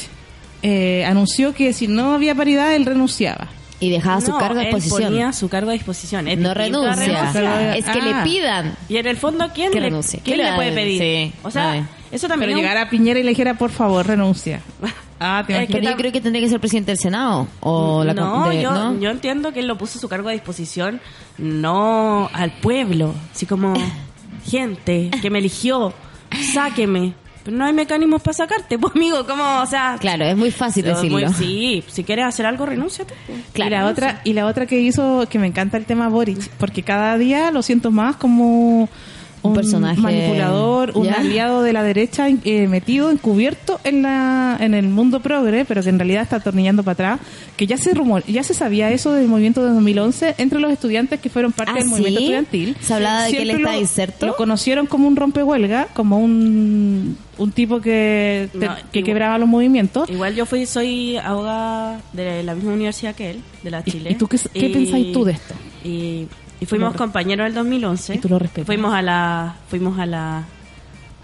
eh, 0.61 1.05
anunció 1.05 1.53
que 1.53 1.71
si 1.71 1.87
no 1.87 2.13
había 2.13 2.35
paridad, 2.35 2.75
él 2.75 2.85
renunciaba. 2.85 3.47
Y 3.81 3.89
dejaba 3.91 4.19
su 4.19 4.31
no, 4.31 4.37
cargo 4.39 4.59
a 4.59 4.63
él 4.63 4.73
disposición. 4.75 5.11
ponía 5.13 5.31
su 5.31 5.47
cargo 5.47 5.69
a 5.69 5.73
disposición. 5.73 6.27
Es 6.27 6.37
No 6.37 6.49
a 6.49 6.53
renuncia. 6.53 7.29
Es 7.77 7.85
que 7.85 7.99
Ah. 8.01 8.03
le 8.03 8.29
pidan. 8.29 8.75
Y 8.89 8.97
en 8.97 9.07
el 9.07 9.15
fondo, 9.15 9.49
¿quién, 9.55 9.71
Que 9.71 9.79
le, 9.79 9.85
renuncie. 9.87 10.19
¿quién 10.21 10.37
le 10.39 10.51
puede 10.53 10.73
pedir? 10.73 10.99
sí, 11.01 11.33
o 11.43 11.49
sea, 11.49 11.71
ay. 11.71 11.85
eso 12.11 12.27
también 12.27 12.49
Pero 12.49 12.57
es 12.59 12.63
un- 12.65 12.69
llegara 12.69 12.89
Piñera 12.89 13.19
y 13.21 13.23
le 13.23 13.29
dijera, 13.29 13.53
por 13.53 13.69
favor, 13.71 14.05
renuncia. 14.05 14.61
Ah, 15.21 15.43
te 15.45 15.51
Es 15.63 15.67
que 15.67 15.73
Pero 15.73 15.89
yo 15.91 15.97
creo 15.97 16.11
que 16.13 16.21
tendría 16.21 16.41
que 16.45 16.49
ser 16.49 16.61
presidente 16.61 16.91
del 16.91 16.97
Senado. 16.97 17.45
O 17.59 18.05
la 18.05 18.13
no, 18.13 18.47
de- 18.47 18.61
yo, 18.61 18.71
¿no? 18.71 18.97
yo 19.01 19.09
entiendo 19.09 19.51
que 19.51 19.59
él 19.59 19.67
lo 19.67 19.77
puso 19.77 19.99
su 19.99 20.07
cargo 20.07 20.29
a 20.29 20.31
disposición, 20.31 21.01
no 21.37 22.29
al 22.31 22.51
pueblo, 22.51 23.13
así 23.35 23.45
como 23.45 23.73
gente 24.45 25.09
que 25.21 25.29
me 25.29 25.39
eligió, 25.39 25.93
sáqueme. 26.53 27.13
Pero 27.43 27.55
no 27.57 27.65
hay 27.65 27.73
mecanismos 27.73 28.21
para 28.21 28.33
sacarte, 28.33 28.77
pues 28.79 28.93
amigo, 28.95 29.25
como, 29.25 29.61
o 29.61 29.65
sea... 29.65 29.97
Claro, 29.99 30.25
es 30.25 30.35
muy 30.37 30.51
fácil 30.51 30.85
es 30.87 30.97
muy- 31.09 31.23
decirlo. 31.23 31.33
sí, 31.37 31.83
si 31.87 32.03
quieres 32.03 32.25
hacer 32.25 32.45
algo, 32.45 32.65
renúnciate. 32.65 33.13
pues. 33.27 33.39
Claro. 33.53 33.69
y 33.69 33.77
la 33.79 33.85
otra 33.87 34.21
y 34.23 34.33
la 34.33 34.45
otra 34.45 34.65
que 34.65 34.79
hizo 34.79 35.25
que 35.29 35.39
me 35.39 35.47
encanta 35.47 35.77
el 35.77 35.85
tema 35.85 36.09
Boric 36.09 36.49
porque 36.57 36.83
cada 36.83 37.17
día 37.17 37.51
lo 37.51 37.61
siento 37.61 37.91
más 37.91 38.15
como 38.17 38.87
Un 39.41 39.53
personaje- 39.53 39.99
manipulador 40.01 40.91
un 40.95 41.05
¿Ya? 41.05 41.13
aliado 41.15 41.63
de 41.63 41.71
la 41.73 41.81
derecha 41.83 42.27
eh, 42.29 42.67
metido 42.67 43.09
encubierto 43.09 43.79
en 43.85 44.01
la 44.01 44.57
en 44.59 44.73
el 44.73 44.87
mundo 44.89 45.21
progre 45.21 45.63
pero 45.65 45.81
que 45.81 45.89
en 45.89 45.97
realidad 45.99 46.23
está 46.23 46.37
atornillando 46.37 46.83
para 46.83 46.93
atrás 47.15 47.19
que 47.55 47.65
ya 47.67 47.77
se 47.77 47.93
rumor 47.93 48.23
ya 48.25 48.43
se 48.43 48.53
sabía 48.53 48.91
eso 48.91 49.13
del 49.13 49.27
movimiento 49.29 49.63
de 49.65 49.71
2011 49.73 50.35
entre 50.39 50.59
los 50.59 50.71
estudiantes 50.71 51.19
que 51.21 51.29
fueron 51.29 51.51
parte 51.53 51.71
¿Ah, 51.75 51.79
del 51.79 51.87
movimiento 51.87 52.19
estudiantil 52.19 52.75
Se 52.81 52.93
hablaba 52.93 53.23
de 53.23 53.31
que 53.31 53.41
él 53.43 53.49
estaba 53.51 53.75
lo- 53.75 53.81
inserto. 53.81 54.25
lo 54.25 54.35
conocieron 54.35 54.85
como 54.87 55.07
un 55.07 55.15
rompehuelga 55.15 55.87
como 55.93 56.19
un 56.19 57.17
un 57.39 57.51
tipo 57.51 57.81
que, 57.81 58.49
te- 58.51 58.57
No, 58.67 58.75
que 58.91 58.99
igual- 58.99 59.05
quebraba 59.05 59.37
los 59.39 59.47
movimientos 59.49 60.09
Igual 60.09 60.35
yo 60.35 60.45
fui, 60.45 60.65
soy 60.67 61.17
abogada 61.17 61.99
de 62.13 62.43
la 62.43 62.53
misma 62.53 62.73
universidad 62.73 63.15
que 63.15 63.31
él, 63.31 63.41
de 63.63 63.71
la 63.71 63.81
¿Y- 63.85 63.91
Chile. 63.91 64.11
y 64.11 64.15
tú 64.15 64.27
qué- 64.27 64.37
qué 64.53 64.69
pensáis 64.69 65.11
tú 65.11 65.23
de 65.25 65.31
esto? 65.33 65.55
Y, 65.83 66.27
y 66.61 66.65
fuimos 66.67 66.93
compañeros 66.95 67.45
del 67.45 67.53
2011. 67.55 68.15
Y 68.15 68.17
tú 68.19 68.29
lo 68.29 68.37
respetas. 68.37 68.67
Fuimos 68.67 68.93
a 68.93 69.01
la, 69.01 69.55
fuimos 69.69 69.97
a 69.99 70.05
la, 70.05 70.43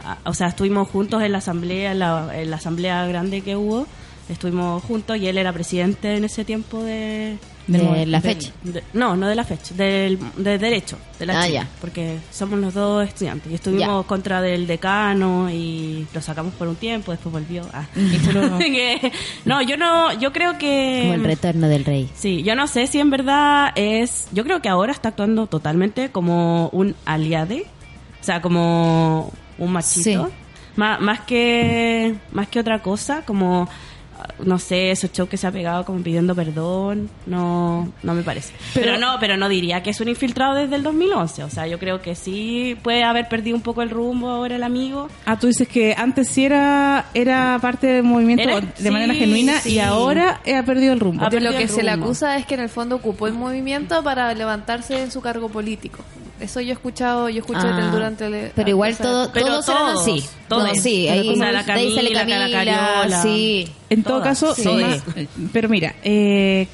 a- 0.04 0.17
o 0.25 0.34
sea, 0.34 0.47
estuvimos 0.47 0.88
juntos 0.89 1.21
en 1.21 1.32
la 1.34 1.38
asamblea, 1.39 1.91
en 1.91 1.99
la, 1.99 2.30
en 2.41 2.49
la 2.49 2.56
asamblea 2.56 3.06
grande 3.08 3.41
que 3.41 3.56
hubo. 3.56 3.86
Estuvimos 4.30 4.82
juntos 4.84 5.17
y 5.17 5.28
él 5.28 5.38
era 5.38 5.54
presidente 5.54 6.15
en 6.15 6.23
ese 6.23 6.45
tiempo 6.45 6.82
de, 6.82 7.38
de 7.67 8.06
la 8.06 8.21
fecha. 8.21 8.51
de- 8.63 8.84
no, 8.93 9.15
no 9.15 9.28
de 9.28 9.36
la 9.36 9.43
fecha, 9.43 9.73
del, 9.75 10.19
de 10.38 10.58
derecho, 10.58 10.97
de 11.19 11.25
la 11.25 11.39
Ah, 11.39 11.43
Chile, 11.45 11.54
ya. 11.56 11.67
porque 11.82 12.17
somos 12.32 12.60
los 12.60 12.73
dos 12.73 13.08
estudiantes 13.08 13.51
y 13.51 13.56
estuvimos 13.56 14.04
Ya. 14.04 14.08
contra 14.08 14.41
del 14.41 14.67
decano 14.67 15.49
y 15.49 16.06
lo 16.13 16.21
sacamos 16.21 16.54
por 16.54 16.67
un 16.67 16.75
tiempo, 16.75 17.12
después 17.12 17.34
volvió. 17.34 17.63
Ah. 17.73 17.86
No, 19.45 19.62
yo 19.62 19.78
no, 19.78 20.13
yo 20.19 20.32
creo 20.32 20.58
que 20.58 21.01
Como 21.04 21.13
el 21.15 21.23
retorno 21.23 21.67
del 21.67 21.86
rey. 21.86 22.10
Sí, 22.15 22.43
yo 22.43 22.56
no 22.56 22.67
sé 22.67 22.88
si 22.88 22.99
en 22.99 23.10
verdad 23.10 23.71
es. 23.75 24.28
Yo 24.32 24.43
creo 24.43 24.62
que 24.62 24.69
ahora 24.69 24.91
está 24.91 25.10
actuando 25.10 25.47
totalmente 25.47 26.10
como 26.12 26.69
un 26.69 26.95
aliade, 27.06 27.65
o 28.21 28.23
sea, 28.23 28.41
como 28.41 29.32
un 29.58 29.71
machito. 29.71 30.28
Sí. 30.28 30.32
Má- 30.75 30.99
más 30.99 31.21
que 31.21 32.15
más 32.32 32.47
que 32.49 32.60
otra 32.60 32.80
cosa, 32.80 33.21
como 33.25 33.69
no 34.43 34.60
sé, 34.60 34.91
esos 34.91 35.12
shows 35.12 35.30
que 35.30 35.38
se 35.38 35.47
ha 35.47 35.51
pegado 35.51 35.86
como 35.86 35.99
pidiendo 36.01 36.36
perdón, 36.36 37.10
no 37.25 37.91
no 38.04 38.13
me 38.13 38.23
parece. 38.23 38.54
Pero, 38.73 38.86
Pero- 38.88 38.97
no, 38.99 39.17
pero 39.19 39.38
no 39.38 39.49
diría 39.49 39.82
que 39.84 39.89
es 39.91 39.99
un 40.01 40.08
infiltrado 40.08 40.56
desde 40.56 40.75
el 40.75 40.84
2011, 40.84 41.43
o 41.43 41.49
sea, 41.49 41.67
yo 41.67 41.80
creo 41.80 42.01
que 42.01 42.15
sí 42.15 42.78
puede 42.84 43.04
haber 43.04 43.28
perdido 43.28 43.56
un 43.56 43.62
poco 43.62 43.82
el 43.82 43.89
rumbo 43.89 44.30
ahora 44.30 44.56
el 44.56 44.63
amigo. 44.63 45.10
Ah, 45.25 45.38
tú 45.39 45.47
dices 45.47 45.67
que 45.67 45.95
antes 45.97 46.28
sí 46.30 46.45
era, 46.45 47.06
era 47.13 47.58
parte 47.62 47.88
del 47.88 48.04
movimiento 48.04 48.43
Era- 48.43 48.62
de 48.62 48.67
sí, 48.75 48.89
manera 48.89 49.13
genuina 49.13 49.60
sí. 49.62 49.73
y 49.73 49.80
ahora 49.80 50.41
ha 50.45 50.63
perdido 50.63 50.93
el 50.93 50.99
rumbo. 50.99 51.28
De 51.30 51.39
lo 51.39 51.51
que 51.51 51.67
se 51.67 51.84
le 51.84 51.91
acusa 51.91 52.38
es 52.38 52.45
que 52.45 52.56
en 52.56 52.62
el 52.62 52.69
fondo 52.69 52.95
ocupó 52.95 53.28
el 53.28 53.34
movimiento 53.34 54.04
para 54.04 54.34
levantarse 54.34 55.01
en 55.01 55.12
su 55.12 55.21
cargo 55.21 55.49
político. 55.49 55.99
Eso 56.39 56.60
yo 56.60 56.69
he 56.69 56.74
escuchado, 56.74 57.30
yo 57.30 57.39
escuché 57.39 57.62
Ah, 57.63 57.89
durante 57.93 58.26
el... 58.26 58.52
pero 58.54 58.69
igual 58.69 58.98
todo. 58.98 59.32
Pero 59.32 59.45
todos 59.45 59.69
eran 59.69 59.82
todos, 59.93 60.02
así. 60.02 60.26
todos. 60.50 60.67
No, 60.67 60.76
sí, 60.76 61.06
La 61.06 61.13
ahí, 61.13 61.28
cosa 61.30 61.45
de 61.45 61.52
la 61.54 61.63
sale 61.63 62.13
Camila, 62.13 62.50
Cariola. 62.52 63.21
sí. 63.21 63.67
En 63.89 64.04
todo 64.04 64.19
Todas, 64.19 64.39
caso, 64.39 64.54
sí. 64.56 64.69
Pero 65.54 65.69
mira, 65.69 65.95
eh, 66.04 66.67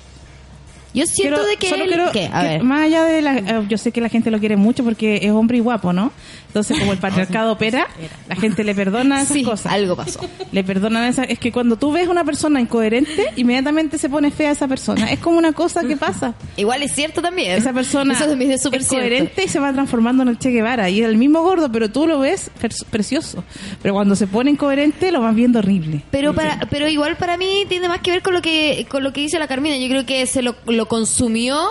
Yo 0.93 1.05
siento 1.05 1.35
Quiero- 1.37 1.49
de 1.49 1.55
que 1.57 1.69
solo 1.69 1.83
él- 1.85 1.89
quiero 1.89 2.11
¿qué? 2.11 2.29
A 2.33 2.41
que 2.41 2.47
ver. 2.49 2.63
más 2.63 2.81
allá 2.81 3.05
de 3.05 3.21
la 3.21 3.37
eh, 3.37 3.65
yo 3.69 3.77
sé 3.77 3.93
que 3.93 4.01
la 4.01 4.09
gente 4.09 4.29
lo 4.29 4.39
quiere 4.39 4.57
mucho 4.57 4.83
porque 4.83 5.19
es 5.23 5.31
hombre 5.31 5.55
y 5.57 5.61
guapo, 5.61 5.93
¿no? 5.93 6.11
Entonces 6.51 6.77
como 6.79 6.91
el 6.91 6.97
patriarcado 6.97 7.53
opera, 7.53 7.87
la 8.27 8.35
gente 8.35 8.65
le 8.65 8.75
perdona 8.75 9.21
esas 9.21 9.33
Sí, 9.37 9.43
cosas. 9.43 9.71
algo 9.71 9.95
pasó. 9.95 10.19
Le 10.51 10.65
perdonan 10.65 11.05
esas 11.05 11.29
es 11.29 11.39
que 11.39 11.49
cuando 11.53 11.77
tú 11.77 11.93
ves 11.93 12.09
una 12.09 12.25
persona 12.25 12.59
incoherente, 12.59 13.27
inmediatamente 13.37 13.97
se 13.97 14.09
pone 14.09 14.31
fea 14.31 14.51
esa 14.51 14.67
persona. 14.67 15.09
Es 15.11 15.19
como 15.19 15.37
una 15.37 15.53
cosa 15.53 15.83
que 15.85 15.95
pasa. 15.95 16.33
Igual 16.57 16.83
es 16.83 16.93
cierto 16.93 17.21
también. 17.21 17.51
Esa 17.53 17.71
persona 17.71 18.13
Eso 18.15 18.25
es 18.33 18.59
cierto. 18.67 18.89
coherente 18.89 19.45
y 19.45 19.47
se 19.47 19.59
va 19.59 19.71
transformando 19.71 20.23
en 20.23 20.29
el 20.29 20.37
Che 20.39 20.49
Guevara. 20.49 20.89
Y 20.89 20.99
es 20.99 21.07
el 21.07 21.15
mismo 21.17 21.41
gordo, 21.41 21.71
pero 21.71 21.89
tú 21.89 22.05
lo 22.05 22.19
ves 22.19 22.51
precioso. 22.89 23.45
Pero 23.81 23.93
cuando 23.93 24.17
se 24.17 24.27
pone 24.27 24.51
incoherente, 24.51 25.09
lo 25.13 25.21
vas 25.21 25.33
viendo 25.33 25.59
horrible. 25.59 26.03
Pero 26.11 26.33
para, 26.33 26.59
pero 26.69 26.89
igual 26.89 27.15
para 27.15 27.37
mí 27.37 27.65
tiene 27.69 27.87
más 27.87 28.01
que 28.01 28.11
ver 28.11 28.21
con 28.21 28.33
lo 28.33 28.41
que 28.41 28.85
con 28.89 29.03
lo 29.03 29.13
que 29.13 29.21
dice 29.21 29.39
la 29.39 29.47
Carmina. 29.47 29.77
Yo 29.77 29.87
creo 29.87 30.05
que 30.05 30.25
se 30.25 30.41
lo, 30.41 30.55
lo 30.65 30.87
consumió 30.87 31.61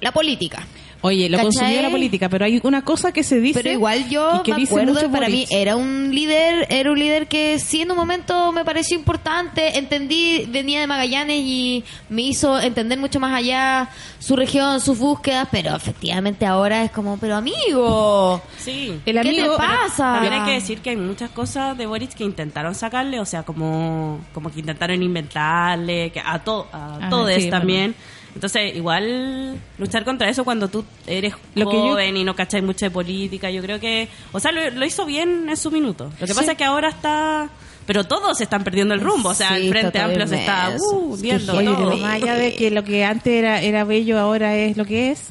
la 0.00 0.12
política. 0.12 0.64
Oye, 1.04 1.28
lo 1.28 1.36
¿Cachai? 1.36 1.50
consumió 1.52 1.82
la 1.82 1.90
política, 1.90 2.28
pero 2.28 2.44
hay 2.44 2.60
una 2.62 2.82
cosa 2.82 3.10
que 3.12 3.24
se 3.24 3.40
dice. 3.40 3.60
Pero 3.60 3.72
igual 3.74 4.08
yo 4.08 4.42
que 4.44 4.54
me 4.54 4.62
acuerdo 4.62 4.94
mucho 4.94 5.10
para 5.10 5.26
Boric. 5.26 5.34
mí 5.34 5.46
era 5.50 5.74
un 5.74 6.14
líder, 6.14 6.66
era 6.70 6.92
un 6.92 6.98
líder 6.98 7.26
que 7.26 7.58
sí 7.58 7.82
en 7.82 7.90
un 7.90 7.96
momento 7.96 8.52
me 8.52 8.64
pareció 8.64 8.96
importante, 8.96 9.78
entendí, 9.78 10.46
venía 10.48 10.80
de 10.80 10.86
Magallanes 10.86 11.40
y 11.44 11.82
me 12.08 12.22
hizo 12.22 12.58
entender 12.60 12.98
mucho 13.00 13.18
más 13.18 13.34
allá 13.34 13.90
su 14.20 14.36
región, 14.36 14.80
sus 14.80 14.96
búsquedas, 14.98 15.48
pero 15.50 15.74
efectivamente 15.74 16.46
ahora 16.46 16.84
es 16.84 16.92
como, 16.92 17.16
pero 17.18 17.34
amigo, 17.34 18.40
Sí. 18.58 19.00
El 19.04 19.14
¿qué 19.14 19.28
amigo- 19.28 19.56
te 19.56 19.58
pasa? 19.58 20.12
También 20.14 20.32
hay 20.34 20.44
que 20.46 20.52
decir 20.52 20.80
que 20.80 20.90
hay 20.90 20.96
muchas 20.96 21.30
cosas 21.30 21.76
de 21.76 21.86
Boric 21.86 22.14
que 22.14 22.22
intentaron 22.22 22.74
sacarle, 22.76 23.18
o 23.18 23.24
sea, 23.26 23.42
como, 23.42 24.20
como 24.32 24.52
que 24.52 24.60
intentaron 24.60 25.02
inventarle, 25.02 26.10
que 26.12 26.20
a, 26.24 26.38
to, 26.44 26.68
a 26.72 26.96
Ajá, 26.98 27.08
todos 27.10 27.32
sí, 27.34 27.50
también. 27.50 27.94
Entonces, 28.34 28.74
igual 28.74 29.58
luchar 29.78 30.04
contra 30.04 30.28
eso 30.28 30.44
cuando 30.44 30.68
tú 30.68 30.84
eres 31.06 31.34
Lo 31.54 31.68
que 31.68 31.76
yo- 31.76 31.82
joven 31.90 32.16
y 32.16 32.24
no 32.24 32.34
cacháis 32.34 32.64
mucho 32.64 32.86
de 32.86 32.90
política, 32.90 33.50
yo 33.50 33.60
creo 33.62 33.78
que, 33.78 34.08
o 34.32 34.40
sea, 34.40 34.52
lo, 34.52 34.70
lo 34.70 34.86
hizo 34.86 35.04
bien 35.04 35.48
en 35.48 35.56
su 35.56 35.70
minuto. 35.70 36.10
Lo 36.20 36.26
que 36.26 36.34
pasa 36.34 36.52
es 36.52 36.58
que 36.58 36.64
ahora 36.64 36.88
está, 36.88 37.50
pero 37.86 38.04
todos 38.04 38.40
están 38.40 38.64
perdiendo 38.64 38.94
el 38.94 39.00
rumbo, 39.00 39.30
o 39.30 39.34
sea, 39.34 39.56
Sí, 39.56 39.66
el 39.66 39.68
Frente 39.70 39.98
Amplio 39.98 40.26
se 40.26 40.36
está 40.36 40.74
uh, 40.80 41.16
viendo 41.18 41.54
Oye, 41.56 41.66
todo. 41.66 41.96
más 41.98 42.14
allá 42.14 42.34
de 42.36 42.54
que 42.54 42.70
lo 42.70 42.84
que 42.84 43.04
antes 43.04 43.32
era, 43.34 43.60
era 43.60 43.84
bello, 43.84 44.18
ahora 44.18 44.56
es 44.56 44.76
lo 44.78 44.86
que 44.86 45.10
es, 45.10 45.28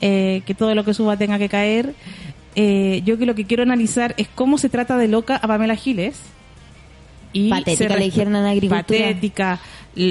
eh, 0.00 0.40
que 0.46 0.54
todo 0.54 0.74
lo 0.74 0.82
que 0.84 0.94
suba 0.94 1.18
tenga 1.18 1.38
que 1.38 1.50
caer, 1.50 1.94
eh, 2.56 3.02
yo 3.04 3.18
que 3.18 3.26
lo 3.26 3.34
que 3.34 3.44
quiero 3.44 3.62
analizar 3.62 4.14
es 4.16 4.28
cómo 4.34 4.56
se 4.56 4.68
trata 4.70 4.96
de 4.96 5.08
loca 5.08 5.36
a 5.36 5.46
Pamela 5.46 5.76
Giles. 5.76 6.18
Y 7.32 7.48
Patética, 7.48 7.94
se 7.94 7.98
le 8.00 8.04
dijeron 8.06 8.34
en 8.34 8.44
agricultura. 8.44 8.80
Patética. 8.82 9.60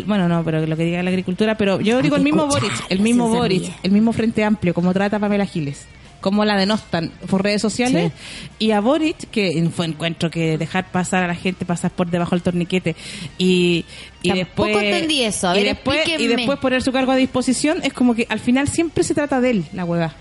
Bueno, 0.06 0.28
no, 0.28 0.44
pero 0.44 0.65
lo 0.65 0.76
que 0.76 0.84
diga 0.84 1.02
la 1.04 1.10
agricultura, 1.10 1.56
pero 1.56 1.80
yo 1.80 2.02
digo 2.02 2.15
el 2.15 2.24
mismo 2.24 2.48
Boric, 2.48 2.72
el 2.89 3.00
mismo 3.00 3.30
Boric, 3.30 3.72
el 3.84 3.92
mismo 3.92 4.12
Frente 4.13 4.44
Amplio, 4.44 4.74
como 4.74 4.94
trata 4.94 5.20
Pamela 5.20 5.46
Giles. 5.46 5.88
Cómo 6.22 6.44
la 6.44 6.58
denostan 6.58 7.12
por 7.30 7.44
redes 7.44 7.62
sociales. 7.62 8.12
Y 8.60 8.72
a 8.72 8.82
Boric, 8.82 9.30
que 9.30 9.70
fue 9.74 9.86
encuentro 9.86 10.30
que 10.30 10.58
dejar 10.58 10.92
pasar 10.92 11.24
a 11.24 11.28
la 11.28 11.36
gente, 11.36 11.63
pasar 11.63 11.92
por 11.92 12.10
debajo 12.10 12.32
del 12.32 12.42
torniquete. 12.42 12.98
Y, 13.38 13.86
y 14.22 14.28
Tampoco 14.28 14.68
después. 14.68 14.84
entendí 14.84 15.24
eso. 15.24 15.48
A 15.48 15.58
y 15.58 15.63
después, 15.63 16.00
y 16.20 16.28
después 16.28 16.60
poner 16.60 16.82
su 16.82 16.92
cargo 16.92 17.13
a 17.13 17.15
disposición, 17.15 17.80
es 17.84 17.94
como 17.94 18.15
que 18.15 18.28
al 18.30 18.42
final 18.42 18.68
siempre 18.68 19.06
se 19.06 19.13
trata 19.13 19.39
de 19.39 19.52
él, 19.52 19.65
la 19.72 19.86
hueva. 19.86 20.13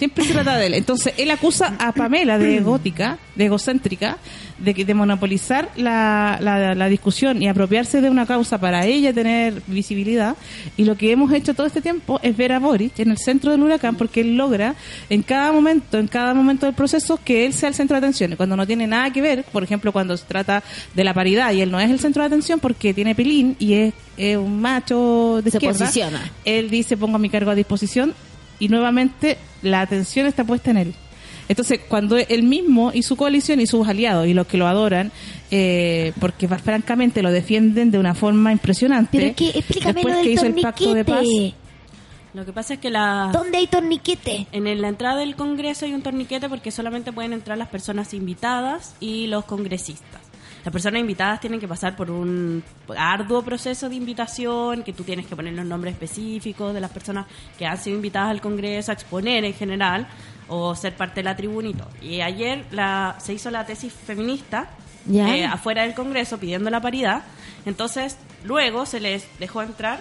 Siempre 0.00 0.24
se 0.24 0.32
trata 0.32 0.56
de 0.56 0.66
él. 0.66 0.74
Entonces, 0.74 1.12
él 1.18 1.30
acusa 1.30 1.74
a 1.78 1.92
Pamela 1.92 2.38
de 2.38 2.56
egótica, 2.56 3.18
de 3.36 3.44
egocéntrica, 3.44 4.16
de, 4.58 4.72
que- 4.74 4.84
de 4.86 4.94
monopolizar 4.94 5.68
la, 5.76 6.38
la, 6.40 6.74
la 6.74 6.88
discusión 6.88 7.42
y 7.42 7.48
apropiarse 7.48 8.00
de 8.00 8.08
una 8.08 8.24
causa 8.26 8.58
para 8.58 8.86
ella 8.86 9.12
tener 9.12 9.62
visibilidad. 9.66 10.36
Y 10.78 10.84
lo 10.84 10.96
que 10.96 11.12
hemos 11.12 11.30
hecho 11.32 11.52
todo 11.54 11.66
este 11.66 11.82
tiempo 11.82 12.18
es 12.22 12.34
ver 12.36 12.52
a 12.52 12.58
Boric 12.58 12.98
en 12.98 13.10
el 13.10 13.18
centro 13.18 13.52
del 13.52 13.62
huracán 13.62 13.94
porque 13.96 14.22
él 14.22 14.36
logra 14.36 14.74
en 15.10 15.22
cada 15.22 15.52
momento, 15.52 15.98
en 15.98 16.08
cada 16.08 16.32
momento 16.34 16.64
del 16.66 16.74
proceso, 16.74 17.18
que 17.22 17.44
él 17.44 17.52
sea 17.52 17.68
el 17.68 17.74
centro 17.74 17.94
de 17.94 17.98
atención. 18.06 18.32
Y 18.32 18.36
cuando 18.36 18.56
no 18.56 18.66
tiene 18.66 18.86
nada 18.86 19.10
que 19.12 19.20
ver, 19.20 19.44
por 19.44 19.62
ejemplo, 19.62 19.92
cuando 19.92 20.16
se 20.16 20.24
trata 20.24 20.62
de 20.94 21.04
la 21.04 21.12
paridad 21.12 21.52
y 21.52 21.60
él 21.60 21.70
no 21.70 21.78
es 21.78 21.90
el 21.90 22.00
centro 22.00 22.22
de 22.22 22.28
atención 22.28 22.58
porque 22.58 22.94
tiene 22.94 23.14
pilín 23.14 23.54
y 23.58 23.74
es, 23.74 23.94
es 24.16 24.36
un 24.38 24.60
macho 24.62 25.40
de 25.44 25.50
Se 25.50 25.58
izquierda, 25.58 25.78
posiciona. 25.78 26.30
él 26.46 26.70
dice 26.70 26.96
pongo 26.96 27.18
mi 27.18 27.28
cargo 27.28 27.50
a 27.50 27.54
disposición 27.54 28.14
y 28.60 28.68
nuevamente 28.68 29.38
la 29.62 29.80
atención 29.80 30.26
está 30.26 30.44
puesta 30.44 30.70
en 30.70 30.76
él. 30.76 30.94
Entonces, 31.48 31.80
cuando 31.88 32.16
él 32.16 32.44
mismo 32.44 32.92
y 32.94 33.02
su 33.02 33.16
coalición 33.16 33.60
y 33.60 33.66
sus 33.66 33.88
aliados 33.88 34.28
y 34.28 34.34
los 34.34 34.46
que 34.46 34.56
lo 34.56 34.68
adoran, 34.68 35.10
eh, 35.50 36.12
porque 36.20 36.46
francamente 36.46 37.22
lo 37.22 37.32
defienden 37.32 37.90
de 37.90 37.98
una 37.98 38.14
forma 38.14 38.52
impresionante. 38.52 39.18
Pero 39.18 39.34
que, 39.34 39.58
explícame 39.58 39.94
después 39.94 40.16
lo 40.16 40.22
que 40.22 40.30
hizo 40.30 40.46
el 40.46 40.54
pacto 40.54 40.94
de 40.94 41.04
paz, 41.04 41.16
torniquete. 41.16 41.54
Lo 42.34 42.46
que 42.46 42.52
pasa 42.52 42.74
es 42.74 42.80
que 42.80 42.90
la... 42.90 43.30
¿Dónde 43.32 43.58
hay 43.58 43.66
torniquete? 43.66 44.46
En 44.52 44.80
la 44.80 44.86
entrada 44.86 45.18
del 45.18 45.34
Congreso 45.34 45.86
hay 45.86 45.94
un 45.94 46.02
torniquete 46.02 46.48
porque 46.48 46.70
solamente 46.70 47.12
pueden 47.12 47.32
entrar 47.32 47.58
las 47.58 47.68
personas 47.68 48.14
invitadas 48.14 48.94
y 49.00 49.26
los 49.26 49.44
congresistas. 49.44 50.29
Las 50.64 50.72
personas 50.72 51.00
invitadas 51.00 51.40
tienen 51.40 51.58
que 51.58 51.68
pasar 51.68 51.96
por 51.96 52.10
un 52.10 52.62
arduo 52.96 53.42
proceso 53.42 53.88
de 53.88 53.94
invitación, 53.94 54.82
que 54.82 54.92
tú 54.92 55.04
tienes 55.04 55.26
que 55.26 55.34
poner 55.34 55.54
los 55.54 55.64
nombres 55.64 55.94
específicos 55.94 56.74
de 56.74 56.80
las 56.80 56.90
personas 56.90 57.26
que 57.58 57.66
han 57.66 57.78
sido 57.78 57.96
invitadas 57.96 58.30
al 58.30 58.40
Congreso 58.40 58.90
a 58.90 58.94
exponer 58.94 59.44
en 59.44 59.54
general 59.54 60.06
o 60.48 60.74
ser 60.74 60.94
parte 60.96 61.20
de 61.20 61.24
la 61.24 61.36
tribuna 61.36 61.68
y 61.68 61.74
todo. 61.74 61.88
Y 62.02 62.20
ayer 62.20 62.66
la, 62.72 63.16
se 63.18 63.32
hizo 63.32 63.50
la 63.50 63.64
tesis 63.64 63.92
feminista 63.92 64.68
eh, 65.10 65.44
afuera 65.44 65.82
del 65.82 65.94
Congreso 65.94 66.38
pidiendo 66.38 66.68
la 66.70 66.80
paridad. 66.80 67.22
Entonces, 67.64 68.16
luego 68.44 68.84
se 68.86 69.00
les 69.00 69.26
dejó 69.38 69.62
entrar 69.62 70.00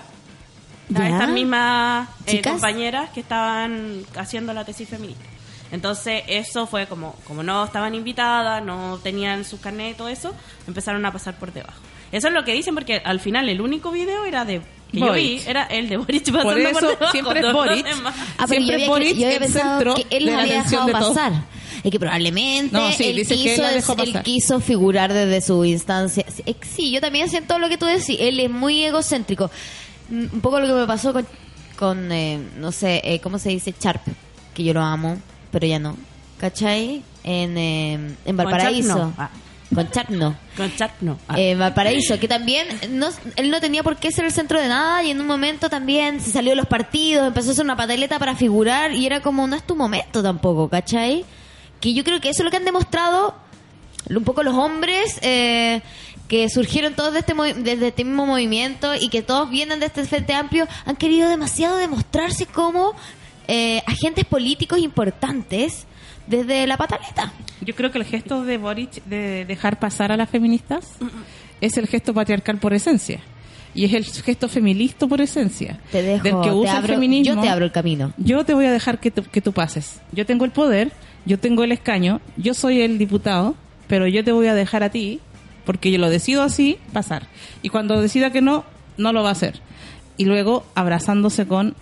a 0.95 1.09
estas 1.09 1.29
mismas 1.29 2.09
eh, 2.25 2.41
compañeras 2.41 3.09
que 3.11 3.19
estaban 3.19 4.01
haciendo 4.17 4.53
la 4.53 4.65
tesis 4.65 4.89
feminista. 4.89 5.23
Entonces, 5.71 6.23
eso 6.27 6.65
fue 6.67 6.87
como, 6.87 7.15
como 7.27 7.43
no 7.43 7.63
estaban 7.63 7.93
invitadas, 7.95 8.63
no 8.63 8.99
tenían 9.03 9.45
sus 9.45 9.59
carnet 9.59 9.93
y 9.93 9.97
todo 9.97 10.07
eso, 10.07 10.33
empezaron 10.67 11.05
a 11.05 11.11
pasar 11.13 11.37
por 11.37 11.53
debajo. 11.53 11.79
Eso 12.11 12.27
es 12.27 12.33
lo 12.33 12.43
que 12.43 12.53
dicen 12.53 12.73
porque 12.73 12.97
al 13.05 13.19
final 13.19 13.49
el 13.49 13.61
único 13.61 13.91
video 13.91 14.25
era 14.25 14.43
de 14.45 14.61
que 14.91 14.99
yo 14.99 15.13
vi 15.13 15.35
Boric. 15.35 15.47
era 15.47 15.63
el 15.65 15.87
de 15.89 15.97
Boric 15.97 16.23
pasando 16.31 16.43
Por 16.43 16.59
eso 16.59 16.87
debajo, 16.87 17.11
siempre 17.11 17.39
es 17.41 17.53
Boric. 17.53 17.85
Ah, 18.39 18.47
Siempre 18.47 18.65
yo 18.67 18.73
había, 18.73 18.87
Boric 18.89 19.15
yo 19.15 19.25
había 19.27 19.33
el 19.37 19.39
pensado 19.43 19.77
centro 19.79 19.93
que 19.95 20.05
él 20.09 20.25
de 20.25 20.31
los 20.31 20.35
la 20.35 20.41
había 20.41 20.59
atención 20.61 20.85
dejado 20.87 21.09
de 21.09 21.15
pasar. 21.15 21.33
Es 21.83 21.91
que 21.91 21.99
probablemente 21.99 22.75
No, 22.75 22.91
sí, 22.91 23.03
él, 23.05 23.15
dice 23.17 23.35
que 23.35 23.41
quiso, 23.43 23.55
él 23.55 23.61
la 23.61 23.71
dejó 23.71 23.91
él 23.93 23.97
pasar. 24.07 24.23
quiso 24.23 24.59
figurar 24.59 25.13
desde 25.13 25.41
su 25.41 25.63
instancia. 25.63 26.25
Sí, 26.35 26.41
eh, 26.47 26.55
Sí, 26.61 26.91
yo 26.91 26.99
también 26.99 27.29
siento 27.29 27.59
lo 27.59 27.69
que 27.69 27.77
tú 27.77 27.85
decís. 27.85 28.17
Él 28.19 28.39
es 28.39 28.49
muy 28.49 28.83
egocéntrico. 28.83 29.51
Mm, 30.09 30.25
Un 30.33 30.41
poco 30.41 30.59
lo 30.59 30.65
que 30.65 30.73
me 30.73 30.87
pasó 30.87 31.13
con, 31.13 31.27
con 31.77 32.11
eh, 32.11 32.39
no 32.57 32.71
sé, 32.71 33.01
eh, 33.03 33.19
¿cómo 33.21 33.37
se 33.37 33.49
dice? 33.49 33.71
Charp. 33.77 34.01
Que 34.55 34.63
yo 34.63 34.73
lo 34.73 34.81
amo, 34.81 35.19
pero 35.51 35.67
ya 35.67 35.79
no. 35.79 35.95
¿Cachai? 36.39 37.03
En, 37.23 37.57
eh, 37.57 37.93
en 37.93 38.17
Con 38.25 38.37
Valparaíso. 38.37 38.97
No. 38.97 39.13
Ah. 39.17 39.29
Con 39.73 39.87
no. 40.17 40.35
Con 40.57 40.71
no. 41.01 41.19
Ah. 41.27 41.39
Eh, 41.39 41.55
Valparaíso, 41.55 42.19
que 42.19 42.27
también 42.27 42.67
no, 42.89 43.09
él 43.35 43.51
no 43.51 43.61
tenía 43.61 43.83
por 43.83 43.97
qué 43.97 44.11
ser 44.11 44.25
el 44.25 44.31
centro 44.31 44.59
de 44.59 44.67
nada 44.67 45.03
y 45.03 45.11
en 45.11 45.21
un 45.21 45.27
momento 45.27 45.69
también 45.69 46.19
se 46.21 46.31
salió 46.31 46.51
de 46.51 46.55
los 46.55 46.65
partidos, 46.65 47.27
empezó 47.27 47.49
a 47.49 47.51
hacer 47.51 47.65
una 47.65 47.75
pataleta 47.75 48.17
para 48.17 48.35
figurar 48.35 48.93
y 48.93 49.05
era 49.05 49.21
como, 49.21 49.45
no 49.47 49.55
es 49.55 49.63
tu 49.63 49.75
momento 49.75 50.23
tampoco, 50.23 50.69
¿cachai? 50.69 51.23
Que 51.79 51.93
yo 51.93 52.03
creo 52.03 52.19
que 52.19 52.29
eso 52.29 52.41
es 52.41 52.45
lo 52.45 52.51
que 52.51 52.57
han 52.57 52.65
demostrado 52.65 53.35
un 54.09 54.23
poco 54.23 54.41
los 54.41 54.55
hombres 54.55 55.19
eh, 55.21 55.81
que 56.27 56.49
surgieron 56.49 56.95
todos 56.95 57.13
de 57.13 57.19
este 57.19 57.33
desde 57.57 57.87
este 57.89 58.03
mismo 58.03 58.25
movimiento 58.25 58.95
y 58.95 59.09
que 59.09 59.21
todos 59.21 59.49
vienen 59.49 59.79
de 59.79 59.87
este 59.87 60.03
frente 60.05 60.33
amplio, 60.33 60.67
han 60.85 60.95
querido 60.95 61.29
demasiado 61.29 61.77
demostrarse 61.77 62.47
como 62.47 62.95
eh, 63.51 63.81
agentes 63.87 64.25
políticos 64.25 64.77
importantes 64.79 65.85
desde 66.27 66.67
la 66.67 66.77
pataleta. 66.77 67.33
Yo 67.61 67.73
creo 67.75 67.91
que 67.91 67.97
el 67.97 68.05
gesto 68.05 68.43
de 68.43 68.57
Boric 68.57 69.03
de 69.05 69.45
dejar 69.45 69.79
pasar 69.79 70.11
a 70.11 70.17
las 70.17 70.29
feministas 70.29 70.85
es 71.59 71.75
el 71.77 71.87
gesto 71.87 72.13
patriarcal 72.13 72.57
por 72.59 72.73
esencia. 72.73 73.19
Y 73.73 73.85
es 73.85 73.93
el 73.93 74.03
gesto 74.05 74.47
feminista 74.47 75.07
por 75.07 75.21
esencia. 75.21 75.79
Te 75.91 76.01
dejo, 76.03 76.23
Del 76.23 76.33
que 76.41 76.49
te 76.49 76.51
usa 76.51 76.77
abro- 76.77 76.87
el 76.93 76.93
feminismo. 76.95 77.35
yo 77.35 77.41
te 77.41 77.49
abro 77.49 77.65
el 77.65 77.71
camino. 77.71 78.13
Yo 78.17 78.43
te 78.43 78.53
voy 78.53 78.65
a 78.65 78.71
dejar 78.71 78.99
que 78.99 79.09
tú, 79.11 79.23
que 79.23 79.41
tú 79.41 79.51
pases. 79.53 79.99
Yo 80.11 80.25
tengo 80.25 80.45
el 80.45 80.51
poder, 80.51 80.91
yo 81.25 81.39
tengo 81.39 81.63
el 81.63 81.71
escaño, 81.71 82.21
yo 82.37 82.53
soy 82.53 82.81
el 82.81 82.97
diputado, 82.97 83.55
pero 83.87 84.07
yo 84.07 84.23
te 84.23 84.31
voy 84.31 84.47
a 84.47 84.53
dejar 84.55 84.83
a 84.83 84.89
ti, 84.89 85.19
porque 85.65 85.91
yo 85.91 85.97
lo 85.99 86.09
decido 86.09 86.41
así, 86.43 86.77
pasar. 86.93 87.27
Y 87.61 87.69
cuando 87.69 88.01
decida 88.01 88.31
que 88.31 88.41
no, 88.41 88.65
no 88.97 89.13
lo 89.13 89.21
va 89.23 89.29
a 89.29 89.33
hacer. 89.33 89.59
Y 90.17 90.25
luego 90.25 90.65
abrazándose 90.75 91.45
con 91.47 91.75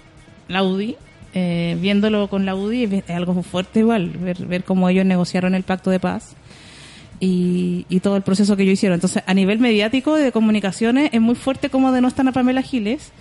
la 0.49 0.63
UDI, 0.63 0.95
eh, 1.39 1.77
viéndolo 1.79 2.29
con 2.29 2.47
la 2.47 2.55
UDI, 2.55 3.03
es 3.05 3.09
algo 3.11 3.43
fuerte 3.43 3.81
igual, 3.81 4.09
ver, 4.09 4.43
ver 4.47 4.63
cómo 4.63 4.89
ellos 4.89 5.05
negociaron 5.05 5.53
el 5.53 5.61
pacto 5.61 5.91
de 5.91 5.99
paz 5.99 6.35
y, 7.19 7.85
y 7.89 7.99
todo 7.99 8.15
el 8.15 8.23
proceso 8.23 8.57
que 8.57 8.63
ellos 8.63 8.73
hicieron. 8.73 8.95
Entonces, 8.95 9.21
a 9.27 9.33
nivel 9.35 9.59
mediático 9.59 10.15
de 10.15 10.31
comunicaciones, 10.31 11.11
es 11.13 11.21
muy 11.21 11.35
fuerte 11.35 11.69
como 11.69 11.91
denostan 11.91 12.27
a 12.27 12.31
Pamela 12.31 12.63
Giles 12.63 13.11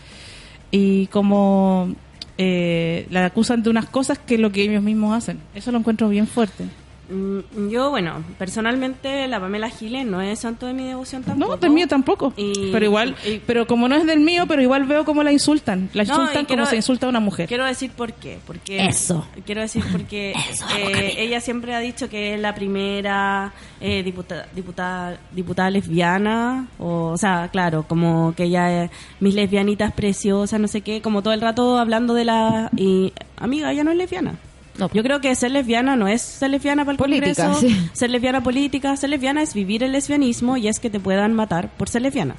y 0.70 1.08
como 1.08 1.94
eh, 2.38 3.06
la 3.10 3.26
acusan 3.26 3.62
de 3.62 3.68
unas 3.68 3.86
cosas 3.86 4.18
que 4.18 4.36
es 4.36 4.40
lo 4.40 4.50
que 4.50 4.62
ellos 4.62 4.82
mismos 4.82 5.14
hacen. 5.14 5.40
Eso 5.54 5.70
lo 5.72 5.78
encuentro 5.78 6.08
bien 6.08 6.26
fuerte. 6.26 6.64
Mm, 7.08 7.68
Yo, 7.70 7.90
bueno, 7.90 8.24
personalmente 8.38 9.28
la 9.28 9.38
Pamela 9.38 9.70
Giles 9.70 10.04
no 10.06 10.20
es 10.20 10.40
santo 10.40 10.66
de 10.66 10.72
mi 10.72 10.84
devoción 10.86 11.22
tampoco. 11.22 11.52
No, 11.52 11.56
del 11.56 11.70
mío 11.70 11.86
tampoco. 11.86 12.32
Y- 12.36 12.70
pero 12.72 12.84
igual, 12.86 13.14
y- 13.24 13.38
pero 13.46 13.66
como 13.66 13.88
no 13.88 13.94
es 13.96 14.06
del 14.06 14.20
mío, 14.20 14.44
pero 14.48 14.60
igual 14.62 14.84
veo 14.84 15.04
cómo 15.04 15.22
la 15.22 15.30
insultan. 15.32 15.88
La 15.94 16.02
No, 16.04 16.10
insultan 16.14 16.32
y 16.42 16.44
como 16.44 16.46
quiero- 16.46 16.66
se 16.66 16.76
insulta 16.76 17.06
a 17.06 17.08
una 17.10 17.20
mujer. 17.20 17.46
Quiero 17.48 17.64
decir 17.64 17.90
por 17.92 18.12
qué. 18.12 18.38
Porque, 18.46 18.86
Eso. 18.86 19.26
Quiero 19.44 19.60
decir 19.60 19.84
porque 19.92 20.32
eh, 20.78 21.14
ella 21.18 21.40
siempre 21.40 21.74
ha 21.74 21.80
dicho 21.80 22.08
que 22.08 22.34
es 22.34 22.40
la 22.40 22.54
primera 22.54 23.52
eh, 23.80 24.02
diputada, 24.02 24.48
diputada, 24.54 25.18
diputada 25.32 25.70
lesbiana. 25.70 26.66
O, 26.78 27.10
o 27.12 27.16
sea, 27.18 27.48
claro, 27.52 27.84
como 27.88 28.34
que 28.36 28.44
ella 28.44 28.84
es 28.84 28.90
mis 29.20 29.34
lesbianitas 29.34 29.92
preciosas, 29.92 30.58
no 30.58 30.66
sé 30.68 30.80
qué, 30.80 31.00
como 31.02 31.22
todo 31.22 31.34
el 31.34 31.40
rato 31.40 31.78
hablando 31.78 32.14
de 32.14 32.24
la... 32.24 32.70
Y, 32.76 33.12
amiga, 33.36 33.70
ella 33.72 33.84
no 33.84 33.90
es 33.90 33.96
lesbiana. 33.96 34.34
No. 34.78 34.90
Yo 34.92 35.02
creo 35.02 35.20
que 35.20 35.34
ser 35.34 35.50
lesbiana 35.50 35.96
no 35.96 36.08
es 36.08 36.22
ser 36.22 36.50
lesbiana 36.50 36.84
para 36.84 36.92
el 36.92 36.98
Política, 36.98 37.50
Congreso, 37.50 37.60
sí. 37.60 37.90
ser 37.92 38.10
lesbiana 38.10 38.42
política, 38.42 38.96
ser 38.96 39.10
lesbiana 39.10 39.42
es 39.42 39.54
vivir 39.54 39.82
el 39.82 39.92
lesbianismo 39.92 40.56
y 40.56 40.68
es 40.68 40.80
que 40.80 40.90
te 40.90 41.00
puedan 41.00 41.32
matar 41.32 41.70
por 41.76 41.88
ser 41.88 42.02
lesbiana. 42.02 42.36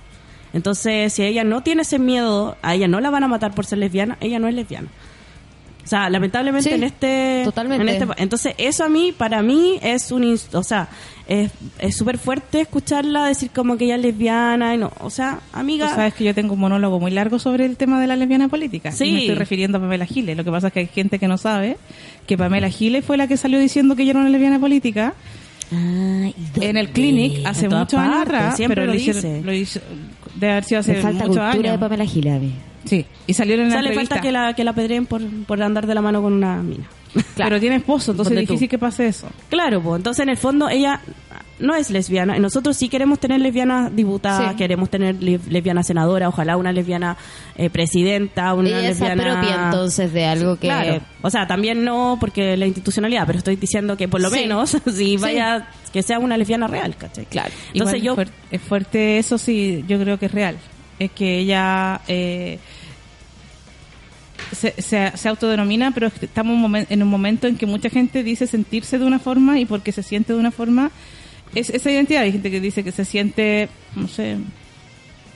Entonces, 0.54 1.14
si 1.14 1.24
ella 1.24 1.44
no 1.44 1.62
tiene 1.62 1.82
ese 1.82 2.00
miedo, 2.00 2.58
a 2.62 2.76
ella 2.76 2.88
no 2.88 3.00
la 3.00 3.10
van 3.10 3.24
a 3.24 3.28
matar 3.28 3.54
por 3.54 3.66
ser 3.66 3.80
lesbiana, 3.80 4.18
ella 4.22 4.40
no 4.40 4.48
es 4.48 4.56
lesbiana. 4.56 4.88
O 5.88 5.90
sea, 5.90 6.10
lamentablemente 6.10 6.68
Sí, 6.68 6.76
en 6.76 6.84
este... 6.84 7.44
totalmente. 7.46 7.82
en 7.82 7.88
este- 7.88 8.22
entonces, 8.22 8.54
eso 8.58 8.84
a 8.84 8.90
mí, 8.90 9.14
para 9.18 9.42
mí, 9.42 9.80
es 9.82 10.12
un... 10.12 10.38
O 10.52 10.64
sea, 10.64 10.90
es 11.30 11.50
es 11.80 11.96
súper 11.96 12.18
fuerte 12.18 12.60
escucharla 12.60 13.26
decir 13.26 13.52
como 13.56 13.78
que 13.78 13.86
ella 13.86 13.96
es 13.96 14.02
lesbiana. 14.02 14.76
Y 14.76 14.78
no, 14.80 14.92
o 15.00 15.10
sea, 15.10 15.40
Tú 15.54 15.60
amiga... 15.60 15.88
sabes 15.96 16.14
que 16.14 16.26
yo 16.26 16.36
tengo 16.36 16.56
un 16.56 16.60
monólogo 16.60 17.00
muy 17.00 17.12
largo 17.12 17.40
sobre 17.40 17.64
el 17.66 17.78
tema 17.78 18.02
de 18.02 18.08
la 18.08 18.18
lesbiana 18.18 18.50
política. 18.50 18.92
Sí. 18.92 19.06
Y 19.06 19.12
me 19.14 19.20
estoy 19.22 19.36
refiriendo 19.36 19.78
a 19.78 19.82
Pamela 19.82 20.06
Giles. 20.06 20.36
Lo 20.36 20.44
que 20.44 20.52
pasa 20.52 20.68
es 20.68 20.74
que 20.74 20.80
hay 20.82 20.88
gente 20.88 21.20
que 21.20 21.30
no 21.30 21.38
sabe 21.38 21.78
que 22.28 22.38
Pamela 22.38 22.70
Giles 22.70 23.06
fue 23.06 23.16
la 23.16 23.28
que 23.30 23.38
salió 23.38 23.58
diciendo 23.58 23.96
que 23.96 24.02
ella 24.04 24.12
era 24.12 24.20
una 24.20 24.30
lesbiana 24.30 24.60
política 24.60 25.14
Ah, 25.72 26.30
en 26.62 26.78
el 26.78 26.90
clinic 26.92 27.46
hace 27.46 27.66
En 27.66 27.74
muchos 27.74 28.00
años 28.00 28.22
atrás. 28.22 28.56
siempre 28.58 28.82
pero 28.82 28.88
lo 28.88 28.94
lo 28.94 29.54
hizo- 29.54 29.80
debe 30.36 30.52
haber 30.52 30.64
sido 30.64 30.80
hace 30.80 30.96
falta 30.96 31.26
muchos 31.28 31.44
cultura 31.44 31.52
de 31.62 31.68
años. 31.70 31.80
Pamela 31.80 32.06
Giles 32.06 32.34
a 32.34 32.40
mí. 32.40 32.54
Sí, 32.88 33.06
y 33.28 33.34
salió 33.34 33.56
en 33.56 33.62
O 33.62 33.64
la 33.66 33.70
sea, 33.72 33.82
le 33.82 33.90
entrevista. 33.90 34.16
falta 34.16 34.28
que 34.28 34.32
la, 34.32 34.54
que 34.54 34.64
la 34.64 34.74
pedreen 34.74 35.06
por, 35.06 35.22
por 35.46 35.62
andar 35.62 35.86
de 35.88 35.94
la 35.96 36.02
mano 36.02 36.22
con 36.22 36.34
una 36.34 36.62
mina. 36.64 36.86
Pero 37.36 37.60
tiene 37.60 37.78
esposo, 37.78 38.12
entonces 38.12 38.38
es 38.38 38.46
tú. 38.46 38.54
difícil 38.54 38.70
que 38.70 38.78
pase 38.78 39.08
eso. 39.08 39.28
Claro, 39.50 39.82
pues 39.82 39.98
entonces 39.98 40.24
en 40.24 40.30
el 40.30 40.38
fondo 40.38 40.70
ella 40.70 41.02
no 41.60 41.74
es 41.74 41.90
lesbiana. 41.90 42.38
Y 42.38 42.40
nosotros 42.40 42.78
sí 42.78 42.88
queremos 42.90 43.18
tener 43.20 43.42
lesbiana 43.42 43.90
diputada, 43.90 44.52
Sí. 44.52 44.56
queremos 44.58 44.90
tener 44.92 45.16
le- 45.24 45.40
lesbiana 45.50 45.82
senadora, 45.84 46.30
ojalá 46.30 46.56
una 46.58 46.72
lesbiana 46.72 47.18
eh, 47.56 47.70
presidenta, 47.72 48.54
una 48.54 48.70
Ella 48.70 48.90
es 48.90 49.00
lesbiana... 49.00 49.24
propia 49.40 49.56
entonces 49.66 50.14
de 50.14 50.26
algo 50.26 50.56
que... 50.58 50.68
Claro, 50.68 51.02
o 51.24 51.30
sea, 51.32 51.48
también 51.48 51.84
no 51.84 52.18
porque 52.20 52.56
la 52.58 52.68
institucionalidad, 52.68 53.26
pero 53.26 53.40
estoy 53.40 53.56
diciendo 53.56 53.98
que 53.98 54.08
por 54.08 54.22
lo 54.22 54.30
Sí. 54.30 54.42
menos, 54.42 54.78
si 54.94 55.18
vaya, 55.18 55.70
que 55.92 56.04
sea 56.04 56.20
una 56.20 56.38
lesbiana 56.38 56.68
real, 56.68 56.96
¿cachai? 56.96 57.26
Claro. 57.26 57.50
Entonces 57.74 57.98
Igual 57.98 58.02
yo... 58.04 58.12
es, 58.12 58.16
fuerte, 58.16 58.34
es 58.56 58.62
fuerte 58.62 59.18
eso 59.18 59.38
sí, 59.40 59.84
yo 59.88 59.98
creo 60.00 60.20
que 60.20 60.28
es 60.28 60.32
real. 60.32 60.58
Es 61.00 61.12
que 61.12 61.40
ella 61.40 62.02
eh, 62.08 62.60
se, 64.52 64.74
se, 64.82 65.30
autodenomina, 65.30 65.92
pero 65.92 66.08
estamos 66.22 66.56
un 66.56 66.64
momen- 66.64 66.88
en 66.90 67.04
un 67.04 67.10
momento 67.10 67.48
en 67.48 67.58
que 67.58 67.66
mucha 67.66 67.90
gente 67.90 68.24
dice 68.24 68.48
sentirse 68.48 68.98
de 69.00 69.06
una 69.06 69.20
forma 69.20 69.60
y 69.60 69.66
porque 69.66 69.92
se 69.92 70.04
siente 70.04 70.34
de 70.34 70.40
una 70.40 70.52
forma 70.52 70.92
es 71.56 71.70
esa 71.70 71.92
identidad. 71.92 72.24
Hay 72.24 72.32
gente 72.32 72.52
que 72.52 72.60
dice 72.62 72.84
que 72.84 72.92
se 72.92 73.06
siente, 73.06 73.70
no 73.96 74.08
sé, 74.08 74.38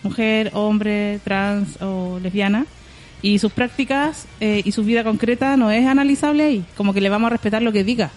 mujer, 0.04 0.52
hombre, 0.54 1.20
trans 1.24 1.82
o 1.82 2.20
lesbiana 2.22 2.66
y 3.22 3.38
sus 3.40 3.52
prácticas 3.52 4.26
eh, 4.40 4.62
y 4.66 4.72
su 4.72 4.84
vida 4.84 5.04
concreta 5.04 5.56
no 5.58 5.70
es 5.72 5.86
analizable 5.86 6.44
ahí, 6.44 6.66
como 6.76 6.94
que 6.94 7.02
le 7.02 7.10
vamos 7.10 7.28
a 7.28 7.32
respetar 7.32 7.62
lo 7.62 7.72
que 7.72 7.84
diga. 7.84 8.10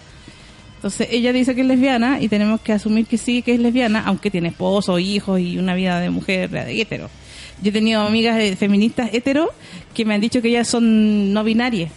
Entonces 0.77 1.07
ella 1.11 1.31
dice 1.33 1.55
que 1.55 1.61
es 1.61 1.67
lesbiana 1.67 2.21
y 2.21 2.27
tenemos 2.27 2.61
que 2.61 2.73
asumir 2.73 3.05
que 3.07 3.17
sí, 3.17 3.41
que 3.41 3.53
es 3.53 3.59
lesbiana, 3.59 4.03
aunque 4.05 4.29
tiene 4.29 4.49
esposo, 4.49 4.99
hijos 4.99 5.39
y 5.39 5.57
una 5.57 5.73
vida 5.73 5.99
de 5.99 6.09
mujer 6.09 6.49
de 6.49 6.79
hetero. 6.81 7.09
Yo 7.61 7.69
he 7.69 7.71
tenido 7.71 8.01
amigas 8.01 8.39
eh, 8.39 8.55
feministas 8.55 9.09
hetero 9.13 9.51
que 9.93 10.05
me 10.05 10.13
han 10.13 10.21
dicho 10.21 10.41
que 10.41 10.49
ellas 10.49 10.67
son 10.67 11.33
no 11.33 11.43
binarias. 11.43 11.91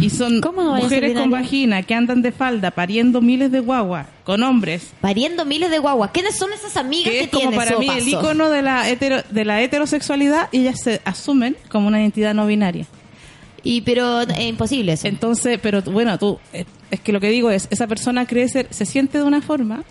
Y 0.00 0.10
son 0.10 0.40
¿Cómo 0.42 0.62
no 0.62 0.72
vaya 0.72 0.86
a 0.86 0.88
ser 0.88 1.02
mujeres 1.02 1.20
con 1.20 1.30
vagina 1.30 1.82
que 1.82 1.94
andan 1.94 2.22
de 2.22 2.32
falda 2.32 2.70
pariendo 2.70 3.20
miles 3.20 3.50
de 3.50 3.60
guaguas 3.60 4.06
con 4.24 4.42
hombres. 4.42 4.90
Pariendo 5.00 5.44
miles 5.44 5.70
de 5.70 5.78
guaguas. 5.78 6.10
¿Quiénes 6.12 6.36
son 6.36 6.52
esas 6.52 6.76
amigas 6.76 7.12
Que 7.12 7.18
que, 7.18 7.24
es 7.24 7.30
como 7.30 7.52
para 7.52 7.78
mí 7.78 7.88
el 7.88 8.08
icono 8.08 8.48
de 8.48 8.62
la, 8.62 8.88
hetero, 8.88 9.22
de 9.28 9.44
la 9.44 9.60
heterosexualidad 9.60 10.48
y 10.52 10.60
ellas 10.60 10.80
se 10.80 11.00
asumen 11.04 11.56
como 11.68 11.88
una 11.88 12.00
identidad 12.00 12.34
no 12.34 12.46
binaria. 12.46 12.86
Y 13.62 13.82
pero 13.82 14.22
es 14.22 14.40
imposible 14.40 14.92
eso. 14.92 15.08
Entonces, 15.08 15.58
pero 15.60 15.82
bueno, 15.82 16.18
tú, 16.18 16.38
eh, 16.52 16.64
es 16.90 17.00
que 17.00 17.12
lo 17.12 17.20
que 17.20 17.28
digo 17.28 17.50
es, 17.50 17.68
esa 17.70 17.86
persona 17.86 18.26
cree 18.26 18.48
ser, 18.48 18.68
se 18.70 18.86
siente 18.86 19.18
de 19.18 19.24
una 19.24 19.42
forma, 19.42 19.84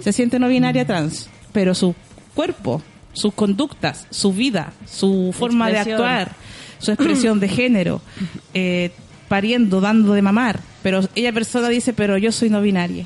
se 0.00 0.14
siente 0.14 0.38
no 0.38 0.48
binaria 0.48 0.86
trans, 0.86 1.28
pero 1.52 1.74
su 1.74 1.94
cuerpo, 2.34 2.82
sus 3.18 3.34
conductas, 3.34 4.06
su 4.10 4.32
vida, 4.32 4.72
su 4.86 5.34
forma 5.36 5.68
de 5.70 5.78
actuar, 5.78 6.32
su 6.78 6.92
expresión 6.92 7.40
de 7.40 7.48
género, 7.48 8.00
eh, 8.54 8.90
pariendo, 9.28 9.80
dando 9.80 10.12
de 10.14 10.22
mamar, 10.22 10.60
pero 10.82 11.00
ella 11.14 11.32
persona 11.32 11.68
dice, 11.68 11.92
pero 11.92 12.16
yo 12.16 12.30
soy 12.32 12.48
no 12.50 12.60
binaria. 12.62 13.04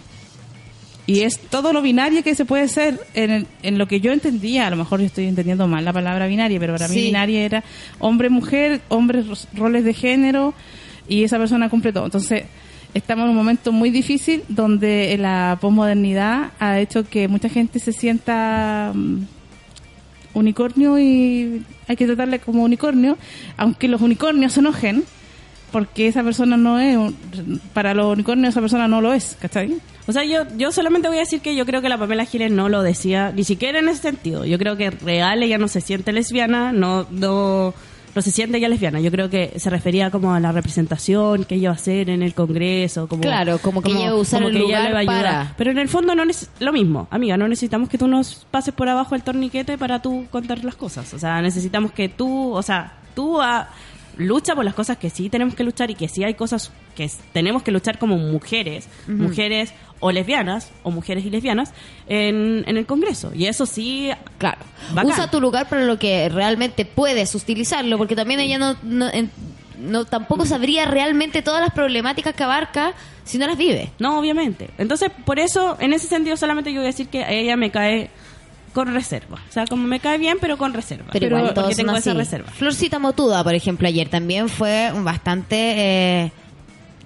Y 1.04 1.22
es 1.22 1.40
todo 1.40 1.72
lo 1.72 1.82
binario 1.82 2.22
que 2.22 2.34
se 2.36 2.44
puede 2.44 2.68
ser 2.68 3.00
en, 3.14 3.30
el- 3.32 3.46
en 3.64 3.76
lo 3.76 3.88
que 3.88 4.00
yo 4.00 4.12
entendía. 4.12 4.68
A 4.68 4.70
lo 4.70 4.76
mejor 4.76 5.00
yo 5.00 5.06
estoy 5.06 5.26
entendiendo 5.26 5.66
mal 5.66 5.84
la 5.84 5.92
palabra 5.92 6.28
binaria, 6.28 6.60
pero 6.60 6.74
para 6.74 6.86
mí 6.86 6.94
Sí. 6.94 7.02
binaria 7.02 7.40
era 7.44 7.64
hombre-mujer, 7.98 8.82
hombres, 8.88 9.48
roles 9.54 9.82
de 9.84 9.94
género, 9.94 10.54
y 11.08 11.24
esa 11.24 11.38
persona 11.38 11.68
cumple 11.68 11.92
todo. 11.92 12.04
Entonces, 12.04 12.44
estamos 12.94 13.24
en 13.24 13.30
un 13.30 13.36
momento 13.36 13.72
muy 13.72 13.90
difícil 13.90 14.44
donde 14.48 15.16
la 15.18 15.58
posmodernidad 15.60 16.52
ha 16.60 16.78
hecho 16.78 17.02
que 17.08 17.26
mucha 17.26 17.48
gente 17.48 17.80
se 17.80 17.92
sienta 17.92 18.92
mm, 18.94 19.18
unicornio 20.34 20.98
y 20.98 21.64
hay 21.88 21.96
que 21.96 22.06
tratarle 22.06 22.38
como 22.38 22.62
unicornio, 22.64 23.18
aunque 23.56 23.88
los 23.88 24.00
unicornios 24.00 24.52
se 24.52 24.60
enojen, 24.60 25.04
porque 25.70 26.06
esa 26.06 26.22
persona 26.22 26.56
no 26.56 26.78
es, 26.78 26.96
para 27.72 27.94
los 27.94 28.12
unicornios 28.12 28.50
esa 28.50 28.60
persona 28.60 28.88
no 28.88 29.00
lo 29.00 29.12
es, 29.12 29.36
¿cachai? 29.40 29.78
O 30.06 30.12
sea, 30.12 30.24
yo, 30.24 30.42
yo 30.56 30.72
solamente 30.72 31.08
voy 31.08 31.18
a 31.18 31.20
decir 31.20 31.40
que 31.40 31.54
yo 31.54 31.64
creo 31.64 31.80
que 31.80 31.88
la 31.88 31.96
Pamela 31.96 32.24
Giles 32.24 32.50
no 32.50 32.68
lo 32.68 32.82
decía, 32.82 33.32
ni 33.34 33.44
siquiera 33.44 33.78
en 33.78 33.88
ese 33.88 34.02
sentido. 34.02 34.44
Yo 34.44 34.58
creo 34.58 34.76
que 34.76 34.90
real 34.90 35.42
ella 35.42 35.58
no 35.58 35.68
se 35.68 35.80
siente 35.80 36.12
lesbiana, 36.12 36.72
no, 36.72 37.06
no, 37.10 37.72
no 38.14 38.22
se 38.22 38.30
siente 38.30 38.60
ya 38.60 38.68
lesbiana. 38.68 39.00
Yo 39.00 39.10
creo 39.10 39.30
que 39.30 39.54
se 39.58 39.70
refería 39.70 40.10
como 40.10 40.34
a 40.34 40.40
la 40.40 40.52
representación 40.52 41.44
que 41.44 41.54
ella 41.54 41.70
va 41.70 41.74
a 41.74 41.78
hacer 41.78 42.10
en 42.10 42.22
el 42.22 42.34
Congreso. 42.34 43.08
Como, 43.08 43.22
Claro, 43.22 43.58
como 43.58 43.82
que 43.82 43.90
ella 43.90 44.06
va 44.06 44.10
a 44.10 44.14
usar 44.16 44.42
el 44.42 44.50
ella 44.50 44.58
lugar 44.60 44.84
le 44.84 44.92
va 44.92 44.98
a 44.98 45.00
ayudar. 45.00 45.22
para- 45.22 45.54
Pero 45.56 45.70
en 45.70 45.78
el 45.78 45.88
fondo 45.88 46.14
no 46.14 46.22
es 46.24 46.50
lo 46.60 46.72
mismo. 46.72 47.08
Amiga, 47.10 47.36
no 47.36 47.48
necesitamos 47.48 47.88
que 47.88 47.98
tú 47.98 48.08
nos 48.08 48.46
pases 48.50 48.74
por 48.74 48.88
abajo 48.88 49.14
el 49.14 49.22
torniquete 49.22 49.78
para 49.78 50.02
tú 50.02 50.26
contar 50.30 50.64
las 50.64 50.74
cosas. 50.74 51.12
O 51.14 51.18
sea, 51.18 51.40
necesitamos 51.42 51.92
que 51.92 52.08
tú, 52.08 52.52
o 52.52 52.62
sea, 52.62 52.94
tú 53.14 53.40
ah, 53.40 53.68
lucha 54.18 54.54
por 54.54 54.64
las 54.64 54.74
cosas 54.74 54.98
que 54.98 55.08
sí 55.08 55.30
tenemos 55.30 55.54
que 55.54 55.64
luchar 55.64 55.90
y 55.90 55.94
que 55.94 56.06
sí 56.08 56.22
hay 56.22 56.34
cosas 56.34 56.70
que 56.94 57.10
tenemos 57.32 57.62
que 57.62 57.70
luchar 57.72 57.98
como 57.98 58.18
mujeres, 58.18 58.86
mujeres 59.06 59.72
o 60.02 60.12
lesbianas, 60.12 60.70
o 60.82 60.90
mujeres 60.90 61.24
y 61.24 61.30
lesbianas, 61.30 61.72
en, 62.06 62.64
en 62.66 62.76
el 62.76 62.84
Congreso. 62.84 63.32
Y 63.34 63.46
eso 63.46 63.64
sí, 63.64 64.10
Claro. 64.36 64.58
Bacán. 64.92 65.10
Usa 65.12 65.30
tu 65.30 65.40
lugar 65.40 65.68
para 65.68 65.84
lo 65.84 65.98
que 65.98 66.28
realmente 66.28 66.84
puedes 66.84 67.34
utilizarlo, 67.34 67.96
porque 67.96 68.14
también 68.16 68.40
ella 68.40 68.58
no, 68.58 68.76
no, 68.82 69.08
en- 69.10 69.30
no 69.78 70.04
tampoco 70.04 70.44
sabría 70.44 70.84
realmente 70.84 71.40
todas 71.42 71.60
las 71.60 71.70
problemáticas 71.72 72.34
que 72.34 72.42
abarca 72.44 72.92
si 73.24 73.38
no 73.38 73.46
las 73.46 73.56
vive. 73.56 73.90
no, 73.98 74.18
obviamente. 74.18 74.70
Entonces, 74.78 75.10
por 75.24 75.38
eso, 75.38 75.76
en 75.80 75.92
ese 75.92 76.08
sentido, 76.08 76.36
solamente 76.36 76.70
yo 76.72 76.80
voy 76.80 76.86
a 76.86 76.90
decir 76.90 77.08
que 77.08 77.24
a 77.24 77.30
ella 77.30 77.56
me 77.56 77.70
cae 77.70 78.10
con 78.74 78.92
reserva. 78.94 79.38
O 79.48 79.52
sea, 79.52 79.66
como 79.66 79.84
me 79.86 80.00
cae 80.00 80.18
bien, 80.18 80.38
pero 80.40 80.56
con 80.56 80.72
reserva. 80.72 81.06
Pero, 81.12 81.26
igual 81.26 81.52
todos 81.54 81.76
tengo 81.76 81.92
así. 81.92 82.08
esa 82.10 82.14
reserva. 82.18 82.50
Florcita 82.50 82.98
Motuda, 82.98 83.44
por 83.44 83.54
ejemplo, 83.54 83.86
ayer 83.86 84.08
también 84.08 84.48
fue 84.48 84.90
bastante 85.02 85.56
eh, 86.24 86.32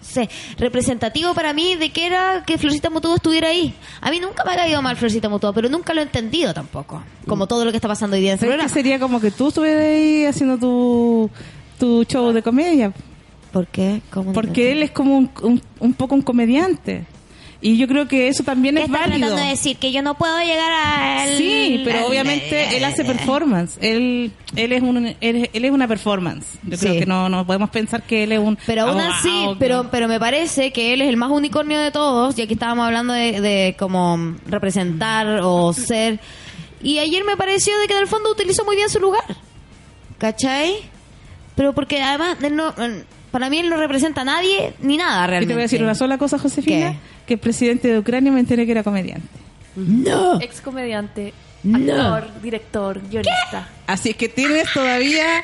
sé, 0.06 0.28
representativo 0.58 1.34
para 1.34 1.52
mí 1.52 1.74
de 1.76 1.90
que 1.90 2.06
era 2.06 2.44
que 2.46 2.56
Florcita 2.58 2.88
Motuda 2.90 3.16
estuviera 3.16 3.48
ahí. 3.48 3.74
A 4.00 4.10
mí 4.10 4.20
nunca 4.20 4.44
me 4.44 4.52
ha 4.52 4.56
caído 4.56 4.80
mal 4.82 4.96
Florcita 4.96 5.28
Motuda, 5.28 5.52
pero 5.52 5.68
nunca 5.68 5.92
lo 5.92 6.00
he 6.00 6.04
entendido 6.04 6.54
tampoco. 6.54 7.02
Como 7.26 7.46
todo 7.46 7.64
lo 7.64 7.70
que 7.70 7.76
está 7.76 7.88
pasando 7.88 8.16
hoy 8.16 8.22
día 8.22 8.32
en 8.32 8.34
este 8.36 8.46
¿Sabes 8.46 8.54
que 8.54 8.58
programa. 8.64 8.74
sería 8.74 8.98
como 8.98 9.20
que 9.20 9.30
tú 9.30 9.48
estuvieras 9.48 9.82
ahí 9.84 10.24
haciendo 10.24 10.58
tu, 10.58 11.30
tu 11.78 12.04
show 12.04 12.32
de 12.32 12.42
comedia? 12.42 12.92
¿Por 13.52 13.66
qué? 13.66 14.02
¿Cómo 14.10 14.26
no 14.26 14.32
Porque 14.32 14.72
él 14.72 14.82
es 14.82 14.90
como 14.90 15.16
un, 15.16 15.30
un, 15.42 15.62
un 15.80 15.94
poco 15.94 16.14
un 16.14 16.22
comediante. 16.22 17.04
Y 17.66 17.78
yo 17.78 17.88
creo 17.88 18.06
que 18.06 18.28
eso 18.28 18.44
también 18.44 18.76
¿Qué 18.76 18.82
es 18.84 18.88
válido. 18.88 19.18
tratando 19.18 19.42
de 19.42 19.48
decir? 19.48 19.76
Que 19.78 19.90
yo 19.90 20.00
no 20.00 20.16
puedo 20.16 20.38
llegar 20.38 20.70
a... 20.72 21.26
Sí, 21.36 21.82
pero 21.84 22.06
obviamente 22.06 22.76
él 22.76 22.84
hace 22.84 23.04
performance. 23.04 23.76
Él 23.80 24.30
él 24.54 24.72
es 24.72 24.82
un 24.82 25.06
él, 25.20 25.50
él 25.52 25.64
es 25.64 25.70
una 25.72 25.88
performance. 25.88 26.46
Yo 26.62 26.78
creo 26.78 26.92
que 27.00 27.06
no 27.06 27.28
no 27.28 27.44
podemos 27.44 27.70
pensar 27.70 28.04
que 28.04 28.22
él 28.22 28.30
es 28.30 28.38
un 28.38 28.56
Pero 28.66 28.82
aún 28.82 28.90
abogado, 29.00 29.14
así, 29.14 29.28
que- 29.48 29.56
pero, 29.58 29.88
pero 29.90 30.06
me 30.06 30.20
parece 30.20 30.72
que 30.72 30.92
él 30.94 31.02
es 31.02 31.08
el 31.08 31.16
más 31.16 31.30
unicornio 31.32 31.80
de 31.80 31.90
todos, 31.90 32.36
ya 32.36 32.46
que 32.46 32.52
estábamos 32.54 32.86
hablando 32.86 33.12
de, 33.14 33.40
de 33.40 33.74
como 33.76 34.36
representar 34.46 35.40
o 35.42 35.72
ser. 35.72 36.20
Y 36.82 36.98
ayer 36.98 37.24
me 37.24 37.36
pareció 37.36 37.76
de 37.80 37.88
que 37.88 37.94
en 37.94 38.00
el 38.00 38.06
fondo 38.06 38.30
utilizó 38.30 38.64
muy 38.64 38.76
bien 38.76 38.88
su 38.90 39.00
lugar. 39.00 39.24
¿Cachai? 40.18 40.76
Pero 41.56 41.72
porque 41.72 42.02
además, 42.02 42.36
él 42.42 42.54
no, 42.54 42.72
para 43.30 43.50
mí 43.50 43.58
él 43.58 43.68
no 43.70 43.76
representa 43.76 44.20
a 44.20 44.24
nadie 44.24 44.74
ni 44.80 44.96
nada 44.96 45.24
Y 45.24 45.28
realmente. 45.30 45.48
te 45.48 45.54
voy 45.54 45.62
a 45.62 45.64
decir 45.64 45.82
una 45.82 45.94
sola 45.94 46.16
cosa, 46.18 46.38
Josefina. 46.38 46.92
¿Qué? 46.92 47.15
Que 47.26 47.34
el 47.34 47.40
presidente 47.40 47.88
de 47.88 47.98
Ucrania 47.98 48.30
me 48.32 48.40
enteré 48.40 48.64
que 48.66 48.72
era 48.72 48.82
comediante. 48.82 49.26
No. 49.74 50.40
Ex 50.40 50.60
comediante, 50.60 51.32
No. 51.62 51.92
actor, 52.14 52.42
director, 52.42 53.00
guionista. 53.10 53.68
Así 53.86 54.10
es 54.10 54.16
que 54.16 54.28
tienes 54.28 54.72
todavía 54.72 55.42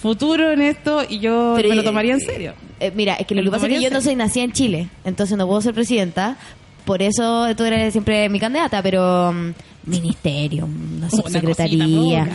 futuro 0.00 0.50
en 0.50 0.62
esto 0.62 1.02
y 1.08 1.20
yo 1.20 1.52
Pero, 1.56 1.68
me 1.68 1.76
lo 1.76 1.82
eh, 1.82 1.84
tomaría 1.84 2.14
en 2.14 2.20
serio. 2.20 2.54
Eh, 2.80 2.90
mira, 2.94 3.14
es 3.14 3.26
que 3.26 3.34
lo 3.36 3.42
que 3.44 3.50
pasa 3.50 3.66
es 3.68 3.74
que 3.78 3.82
yo 3.84 3.90
no 3.90 4.00
soy 4.00 4.16
nacida 4.16 4.42
en 4.44 4.52
Chile, 4.52 4.88
entonces 5.04 5.36
no 5.38 5.46
puedo 5.46 5.60
ser 5.60 5.74
presidenta. 5.74 6.36
Por 6.84 7.00
eso 7.02 7.54
tú 7.54 7.62
eres 7.62 7.92
siempre 7.92 8.28
mi 8.28 8.40
candidata, 8.40 8.82
pero 8.82 9.32
mm, 9.32 9.52
ministerio, 9.86 10.66
una 10.66 11.08
subsecretaría, 11.08 12.28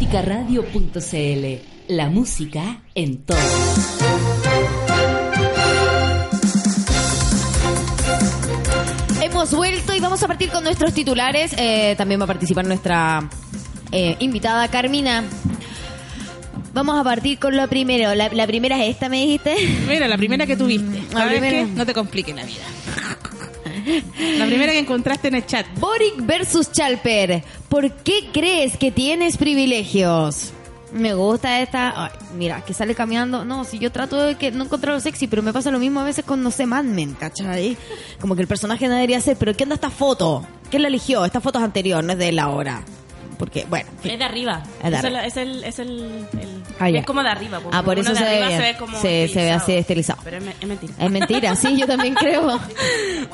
Holísticaradio.cl 0.09 1.94
La 1.94 2.09
música 2.09 2.81
en 2.94 3.18
todo. 3.18 3.37
Hemos 9.23 9.53
vuelto 9.53 9.94
y 9.94 10.01
vamos 10.01 10.23
a 10.23 10.27
partir 10.29 10.49
con 10.51 10.64
nuestros 10.64 10.94
titulares. 10.94 11.55
Eh, 11.59 11.94
también 11.99 12.21
va 12.21 12.25
a 12.25 12.29
participar 12.29 12.66
nuestra 12.66 13.29
eh, 13.92 14.16
invitada 14.21 14.68
Carmina. 14.68 15.25
Vamos 16.73 16.99
a 16.99 17.05
partir 17.05 17.38
con 17.38 17.57
lo 17.57 17.66
primero. 17.68 18.14
La, 18.14 18.29
la 18.29 18.47
primera 18.47 18.83
es 18.83 18.90
esta, 18.90 19.09
me 19.09 19.21
dijiste. 19.21 19.57
Mira, 19.88 20.09
la 20.09 20.16
primera 20.16 20.47
que 20.47 20.57
tuviste. 20.57 21.03
La 21.12 21.21
¿Sabes 21.21 21.38
primera. 21.40 21.66
qué? 21.66 21.73
No 21.73 21.85
te 21.85 21.92
compliques 21.94 22.35
la 22.35 22.44
vida. 22.44 22.64
La 24.38 24.46
primera 24.46 24.72
que 24.72 24.79
encontraste 24.79 25.29
en 25.29 25.35
el 25.37 25.46
chat. 25.46 25.66
Boric 25.79 26.14
versus 26.24 26.70
Chalper. 26.70 27.42
¿Por 27.68 27.92
qué 28.03 28.31
crees 28.33 28.77
que 28.77 28.90
tienes 28.90 29.37
privilegios? 29.37 30.53
Me 30.92 31.14
gusta 31.14 31.61
esta. 31.61 32.05
Ay, 32.05 32.11
mira, 32.37 32.64
que 32.64 32.72
sale 32.72 32.94
caminando. 32.94 33.44
No, 33.44 33.64
si 33.64 33.79
yo 33.79 33.92
trato 33.92 34.16
de 34.22 34.37
que 34.37 34.51
no 34.51 34.64
encontrarlo 34.64 35.01
sexy, 35.01 35.27
pero 35.27 35.42
me 35.42 35.53
pasa 35.53 35.70
lo 35.70 35.79
mismo 35.79 36.01
a 36.01 36.05
veces 36.05 36.24
con 36.24 36.42
no 36.42 36.51
sé 36.51 36.66
Mad 36.66 36.85
Men, 36.85 37.14
¿cachai? 37.14 37.77
Como 38.20 38.35
que 38.35 38.42
el 38.42 38.48
personaje 38.48 38.88
no 38.88 38.94
debería 38.94 39.20
ser. 39.20 39.37
Pero 39.37 39.55
¿qué 39.55 39.64
onda 39.64 39.74
esta 39.74 39.90
foto? 39.90 40.46
¿Quién 40.70 40.83
la 40.83 40.88
eligió? 40.88 41.24
Esta 41.24 41.40
foto 41.40 41.59
es 41.59 41.64
anterior, 41.64 42.03
no 42.03 42.12
es 42.12 42.18
de 42.18 42.29
él 42.31 42.38
ahora. 42.38 42.85
Porque, 43.38 43.64
bueno. 43.68 43.88
en 43.96 43.98
fin. 44.03 44.11
Es 44.12 44.18
de 44.18 44.24
arriba. 44.24 44.62
Es 44.83 44.90
de 44.90 44.96
arriba. 44.96 45.24
es 45.27 45.37
el, 45.37 45.64
es 45.64 45.79
el, 45.79 45.88
el- 46.40 46.62
Ah, 46.81 46.90
ya. 46.90 47.01
es 47.01 47.07
como 47.07 47.22
de 47.22 47.29
arriba. 47.31 47.59
porque 47.61 47.77
Ah, 47.77 47.83
por 47.83 47.98
eso 47.98 48.14
se 48.14 48.22
ve 48.24 48.37
bien. 48.46 48.51
se 48.51 48.59
ve 48.59 48.77
como 48.79 49.01
Se- 49.01 49.29
se 49.29 49.40
ve 49.42 49.51
así 49.53 49.72
estilizado. 49.72 50.20
Pero 50.24 50.38
es, 50.38 50.44
me- 50.44 50.55
es 50.61 50.66
mentira. 50.66 50.92
Es 50.98 51.11
mentira, 51.11 51.57
sí, 51.57 51.77
yo 51.77 51.87
también 51.87 52.14
creo. 52.18 52.61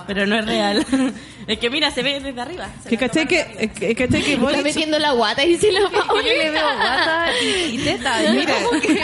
Pero 0.07 0.27
no 0.27 0.37
es 0.39 0.47
real. 0.47 0.87
Es 1.47 1.59
que 1.59 1.69
mira, 1.69 1.91
se 1.91 2.03
ve 2.03 2.21
desde 2.21 2.41
arriba. 2.41 2.69
Se 2.83 2.89
Que 2.89 2.97
caché 2.97 3.27
que, 3.27 3.71
que, 3.79 3.95
caché 3.95 4.23
que 4.23 4.33
Está 4.33 4.63
metiendo 4.63 4.99
la 4.99 5.13
guata 5.13 5.45
y 5.45 5.59
si 5.59 5.71
la 5.71 5.81
Yo 5.91 6.23
le 6.23 6.49
veo 6.51 6.63
guata 6.63 7.27
y, 7.43 7.75
y 7.75 7.79
teta. 7.85 8.15
Mira, 8.33 8.55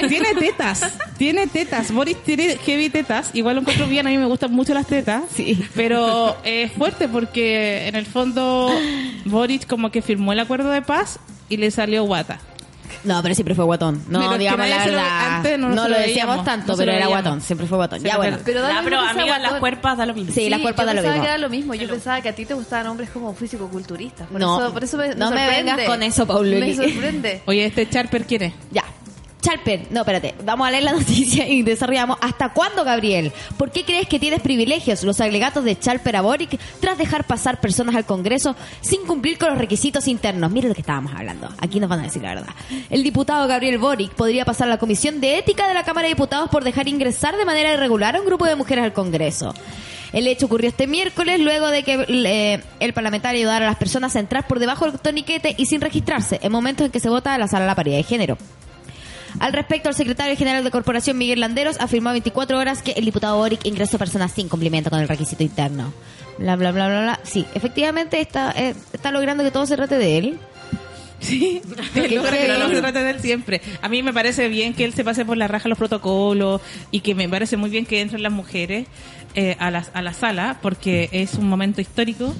tiene 0.09 0.35
tetas, 0.35 0.91
tiene 1.19 1.47
tetas. 1.49 1.93
Boris 1.93 2.17
tiene 2.25 2.57
heavy 2.57 2.89
tetas. 2.89 3.29
Igual 3.35 3.57
lo 3.57 3.61
encuentro 3.61 3.87
bien, 3.89 4.07
a 4.07 4.11
mí 4.11 4.17
me 4.17 4.25
gustan 4.25 4.53
mucho 4.53 4.73
las 4.73 4.87
tetas. 4.87 5.25
Sí. 5.35 5.63
Pero 5.77 6.35
es 6.43 6.73
fuerte 6.73 7.09
porque 7.09 7.87
en 7.89 7.95
el 7.95 8.07
fondo 8.07 8.71
Boris 9.27 9.67
como 9.67 9.91
que 9.91 10.01
firmó 10.01 10.33
el 10.33 10.41
acuerdo 10.41 10.71
de 10.71 10.81
y 11.49 11.57
le 11.57 11.71
salió 11.71 12.05
guata. 12.05 12.39
No, 13.05 13.23
pero 13.23 13.35
siempre 13.37 13.55
fue 13.55 13.65
guatón. 13.65 14.03
No, 14.09 14.31
que 14.33 14.39
digamos 14.39 14.59
nadie 14.59 14.75
la 14.75 14.83
se 14.85 14.91
lo- 14.91 14.97
verdad. 14.97 15.37
antes 15.37 15.59
no 15.59 15.69
no, 15.69 15.75
lo 15.85 15.89
lo 15.91 15.99
decíamos 15.99 16.07
veíamos, 16.37 16.45
tanto, 16.45 16.67
no 16.67 16.75
se 16.75 16.79
pero 16.83 16.93
lo 16.93 16.97
era 16.99 17.07
veíamos. 17.07 17.25
guatón. 17.25 17.41
Siempre 17.41 17.67
fue 17.69 17.77
guatón. 17.79 18.01
Sí, 18.01 18.07
Ya, 18.07 18.17
bueno. 18.17 18.39
pero- 18.45 18.45
Pero 18.45 18.63
da 18.63 18.69
pero 18.69 18.83
mismo 18.83 19.01
que 19.09 19.13
sea 19.15 19.23
amiga, 19.23 19.39
las 19.39 19.53
cuerpas 19.61 19.97
da 19.99 20.07
lo 20.07 20.15
mismo. 20.15 20.35
Sí, 20.35 20.51
las 20.51 20.61
cuerpas 20.61 20.83
yo 20.85 20.87
da 20.89 20.93
lo 20.95 20.97
pensaba 20.99 21.15
mismo. 21.15 21.23
que 21.25 21.29
era 21.31 21.39
lo 21.39 21.49
mismo. 21.49 21.75
Yo 21.75 21.89
pensaba 21.89 22.21
que 22.21 22.29
a 22.29 22.35
ti 22.35 22.45
te 22.45 22.55
gustaban 22.55 22.89
hombres 22.89 23.11
como 23.11 23.33
físico-culturistas. 23.33 24.27
Por 24.27 24.41
No, 24.41 24.61
eso, 24.61 24.73
por 24.73 24.85
eso 24.85 24.97
me, 24.99 25.09
no 25.15 25.31
me 25.31 25.37
sorprende. 25.39 25.73
vengas 25.73 25.81
con 25.89 26.03
eso, 26.03 26.27
Pauloli. 26.27 26.61
Me 26.61 26.75
sorprende. 26.75 27.43
Oye, 27.47 27.65
este 27.65 27.89
Charper, 27.89 28.27
¿quién 28.27 28.43
es? 28.43 28.53
Ya. 28.73 28.85
Chalper, 29.41 29.87
no, 29.91 30.01
espérate, 30.01 30.35
vamos 30.45 30.69
a 30.69 30.71
leer 30.71 30.85
la 30.85 30.93
noticia 30.99 31.49
y 31.49 31.63
desarrollamos. 31.63 32.19
¿Hasta 32.21 32.51
cuándo, 32.51 32.85
Gabriel? 32.85 33.33
¿Por 33.57 33.71
qué 33.71 33.85
crees 33.85 34.07
que 34.07 34.19
tienes 34.19 34.41
privilegios 34.41 35.03
los 35.03 35.21
alegatos 35.21 35.65
de 35.65 35.79
Chalper 35.79 36.17
a 36.17 36.21
Boric 36.21 36.59
tras 36.81 36.99
dejar 36.99 37.25
pasar 37.25 37.61
personas 37.61 37.95
al 37.95 38.05
Congreso 38.05 38.55
sin 38.81 39.07
cumplir 39.07 39.39
con 39.39 39.51
los 39.51 39.59
requisitos 39.59 40.09
internos? 40.09 40.51
Mira 40.51 40.69
lo 40.69 40.75
que 40.75 40.83
estábamos 40.83 41.13
hablando. 41.15 41.49
Aquí 41.59 41.81
nos 41.81 41.89
van 41.89 42.01
a 42.01 42.05
decir 42.05 42.23
la 42.23 42.35
verdad. 42.35 42.55
El 42.91 43.03
diputado 43.03 43.47
Gabriel 43.49 43.79
Boric 43.79 44.13
podría 44.13 44.45
pasar 44.45 44.69
a 44.69 44.71
la 44.71 44.79
Comisión 44.79 45.21
de 45.21 45.39
Ética 45.39 45.67
de 45.67 45.75
la 45.75 45.85
Cámara 45.85 46.09
de 46.09 46.15
Diputados 46.15 46.51
por 46.51 46.65
dejar 46.65 46.89
ingresar 46.89 47.37
de 47.37 47.45
manera 47.45 47.73
irregular 47.73 48.17
a 48.17 48.21
un 48.21 48.27
grupo 48.27 48.45
de 48.45 48.57
mujeres 48.57 48.85
al 48.85 48.93
Congreso. 48.93 49.55
El 50.13 50.27
hecho 50.27 50.47
ocurrió 50.47 50.69
este 50.69 50.87
miércoles 50.87 51.39
luego 51.41 51.69
de 51.69 51.85
que 51.85 52.05
eh, 52.09 52.61
el 52.81 52.93
parlamentario 52.93 53.41
ayudara 53.41 53.65
a 53.65 53.69
las 53.69 53.79
personas 53.79 54.17
a 54.17 54.21
entrar 54.21 54.47
por 54.47 54.59
debajo 54.59 54.87
del 54.91 54.99
toniquete 54.99 55.55
y 55.57 55.67
sin 55.67 55.81
registrarse 55.81 56.41
en 56.43 56.51
momentos 56.51 56.87
en 56.87 56.93
que 56.93 56.99
se 56.99 57.09
vota 57.09 57.39
la 57.39 57.47
sala 57.47 57.63
de 57.63 57.69
la 57.69 57.75
paridad 57.77 57.97
de 57.97 58.03
género. 58.03 58.37
Al 59.41 59.55
respecto, 59.55 59.89
el 59.89 59.95
secretario 59.95 60.37
general 60.37 60.63
de 60.63 60.71
Corporación, 60.71 61.17
Miguel 61.17 61.41
Landeros, 61.41 61.81
afirmó 61.81 62.11
a 62.11 62.13
24 62.13 62.59
horas 62.59 62.83
que 62.83 62.93
el 62.93 63.07
diputado 63.07 63.39
Boric 63.39 63.65
ingresó 63.65 63.99
personas 63.99 64.33
sin 64.33 64.51
cumplimiento 64.51 64.91
con 64.91 65.01
el 65.01 65.09
requisito 65.09 65.43
interno. 65.43 65.95
Bla, 66.39 66.57
bla, 66.57 66.73
bla, 66.73 66.89
bla, 66.89 67.01
bla. 67.01 67.21
Sí, 67.23 67.47
efectivamente 67.55 68.21
está, 68.21 68.53
eh, 68.53 68.75
está 68.93 69.11
logrando 69.11 69.43
que 69.43 69.51
todo 69.51 69.65
se 69.65 69.77
trate 69.77 69.97
de 69.97 70.19
él. 70.19 70.39
Sí, 71.21 71.61
él 71.97 72.15
logra 72.15 72.31
que 72.31 72.49
no 72.49 72.71
se 72.71 72.81
trate 72.81 73.03
de 73.03 73.11
él 73.11 73.21
siempre. 73.21 73.61
A 73.83 73.91
mí 73.91 74.03
me 74.03 74.11
parece 74.11 74.49
bien 74.49 74.73
que 74.73 74.87
él 74.87 74.95
se 74.95 75.05
pase 75.05 75.27
por 75.27 75.37
la 75.37 75.49
raja 75.49 75.69
los 75.69 75.77
protocolos 75.77 76.63
y 76.91 77.01
que 77.01 77.15
me 77.15 77.29
parece 77.29 77.59
muy 77.59 77.69
bien 77.69 77.85
que 77.85 78.01
entren 78.01 78.23
las 78.23 78.33
mujeres 78.33 78.87
eh, 79.35 79.55
a, 79.59 79.71
la, 79.71 79.85
a 79.93 80.01
la 80.01 80.15
sala 80.15 80.61
porque 80.63 81.11
es 81.13 81.35
un 81.35 81.47
momento 81.47 81.83
histórico 81.83 82.35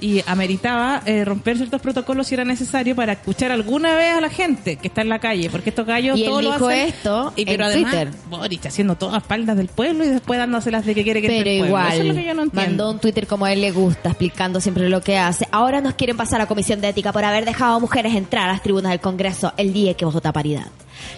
y 0.00 0.22
ameritaba 0.26 1.02
eh, 1.06 1.24
romper 1.24 1.56
ciertos 1.56 1.80
protocolos 1.80 2.26
si 2.26 2.34
era 2.34 2.44
necesario 2.44 2.94
para 2.94 3.12
escuchar 3.14 3.50
alguna 3.50 3.94
vez 3.94 4.14
a 4.14 4.20
la 4.20 4.28
gente 4.28 4.76
que 4.76 4.88
está 4.88 5.00
en 5.02 5.08
la 5.08 5.18
calle, 5.18 5.48
porque 5.50 5.70
estos 5.70 5.86
gallos 5.86 6.18
Y 6.18 6.22
él 6.24 6.28
todo 6.28 6.42
lo 6.42 6.52
dijo 6.52 6.68
hacen. 6.68 6.88
esto 6.88 7.32
y 7.36 7.44
pero 7.44 7.64
en 7.64 7.70
además, 7.70 7.90
Twitter. 7.92 8.10
Boric 8.28 8.66
haciendo 8.66 8.94
todas 8.96 9.22
espaldas 9.22 9.56
del 9.56 9.68
pueblo 9.68 10.04
y 10.04 10.08
después 10.08 10.38
dándoselas 10.38 10.84
de 10.84 10.94
que 10.94 11.02
quiere 11.02 11.20
que 11.22 11.28
entre 11.28 11.44
Pero 11.50 11.64
el 11.64 11.68
igual, 11.68 11.92
Eso 11.92 12.02
es 12.02 12.08
lo 12.08 12.14
que 12.14 12.24
yo 12.24 12.34
no 12.34 12.42
entiendo. 12.42 12.68
mandó 12.70 12.90
un 12.90 12.98
Twitter 12.98 13.26
como 13.26 13.44
a 13.46 13.52
él 13.52 13.60
le 13.60 13.70
gusta, 13.72 14.10
explicando 14.10 14.60
siempre 14.60 14.88
lo 14.88 15.00
que 15.00 15.18
hace. 15.18 15.48
Ahora 15.50 15.80
nos 15.80 15.94
quieren 15.94 16.16
pasar 16.16 16.40
a 16.40 16.46
Comisión 16.46 16.80
de 16.80 16.88
Ética 16.88 17.12
por 17.12 17.24
haber 17.24 17.44
dejado 17.44 17.76
a 17.76 17.78
mujeres 17.78 18.14
entrar 18.14 18.48
a 18.48 18.52
las 18.52 18.62
tribunas 18.62 18.90
del 18.90 19.00
Congreso 19.00 19.52
el 19.56 19.72
día 19.72 19.94
que 19.94 20.04
vota 20.04 20.32
paridad. 20.32 20.66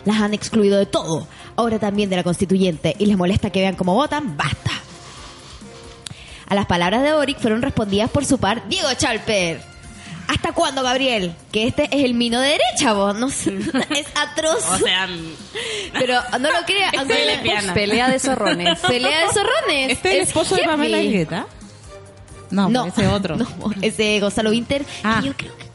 Las 0.04 0.20
han 0.20 0.34
excluido 0.34 0.78
de 0.78 0.86
todo, 0.86 1.26
ahora 1.56 1.78
también 1.78 2.10
de 2.10 2.16
la 2.16 2.22
constituyente, 2.24 2.94
y 2.98 3.06
les 3.06 3.16
molesta 3.16 3.50
que 3.50 3.60
vean 3.60 3.74
cómo 3.76 3.94
votan, 3.94 4.36
basta. 4.36 4.70
A 6.48 6.54
las 6.54 6.66
palabras 6.66 7.02
de 7.02 7.12
Boric 7.12 7.38
fueron 7.38 7.62
respondidas 7.62 8.10
por 8.10 8.24
su 8.24 8.38
par 8.38 8.66
Diego 8.68 8.88
Chalper. 8.94 9.60
¿Hasta 10.28 10.52
cuándo, 10.52 10.82
Gabriel? 10.82 11.34
Que 11.52 11.66
este 11.66 11.84
es 11.84 12.04
el 12.04 12.12
mino 12.14 12.38
de 12.40 12.48
derecha, 12.50 12.92
vos. 12.92 13.14
No 13.16 13.30
sé. 13.30 13.56
Es 13.90 14.06
atroz. 14.14 14.62
O 14.68 14.76
sea, 14.78 15.08
Pero 15.98 16.20
no 16.38 16.50
lo 16.52 16.66
creas. 16.66 16.92
aunque 16.98 17.14
Soy 17.14 17.24
la- 17.26 17.32
lesbiana. 17.34 17.74
Pelea 17.74 18.08
de 18.10 18.18
zorrones. 18.18 18.78
Pelea 18.88 19.26
de 19.26 19.32
zorrones. 19.32 19.90
¿Este 19.92 20.08
es 20.10 20.14
el 20.16 20.20
esposo 20.22 20.54
de. 20.56 20.64
Pamela 20.64 21.00
Higueta? 21.00 21.46
No, 22.50 22.68
No, 22.68 22.86
ese 22.86 23.06
otro. 23.08 23.36
No, 23.36 23.46
ese 23.82 24.20
Gonzalo 24.20 24.50
Winter. 24.50 24.84
Ah. 25.02 25.18
que 25.20 25.26
yo 25.28 25.34
creo 25.36 25.56
que. 25.56 25.67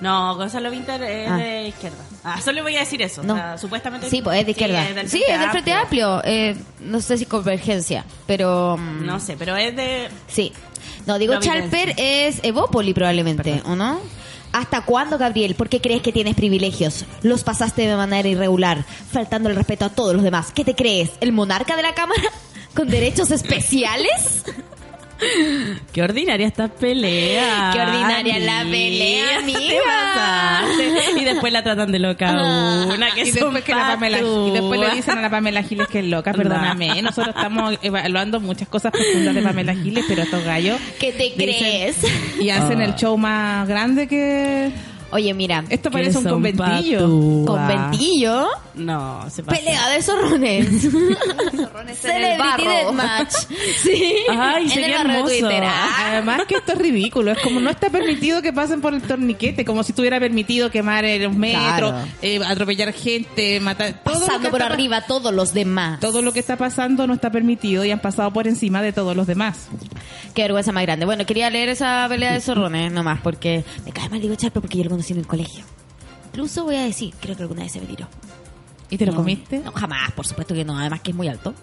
No, 0.00 0.36
Gonzalo 0.36 0.70
Winter 0.70 1.02
es 1.02 1.30
Ah. 1.30 1.36
de 1.36 1.68
izquierda. 1.68 1.98
Ah, 2.24 2.40
solo 2.40 2.62
voy 2.62 2.76
a 2.76 2.80
decir 2.80 3.00
eso. 3.02 3.22
No. 3.22 3.34
O 3.34 3.36
sea, 3.36 3.58
supuestamente. 3.58 4.08
Sí, 4.10 4.22
pues 4.22 4.40
es 4.40 4.44
de 4.46 4.50
izquierda. 4.52 4.82
Sí, 4.82 4.88
es 4.88 4.94
del 4.94 5.08
Sí, 5.10 5.18
Frente 5.18 5.32
es 5.34 5.40
del 5.40 5.50
Frente 5.50 5.72
Amplio. 5.72 6.22
Eh, 6.24 6.56
no 6.80 7.00
sé 7.00 7.16
si 7.18 7.26
convergencia, 7.26 8.04
pero. 8.26 8.76
mm, 8.76 9.06
No 9.06 9.20
sé, 9.20 9.36
pero 9.38 9.56
es 9.56 9.74
de. 9.76 10.08
Sí. 10.28 10.52
No, 11.06 11.18
digo 11.18 11.32
Providencia. 11.34 11.62
Chalper 11.62 11.94
es 11.96 12.40
Evópoli 12.42 12.92
probablemente, 12.94 13.62
¿o 13.64 13.74
no? 13.76 13.98
¿Hasta 14.52 14.80
cuándo, 14.82 15.18
Gabriel? 15.18 15.54
¿Por 15.54 15.68
qué 15.68 15.80
crees 15.80 16.00
que 16.02 16.12
tienes 16.12 16.34
privilegios? 16.34 17.04
Los 17.22 17.44
pasaste 17.44 17.86
de 17.86 17.96
manera 17.96 18.26
irregular, 18.28 18.84
faltando 19.12 19.48
el 19.50 19.56
respeto 19.56 19.84
a 19.84 19.88
todos 19.90 20.14
los 20.14 20.22
demás. 20.22 20.52
¿Qué 20.54 20.64
te 20.64 20.74
crees? 20.74 21.10
¿El 21.20 21.32
monarca 21.32 21.76
de 21.76 21.82
la 21.82 21.94
Cámara? 21.94 22.22
¿Con 22.74 22.88
derechos 22.88 23.30
especiales? 23.30 24.44
Qué 25.92 26.02
ordinaria 26.02 26.46
esta 26.46 26.68
pelea. 26.68 27.70
Qué 27.72 27.80
ordinaria 27.80 28.38
la 28.38 28.62
pelea, 28.62 29.24
Te 29.28 29.34
amiga. 29.36 29.80
pasaste. 30.14 31.20
Y 31.20 31.24
después 31.24 31.52
la 31.52 31.62
tratan 31.62 31.90
de 31.92 31.98
loca 31.98 32.30
a 32.30 32.86
una 32.86 33.10
que 33.10 33.22
Y 33.22 33.30
después, 33.32 33.64
que 33.64 33.74
la 33.74 33.88
Pamela, 33.88 34.18
y 34.20 34.50
después 34.52 34.80
le 34.80 34.90
dicen 34.90 35.18
a 35.18 35.22
la 35.22 35.30
Pamela 35.30 35.62
Giles 35.62 35.88
que 35.88 36.00
es 36.00 36.04
loca, 36.06 36.32
perdóname. 36.34 37.02
Nosotros 37.02 37.34
estamos 37.36 37.78
evaluando 37.82 38.40
muchas 38.40 38.68
cosas 38.68 38.92
profundas 38.92 39.34
de 39.34 39.42
Pamela 39.42 39.74
Giles, 39.74 40.04
pero 40.08 40.22
estos 40.22 40.44
gallos 40.44 40.78
¿Qué 41.00 41.12
te 41.12 41.24
Dicen- 41.36 41.36
crees? 41.36 41.96
y 42.40 42.50
hacen 42.50 42.80
el 42.80 42.94
show 42.94 43.16
más 43.18 43.66
grande 43.68 44.06
que... 44.06 44.70
Oye, 45.10 45.32
mira, 45.34 45.64
Esto 45.70 45.90
parece 45.90 46.18
un 46.18 46.24
conventillo. 46.24 47.00
conventillo, 47.46 48.46
No, 48.74 49.28
se 49.30 49.42
pasa. 49.42 49.56
pelea 49.58 49.88
de 49.88 50.02
zorrones. 50.02 50.66
Zorrones 50.82 52.04
en 52.04 52.10
el 52.10 52.22
Celebrity 52.36 52.38
barro. 52.38 52.70
Deathmatch. 52.70 53.32
Sí. 53.82 54.14
Ay, 54.30 54.64
en 54.64 54.70
sería 54.70 55.02
el 55.02 55.08
de. 55.08 55.22
Twitter. 55.22 55.62
Ah. 55.64 56.08
Además 56.12 56.42
que 56.48 56.56
esto 56.56 56.72
es 56.72 56.78
ridículo, 56.78 57.32
es 57.32 57.38
como 57.38 57.60
no 57.60 57.70
está 57.70 57.90
permitido 57.90 58.42
que 58.42 58.52
pasen 58.52 58.80
por 58.80 58.92
el 58.94 59.02
torniquete, 59.02 59.64
como 59.64 59.82
si 59.82 59.92
estuviera 59.92 60.18
permitido 60.20 60.70
quemar 60.70 61.04
en 61.04 61.22
los 61.22 61.34
metros, 61.34 61.90
Claro. 61.92 61.94
eh, 62.22 62.40
atropellar 62.46 62.92
gente, 62.92 63.60
matar... 63.60 64.02
todo 64.04 64.14
lo 64.14 64.20
Pasando 64.26 64.42
que 64.48 64.50
por 64.50 64.62
arriba 64.62 64.98
a 64.98 65.06
todos 65.06 65.32
los 65.32 65.52
demás. 65.54 66.00
Todo 66.00 66.22
lo 66.22 66.32
que 66.32 66.40
está 66.40 66.56
pasando 66.56 67.06
no 67.06 67.14
está 67.14 67.30
permitido 67.30 67.84
y 67.84 67.90
han 67.90 68.00
pasado 68.00 68.32
por 68.32 68.46
encima 68.48 68.82
de 68.82 68.92
todos 68.92 69.14
los 69.16 69.26
demás. 69.26 69.68
Qué 70.34 70.42
vergüenza 70.42 70.72
más 70.72 70.82
grande. 70.84 71.04
Bueno, 71.06 71.24
quería 71.26 71.50
leer 71.50 71.68
esa 71.70 72.06
pelea 72.08 72.32
de 72.32 72.40
zorrones 72.40 72.92
nomás 72.92 73.20
porque 73.20 73.64
me 73.84 73.92
cae 73.92 74.08
mal 74.08 74.20
Diego 74.20 74.34
Charpe 74.36 74.60
porque 74.60 74.78
yo 74.78 74.84
lo 74.84 74.90
conocí 74.98 75.12
en 75.12 75.20
el 75.20 75.26
colegio. 75.28 75.64
Incluso 76.26 76.64
voy 76.64 76.74
a 76.74 76.82
decir, 76.82 77.14
creo 77.20 77.36
que 77.36 77.42
alguna 77.42 77.62
vez 77.62 77.70
se 77.72 77.80
me 77.80 77.86
tiró. 77.86 78.08
¿Y 78.90 78.98
te 78.98 79.06
lo 79.06 79.12
No, 79.12 79.18
comiste? 79.18 79.58
No, 79.60 79.70
jamás, 79.70 80.10
por 80.12 80.26
supuesto 80.26 80.54
que 80.54 80.64
no. 80.64 80.76
Además 80.76 81.00
que 81.02 81.12
es 81.12 81.16
muy 81.16 81.28
alto. 81.28 81.54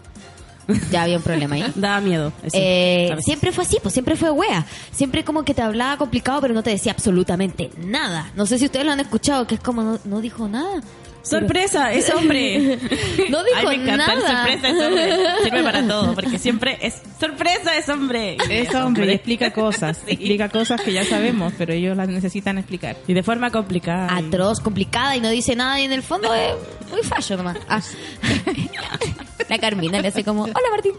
Ya 0.89 1.03
había 1.03 1.17
un 1.17 1.23
problema 1.23 1.55
ahí. 1.55 1.65
Daba 1.75 1.99
miedo. 1.99 2.31
eso. 2.43 2.55
Eh, 2.57 3.13
siempre 3.19 3.51
fue 3.51 3.65
así, 3.65 3.77
pues 3.81 3.93
siempre 3.93 4.15
fue 4.15 4.31
wea. 4.31 4.65
Siempre 4.91 5.25
como 5.25 5.43
que 5.43 5.53
te 5.53 5.61
hablaba 5.61 5.97
complicado, 5.97 6.39
pero 6.39 6.53
no 6.53 6.63
te 6.63 6.69
decía 6.69 6.93
absolutamente 6.93 7.71
nada. 7.77 8.31
No 8.37 8.45
sé 8.45 8.57
si 8.57 8.65
ustedes 8.65 8.85
lo 8.85 8.93
han 8.93 9.01
escuchado, 9.01 9.45
que 9.45 9.55
es 9.55 9.61
como 9.61 9.81
no, 9.83 9.99
no 10.05 10.21
dijo 10.21 10.47
nada. 10.47 10.81
Sorpresa, 11.25 11.91
es 11.91 12.09
hombre. 12.11 12.77
No 13.29 13.43
dijo 13.43 13.57
Ay, 13.67 13.77
me 13.79 13.83
encanta 13.83 14.13
el 14.13 14.19
nada. 14.19 14.43
sorpresa, 14.45 14.69
es 14.69 14.85
hombre. 14.85 15.17
Sirve 15.43 15.63
para 15.63 15.87
todo, 15.87 16.13
porque 16.13 16.37
siempre 16.37 16.77
es 16.81 17.01
sorpresa, 17.19 17.75
es 17.77 17.89
hombre. 17.89 18.37
Es 18.49 18.73
hombre 18.75 19.07
y 19.07 19.11
explica 19.15 19.51
cosas, 19.51 19.99
explica 20.07 20.49
cosas 20.49 20.81
que 20.81 20.93
ya 20.93 21.03
sabemos, 21.05 21.53
pero 21.57 21.73
ellos 21.73 21.97
las 21.97 22.07
necesitan 22.07 22.57
explicar. 22.57 22.95
Y 23.07 23.13
de 23.13 23.23
forma 23.23 23.49
complicada. 23.51 24.15
Atroz, 24.15 24.59
complicada 24.59 25.15
y 25.15 25.21
no 25.21 25.29
dice 25.29 25.55
nada 25.55 25.79
y 25.79 25.85
en 25.85 25.91
el 25.91 26.03
fondo 26.03 26.33
es 26.33 26.53
muy 26.91 27.01
fallo 27.01 27.37
nomás. 27.37 27.57
Ah. 27.67 27.81
La 29.49 29.59
Carmina 29.59 30.01
le 30.01 30.07
hace 30.07 30.23
como, 30.23 30.43
hola 30.43 30.69
Martín. 30.71 30.93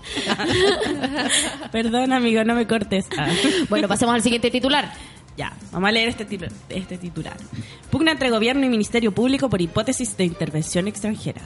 Perdón, 1.72 2.12
amigo, 2.12 2.44
no 2.44 2.54
me 2.54 2.66
cortes. 2.66 3.06
Ah. 3.18 3.28
Bueno, 3.68 3.88
pasemos 3.88 4.14
al 4.14 4.22
siguiente 4.22 4.50
titular. 4.50 4.92
Ya, 5.36 5.52
vamos 5.70 5.88
a 5.88 5.92
leer 5.92 6.08
este, 6.08 6.24
titular, 6.24 6.52
este 6.68 6.96
titular. 6.96 7.36
Pugna 7.90 8.12
entre 8.12 8.30
gobierno 8.30 8.64
y 8.64 8.68
Ministerio 8.68 9.12
Público 9.12 9.50
por 9.50 9.60
hipótesis 9.60 10.16
de 10.16 10.24
intervención 10.24 10.88
extranjera. 10.88 11.42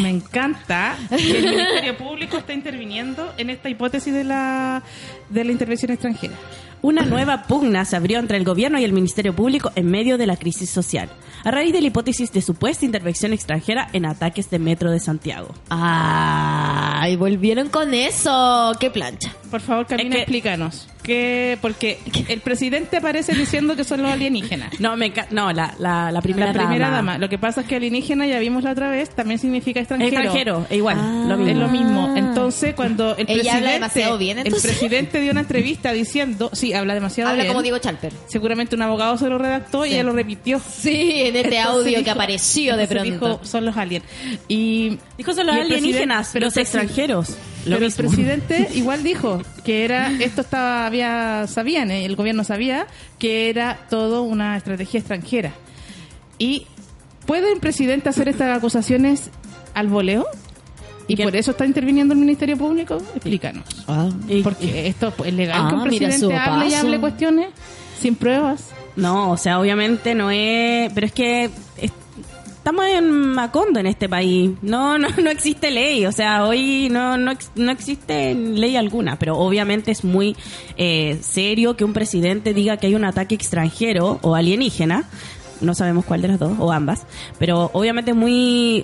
Me 0.00 0.10
encanta 0.10 0.96
que 1.08 1.38
el 1.38 1.44
Ministerio 1.44 1.96
Público 1.96 2.36
está 2.36 2.52
interviniendo 2.52 3.32
en 3.38 3.50
esta 3.50 3.68
hipótesis 3.68 4.12
de 4.12 4.24
la, 4.24 4.82
de 5.28 5.44
la 5.44 5.52
intervención 5.52 5.92
extranjera. 5.92 6.34
Una 6.82 7.02
nueva 7.02 7.44
pugna 7.44 7.86
se 7.86 7.96
abrió 7.96 8.18
entre 8.18 8.36
el 8.36 8.44
gobierno 8.44 8.78
y 8.78 8.84
el 8.84 8.92
Ministerio 8.92 9.34
Público 9.34 9.72
en 9.74 9.86
medio 9.86 10.18
de 10.18 10.26
la 10.26 10.36
crisis 10.36 10.68
social, 10.68 11.08
a 11.42 11.50
raíz 11.50 11.72
de 11.72 11.80
la 11.80 11.86
hipótesis 11.86 12.30
de 12.30 12.42
supuesta 12.42 12.84
intervención 12.84 13.32
extranjera 13.32 13.88
en 13.94 14.04
ataques 14.04 14.50
de 14.50 14.58
Metro 14.58 14.90
de 14.90 15.00
Santiago. 15.00 15.54
Ay, 15.70 17.16
volvieron 17.16 17.70
con 17.70 17.94
eso. 17.94 18.72
Qué 18.78 18.90
plancha. 18.90 19.34
Por 19.54 19.60
favor, 19.60 19.86
Camila, 19.86 20.08
Es 20.08 20.14
que- 20.16 20.20
explícanos. 20.22 20.88
Que, 21.04 21.58
porque 21.60 21.98
el 22.28 22.40
presidente 22.40 22.96
aparece 22.96 23.34
diciendo 23.34 23.76
que 23.76 23.84
son 23.84 24.02
los 24.02 24.10
alienígenas. 24.10 24.80
No, 24.80 24.96
me 24.96 25.12
no 25.30 25.52
la, 25.52 25.74
la, 25.78 26.10
la 26.10 26.22
primera, 26.22 26.46
la 26.52 26.52
primera 26.64 26.86
dama. 26.86 26.96
dama. 27.12 27.18
Lo 27.18 27.28
que 27.28 27.38
pasa 27.38 27.60
es 27.60 27.66
que 27.68 27.76
alienígena, 27.76 28.26
ya 28.26 28.38
vimos 28.40 28.64
la 28.64 28.72
otra 28.72 28.88
vez, 28.90 29.10
también 29.10 29.38
significa 29.38 29.78
extranjero. 29.78 30.16
Extranjero, 30.16 30.66
e 30.70 30.76
igual, 30.76 30.96
Ah. 30.98 31.26
lo 31.28 31.36
mismo. 31.36 31.50
Es 31.52 31.56
lo 31.58 31.68
mismo. 31.68 32.14
Entonces, 32.16 32.74
cuando 32.74 33.10
el 33.16 33.26
Ella 33.26 33.26
presidente, 33.34 33.50
habla 33.58 33.70
demasiado 33.72 34.18
bien, 34.18 34.38
el 34.38 34.44
presidente 34.50 35.20
dio 35.20 35.30
una 35.30 35.40
entrevista 35.42 35.92
diciendo, 35.92 36.50
sí, 36.52 36.72
habla 36.72 36.94
demasiado 36.94 37.30
Habla 37.30 37.42
bien. 37.44 37.52
como 37.52 37.62
Diego 37.62 37.78
Chalper. 37.78 38.12
Seguramente 38.26 38.74
un 38.74 38.82
abogado 38.82 39.16
se 39.16 39.28
lo 39.28 39.38
redactó 39.38 39.86
y 39.86 39.90
ella 39.92 40.02
lo 40.02 40.14
repitió. 40.14 40.58
Sí, 40.58 41.12
en 41.16 41.36
este 41.36 41.58
Entonces 41.58 41.66
audio 41.66 42.02
que 42.02 42.10
apareció 42.10 42.76
de 42.76 42.86
pronto. 42.88 43.12
dijo, 43.28 43.40
son 43.44 43.66
los 43.66 43.76
aliens. 43.76 44.04
Y 44.48 44.98
Dijo 45.18 45.32
son 45.34 45.46
los 45.46 45.54
alienígenas, 45.54 46.30
pero 46.32 46.46
los 46.46 46.56
extranjeros. 46.56 47.36
Lo 47.66 47.76
pero 47.76 47.86
el 47.86 47.92
presidente 47.92 48.68
igual 48.74 49.02
dijo 49.02 49.40
que 49.64 49.84
era 49.84 50.10
esto 50.12 50.40
estaba 50.42 50.86
había 50.86 51.46
sabían 51.46 51.90
eh, 51.90 52.04
el 52.04 52.16
gobierno 52.16 52.44
sabía 52.44 52.86
que 53.18 53.48
era 53.50 53.78
todo 53.90 54.22
una 54.22 54.56
estrategia 54.56 54.98
extranjera. 55.00 55.52
Y 56.38 56.66
puede 57.26 57.52
el 57.52 57.60
presidente 57.60 58.08
hacer 58.08 58.28
estas 58.28 58.56
acusaciones 58.56 59.30
al 59.74 59.88
voleo 59.88 60.26
y 61.06 61.16
por 61.16 61.36
eso 61.36 61.50
está 61.52 61.66
interviniendo 61.66 62.14
el 62.14 62.20
ministerio 62.20 62.56
público 62.56 62.96
explícanos. 63.14 63.64
Y- 64.28 64.42
porque 64.42 64.86
esto 64.88 65.12
es 65.24 65.34
legal 65.34 65.62
Ah, 65.64 65.68
que 65.68 65.74
un 65.74 65.82
presidente 65.84 66.34
hable 66.36 66.68
y 66.68 66.74
hable 66.74 67.00
cuestiones 67.00 67.48
sin 68.00 68.14
pruebas. 68.16 68.70
No, 68.96 69.30
o 69.32 69.36
sea, 69.36 69.58
obviamente 69.58 70.14
no 70.14 70.30
es... 70.30 70.92
Pero 70.94 71.06
es 71.06 71.12
que 71.12 71.44
es- 71.78 71.92
estamos 72.64 72.86
en 72.86 73.10
Macondo 73.10 73.78
en 73.78 73.84
este 73.86 74.08
país. 74.08 74.52
No, 74.62 74.96
no, 74.98 75.08
no 75.22 75.30
existe 75.30 75.70
ley. 75.70 76.06
O 76.06 76.12
sea, 76.12 76.46
hoy 76.46 76.88
no, 76.90 77.18
no, 77.18 77.32
no 77.56 77.70
existe 77.70 78.34
ley 78.34 78.76
alguna. 78.76 79.18
Pero 79.18 79.36
obviamente 79.36 79.90
es 79.90 80.02
muy 80.02 80.34
eh, 80.78 81.18
serio 81.20 81.76
que 81.76 81.84
un 81.84 81.92
presidente 81.92 82.54
diga 82.54 82.78
que 82.78 82.86
hay 82.86 82.94
un 82.94 83.04
ataque 83.04 83.34
extranjero 83.34 84.18
o 84.22 84.34
alienígena. 84.34 85.04
No 85.60 85.74
sabemos 85.74 86.06
cuál 86.06 86.22
de 86.22 86.28
las 86.28 86.38
dos, 86.38 86.52
o 86.58 86.72
ambas. 86.72 87.06
Pero 87.38 87.70
obviamente 87.74 88.12
es 88.12 88.16
muy... 88.16 88.82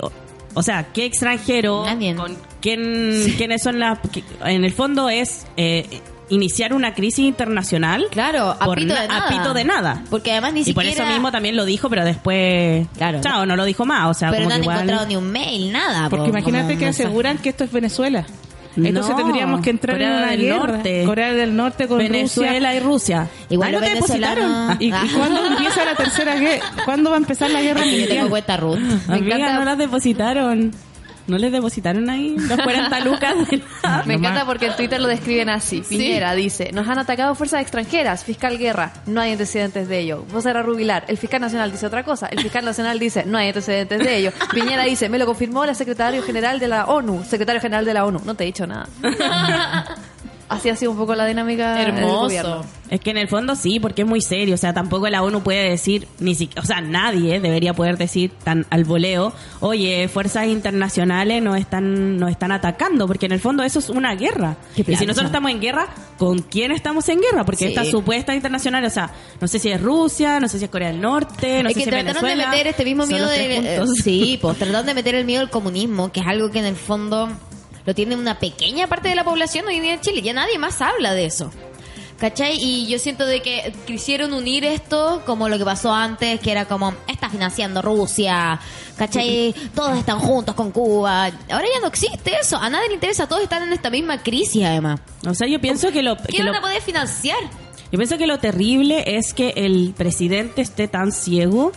o- 0.54 0.62
sea, 0.62 0.92
¿qué 0.92 1.06
extranjero? 1.06 1.84
Nadie. 1.86 2.14
Con 2.14 2.36
quién, 2.60 3.32
¿Quiénes 3.38 3.62
son 3.62 3.78
las...? 3.78 3.98
En 4.44 4.64
el 4.66 4.72
fondo 4.74 5.08
es... 5.08 5.46
eh, 5.56 5.86
iniciar 6.30 6.72
una 6.72 6.94
crisis 6.94 7.24
internacional 7.26 8.06
Claro, 8.10 8.56
a 8.58 8.72
pito 8.74 8.94
na- 8.94 9.02
de 9.02 9.08
nada. 9.08 9.26
a 9.26 9.28
pito 9.28 9.54
de 9.54 9.64
nada. 9.64 10.02
Porque 10.10 10.32
además 10.32 10.52
ni 10.54 10.60
Y 10.60 10.72
por 10.72 10.84
siquiera... 10.84 11.04
eso 11.04 11.12
mismo 11.12 11.30
también 11.30 11.56
lo 11.56 11.64
dijo, 11.64 11.88
pero 11.90 12.04
después. 12.04 12.86
Claro. 12.96 13.20
Chao, 13.20 13.44
no 13.46 13.56
lo 13.56 13.64
dijo 13.64 13.84
más. 13.84 14.08
O 14.10 14.14
sea, 14.14 14.30
Pero 14.30 14.44
como 14.44 14.48
no 14.50 14.54
han 14.54 14.60
que 14.60 14.64
igual. 14.64 14.76
encontrado 14.78 15.06
ni 15.06 15.16
un 15.16 15.30
mail, 15.30 15.72
nada. 15.72 16.08
porque 16.08 16.30
po, 16.30 16.38
imagínate 16.38 16.78
que 16.78 16.86
aseguran 16.86 17.38
que 17.38 17.50
esto 17.50 17.64
es 17.64 17.72
Venezuela 17.72 18.24
entonces 18.76 19.10
No, 19.10 19.16
tendríamos 19.16 19.60
que 19.62 19.70
entrar 19.70 19.96
Corea 19.96 20.10
en 20.10 20.16
una 20.18 20.30
del 20.30 20.40
guerra 20.42 20.56
Norte. 20.68 21.02
Corea 21.04 21.32
del 21.34 21.56
Norte 21.56 21.88
con 21.88 21.98
Rusia 21.98 22.12
Venezuela 22.12 22.74
y 22.74 22.80
Rusia. 22.80 23.28
Igual 23.50 23.68
Ay, 23.68 23.74
no 23.74 23.80
te 23.80 23.94
depositaron. 23.94 24.76
¿Y, 24.78 24.86
y 24.86 25.08
cuándo 25.18 25.44
empieza 25.44 25.84
la 25.84 25.94
tercera 25.96 26.36
guerra? 26.36 26.64
¿Cuándo 26.84 27.10
va 27.10 27.16
a 27.16 27.18
empezar 27.18 27.50
la 27.50 27.60
guerra 27.62 27.84
Yo 27.84 28.06
tengo 28.08 28.30
cuenta 28.30 28.56
Ruth. 28.56 28.78
Me 28.78 29.14
Amiga, 29.16 29.36
encanta- 29.36 29.54
no 29.58 29.64
las 29.64 29.76
depositaron. 29.76 30.70
¿No 31.30 31.38
les 31.38 31.52
depositaron 31.52 32.10
ahí 32.10 32.36
los 32.36 32.58
40 32.60 33.00
lucas? 33.00 33.34
la- 33.82 34.02
Me 34.04 34.14
encanta 34.14 34.44
porque 34.44 34.66
en 34.66 34.76
Twitter 34.76 35.00
lo 35.00 35.06
describen 35.08 35.48
así. 35.48 35.80
Piñera 35.88 36.34
dice, 36.34 36.70
nos 36.72 36.88
han 36.88 36.98
atacado 36.98 37.34
fuerzas 37.34 37.62
extranjeras, 37.62 38.24
fiscal 38.24 38.58
guerra, 38.58 38.92
no 39.06 39.20
hay 39.20 39.32
antecedentes 39.32 39.88
de 39.88 39.98
ello. 40.00 40.24
Vocera 40.32 40.62
Rubilar, 40.62 41.04
el 41.08 41.16
fiscal 41.18 41.40
nacional 41.40 41.70
dice 41.70 41.86
otra 41.86 42.02
cosa, 42.02 42.26
el 42.26 42.40
fiscal 42.40 42.64
nacional 42.64 42.98
dice, 42.98 43.24
no 43.24 43.38
hay 43.38 43.48
antecedentes 43.48 43.98
de 44.00 44.16
ello. 44.16 44.32
Piñera 44.52 44.84
dice, 44.84 45.08
me 45.08 45.18
lo 45.18 45.26
confirmó 45.26 45.64
la 45.64 45.74
secretario 45.74 46.22
general 46.22 46.58
de 46.58 46.68
la 46.68 46.86
ONU, 46.86 47.24
secretario 47.24 47.60
general 47.60 47.84
de 47.84 47.94
la 47.94 48.04
ONU. 48.04 48.20
No 48.24 48.34
te 48.34 48.42
he 48.44 48.46
dicho 48.46 48.66
nada. 48.66 48.88
Así 50.50 50.68
ha 50.68 50.74
sido 50.74 50.90
un 50.90 50.96
poco 50.98 51.14
la 51.14 51.26
dinámica 51.26 51.74
del 51.76 51.88
Hermoso. 51.96 52.64
Es 52.90 52.98
que 53.00 53.10
en 53.10 53.18
el 53.18 53.28
fondo 53.28 53.54
sí, 53.54 53.78
porque 53.78 54.02
es 54.02 54.08
muy 54.08 54.20
serio. 54.20 54.56
O 54.56 54.58
sea, 54.58 54.74
tampoco 54.74 55.08
la 55.08 55.22
ONU 55.22 55.42
puede 55.44 55.70
decir, 55.70 56.08
ni 56.18 56.34
siquiera, 56.34 56.60
o 56.62 56.64
sea, 56.66 56.80
nadie 56.80 57.38
debería 57.38 57.72
poder 57.72 57.96
decir 57.96 58.32
tan 58.42 58.66
al 58.68 58.84
voleo, 58.84 59.32
oye, 59.60 60.08
fuerzas 60.08 60.48
internacionales 60.48 61.40
nos 61.40 61.56
están, 61.56 62.16
nos 62.18 62.30
están 62.32 62.50
atacando, 62.50 63.06
porque 63.06 63.26
en 63.26 63.32
el 63.32 63.38
fondo 63.38 63.62
eso 63.62 63.78
es 63.78 63.90
una 63.90 64.16
guerra. 64.16 64.56
Y 64.76 64.82
si 64.96 65.06
nosotros 65.06 65.26
estamos 65.26 65.52
en 65.52 65.60
guerra, 65.60 65.86
¿con 66.18 66.40
quién 66.40 66.72
estamos 66.72 67.08
en 67.08 67.20
guerra? 67.20 67.44
Porque 67.44 67.60
Sí. 67.60 67.64
esta 67.66 67.84
supuesta 67.84 68.34
internacional, 68.34 68.84
o 68.84 68.90
sea, 68.90 69.12
no 69.40 69.46
sé 69.46 69.60
si 69.60 69.70
es 69.70 69.80
Rusia, 69.80 70.40
no 70.40 70.48
sé 70.48 70.58
si 70.58 70.64
es 70.64 70.70
Corea 70.70 70.88
del 70.88 71.00
Norte, 71.00 71.62
no 71.62 71.68
es 71.68 71.74
sé 71.74 71.80
que 71.84 71.84
si 71.84 71.90
es 71.90 71.94
trataron 72.04 72.22
de 72.22 72.28
Venezuela. 72.28 72.50
meter 72.50 72.66
este 72.66 72.84
mismo 72.84 73.06
miedo 73.06 73.28
de... 73.28 73.76
eh, 73.76 73.80
sí, 74.02 74.36
pues 74.42 74.58
trataron 74.58 74.84
de 74.86 74.94
meter 74.94 75.14
el 75.14 75.24
miedo 75.24 75.42
al 75.42 75.50
comunismo, 75.50 76.10
que 76.10 76.18
es 76.18 76.26
algo 76.26 76.50
que 76.50 76.58
en 76.58 76.64
el 76.66 76.74
fondo 76.76 77.28
lo 77.86 77.94
tiene 77.94 78.14
una 78.16 78.38
pequeña 78.38 78.86
parte 78.86 79.08
de 79.08 79.14
la 79.14 79.24
población 79.24 79.66
hoy 79.66 79.76
en 79.76 79.82
día 79.82 79.94
en 79.94 80.00
Chile. 80.00 80.22
Ya 80.22 80.32
nadie 80.32 80.58
más 80.58 80.80
habla 80.80 81.12
de 81.14 81.26
eso. 81.26 81.50
¿Cachai? 82.18 82.58
Y 82.62 82.86
yo 82.86 82.98
siento 82.98 83.24
de 83.24 83.40
que 83.40 83.72
quisieron 83.86 84.34
unir 84.34 84.62
esto 84.62 85.22
como 85.24 85.48
lo 85.48 85.56
que 85.56 85.64
pasó 85.64 85.90
antes, 85.94 86.38
que 86.40 86.52
era 86.52 86.66
como, 86.66 86.92
está 87.08 87.30
financiando 87.30 87.80
Rusia, 87.80 88.60
¿cachai? 88.98 89.54
Todos 89.74 89.96
están 89.98 90.18
juntos 90.18 90.54
con 90.54 90.70
Cuba. 90.70 91.24
Ahora 91.50 91.64
ya 91.72 91.80
no 91.80 91.86
existe 91.86 92.32
eso, 92.38 92.58
a 92.58 92.68
nadie 92.68 92.88
le 92.88 92.94
interesa, 92.96 93.26
todos 93.26 93.42
están 93.42 93.62
en 93.62 93.72
esta 93.72 93.88
misma 93.88 94.22
crisis 94.22 94.62
además. 94.66 95.00
O 95.26 95.32
sea, 95.32 95.48
yo 95.48 95.58
pienso 95.62 95.90
que 95.92 96.02
lo, 96.02 96.18
que 96.18 96.24
¿Qué 96.24 96.42
lo- 96.42 96.52
van 96.52 96.58
a 96.58 96.60
poder 96.60 96.82
financiar? 96.82 97.38
Yo 97.90 97.96
pienso 97.96 98.18
que 98.18 98.26
lo 98.26 98.38
terrible 98.38 99.02
es 99.06 99.32
que 99.32 99.54
el 99.56 99.94
presidente 99.96 100.60
esté 100.60 100.88
tan 100.88 101.12
ciego 101.12 101.72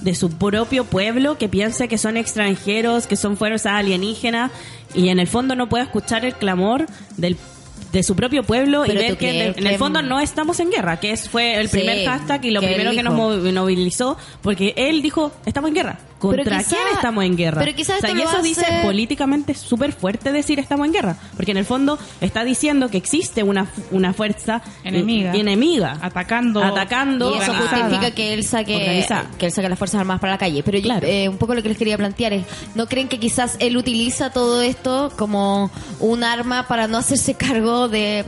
de 0.00 0.14
su 0.14 0.30
propio 0.30 0.84
pueblo 0.84 1.38
que 1.38 1.48
piensa 1.48 1.88
que 1.88 1.98
son 1.98 2.16
extranjeros, 2.16 3.06
que 3.06 3.16
son 3.16 3.36
fuerzas 3.36 3.72
alienígenas 3.74 4.50
y 4.94 5.08
en 5.08 5.18
el 5.18 5.26
fondo 5.26 5.54
no 5.54 5.68
puede 5.68 5.84
escuchar 5.84 6.24
el 6.24 6.34
clamor 6.34 6.86
del 7.16 7.36
de 7.92 8.02
su 8.02 8.14
propio 8.14 8.42
pueblo 8.42 8.84
y 8.84 8.90
ver 8.90 9.16
que 9.16 9.16
crees 9.16 9.56
en 9.56 9.66
el 9.66 9.78
fondo 9.78 10.02
no 10.02 10.20
estamos 10.20 10.60
en 10.60 10.70
guerra, 10.70 11.00
que 11.00 11.10
es, 11.10 11.28
fue 11.28 11.54
el 11.58 11.68
Sí, 11.68 11.78
primer 11.78 12.06
hashtag 12.06 12.44
y 12.44 12.50
lo 12.50 12.60
primero 12.60 12.90
que 12.90 13.02
nos 13.02 13.14
movilizó, 13.14 14.18
porque 14.42 14.74
él 14.76 15.00
dijo, 15.00 15.32
estamos 15.46 15.68
en 15.68 15.74
guerra. 15.74 15.98
¿Contra 16.18 16.42
Pero 16.42 16.56
quizá- 16.58 16.68
quién 16.70 16.80
estamos 16.94 17.24
en 17.24 17.36
guerra? 17.36 17.60
pero 17.60 17.76
quizá 17.76 17.96
o 17.96 18.00
sea, 18.00 18.10
y 18.10 18.20
eso 18.20 18.42
dice 18.42 18.64
políticamente 18.82 19.54
súper 19.54 19.92
fuerte 19.92 20.32
decir 20.32 20.58
estamos 20.58 20.86
en 20.86 20.92
guerra, 20.92 21.16
porque 21.36 21.52
en 21.52 21.58
el 21.58 21.64
fondo 21.64 21.96
está 22.20 22.42
diciendo 22.44 22.88
que 22.90 22.96
existe 22.98 23.44
una, 23.44 23.68
una 23.92 24.12
fuerza 24.12 24.60
eh, 24.82 24.88
Enemiga. 24.88 25.32
enemiga 25.34 25.96
Atacando. 26.02 26.62
atacando 26.62 27.30
Y 27.34 27.38
eso 27.38 27.52
organizada. 27.52 27.82
justifica 27.84 28.10
que 28.16 28.34
él 28.34 28.44
saque 28.44 28.74
Organizada. 28.74 29.30
que 29.38 29.46
él 29.46 29.52
saque 29.52 29.68
las 29.68 29.78
fuerzas 29.78 30.00
armadas 30.00 30.20
para 30.20 30.32
la 30.32 30.38
calle. 30.38 30.62
Pero 30.64 30.78
yo, 30.78 30.90
eh, 31.02 31.28
un 31.28 31.36
poco 31.38 31.54
lo 31.54 31.62
que 31.62 31.68
les 31.68 31.78
quería 31.78 31.96
plantear 31.96 32.32
es, 32.32 32.44
¿no 32.74 32.86
creen 32.88 33.06
que 33.08 33.20
quizás 33.20 33.56
él 33.60 33.76
utiliza 33.76 34.30
todo 34.30 34.60
esto 34.60 35.12
como 35.16 35.70
un 36.00 36.24
arma 36.24 36.66
para 36.66 36.88
no 36.88 36.98
hacerse 36.98 37.34
cargo 37.34 37.88
de, 37.88 38.24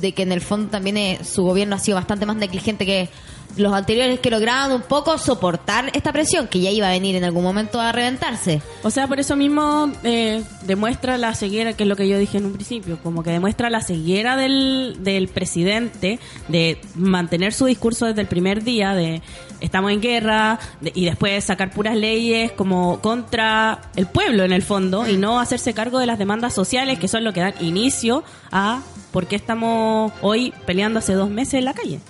de 0.00 0.12
que 0.12 0.22
en 0.24 0.32
el 0.32 0.42
fondo 0.42 0.68
también 0.70 0.98
eh, 0.98 1.18
su 1.24 1.42
gobierno 1.42 1.76
ha 1.76 1.78
sido 1.78 1.94
bastante 1.96 2.26
más 2.26 2.36
negligente 2.36 2.84
que 2.84 3.08
los 3.56 3.72
anteriores 3.72 4.18
que 4.20 4.30
lograban 4.30 4.72
un 4.72 4.82
poco 4.82 5.16
soportar 5.18 5.90
esta 5.94 6.12
presión 6.12 6.48
que 6.48 6.60
ya 6.60 6.70
iba 6.70 6.88
a 6.88 6.90
venir 6.90 7.14
en 7.16 7.24
algún 7.24 7.42
momento 7.44 7.80
a 7.80 7.92
reventarse? 7.92 8.62
O 8.82 8.90
sea, 8.90 9.06
por 9.06 9.20
eso 9.20 9.36
mismo 9.36 9.92
eh, 10.02 10.42
demuestra 10.62 11.18
la 11.18 11.34
ceguera, 11.34 11.72
que 11.74 11.84
es 11.84 11.88
lo 11.88 11.96
que 11.96 12.08
yo 12.08 12.18
dije 12.18 12.38
en 12.38 12.46
un 12.46 12.52
principio, 12.54 12.98
como 13.02 13.22
que 13.22 13.30
demuestra 13.30 13.70
la 13.70 13.80
ceguera 13.80 14.36
del, 14.36 14.96
del 15.00 15.28
presidente 15.28 16.18
de 16.48 16.80
mantener 16.94 17.52
su 17.52 17.66
discurso 17.66 18.06
desde 18.06 18.20
el 18.22 18.26
primer 18.26 18.64
día 18.64 18.94
de 18.94 19.22
estamos 19.60 19.92
en 19.92 20.00
guerra 20.00 20.58
de- 20.80 20.92
y 20.94 21.04
después 21.06 21.42
sacar 21.44 21.70
puras 21.70 21.96
leyes 21.96 22.52
como 22.52 23.00
contra 23.00 23.80
el 23.96 24.06
pueblo 24.06 24.44
en 24.44 24.52
el 24.52 24.62
fondo 24.62 25.08
y 25.08 25.16
no 25.16 25.38
hacerse 25.40 25.72
cargo 25.74 25.98
de 25.98 26.06
las 26.06 26.18
demandas 26.18 26.52
sociales 26.54 26.98
que 26.98 27.08
son 27.08 27.24
lo 27.24 27.32
que 27.32 27.40
dan 27.40 27.54
inicio 27.60 28.24
a 28.50 28.82
por 29.12 29.26
qué 29.26 29.36
estamos 29.36 30.12
hoy 30.22 30.52
peleando 30.66 30.98
hace 30.98 31.14
dos 31.14 31.30
meses 31.30 31.54
en 31.54 31.64
la 31.66 31.72
calle. 31.74 32.00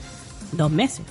Dos 0.53 0.71
meses. 0.71 1.03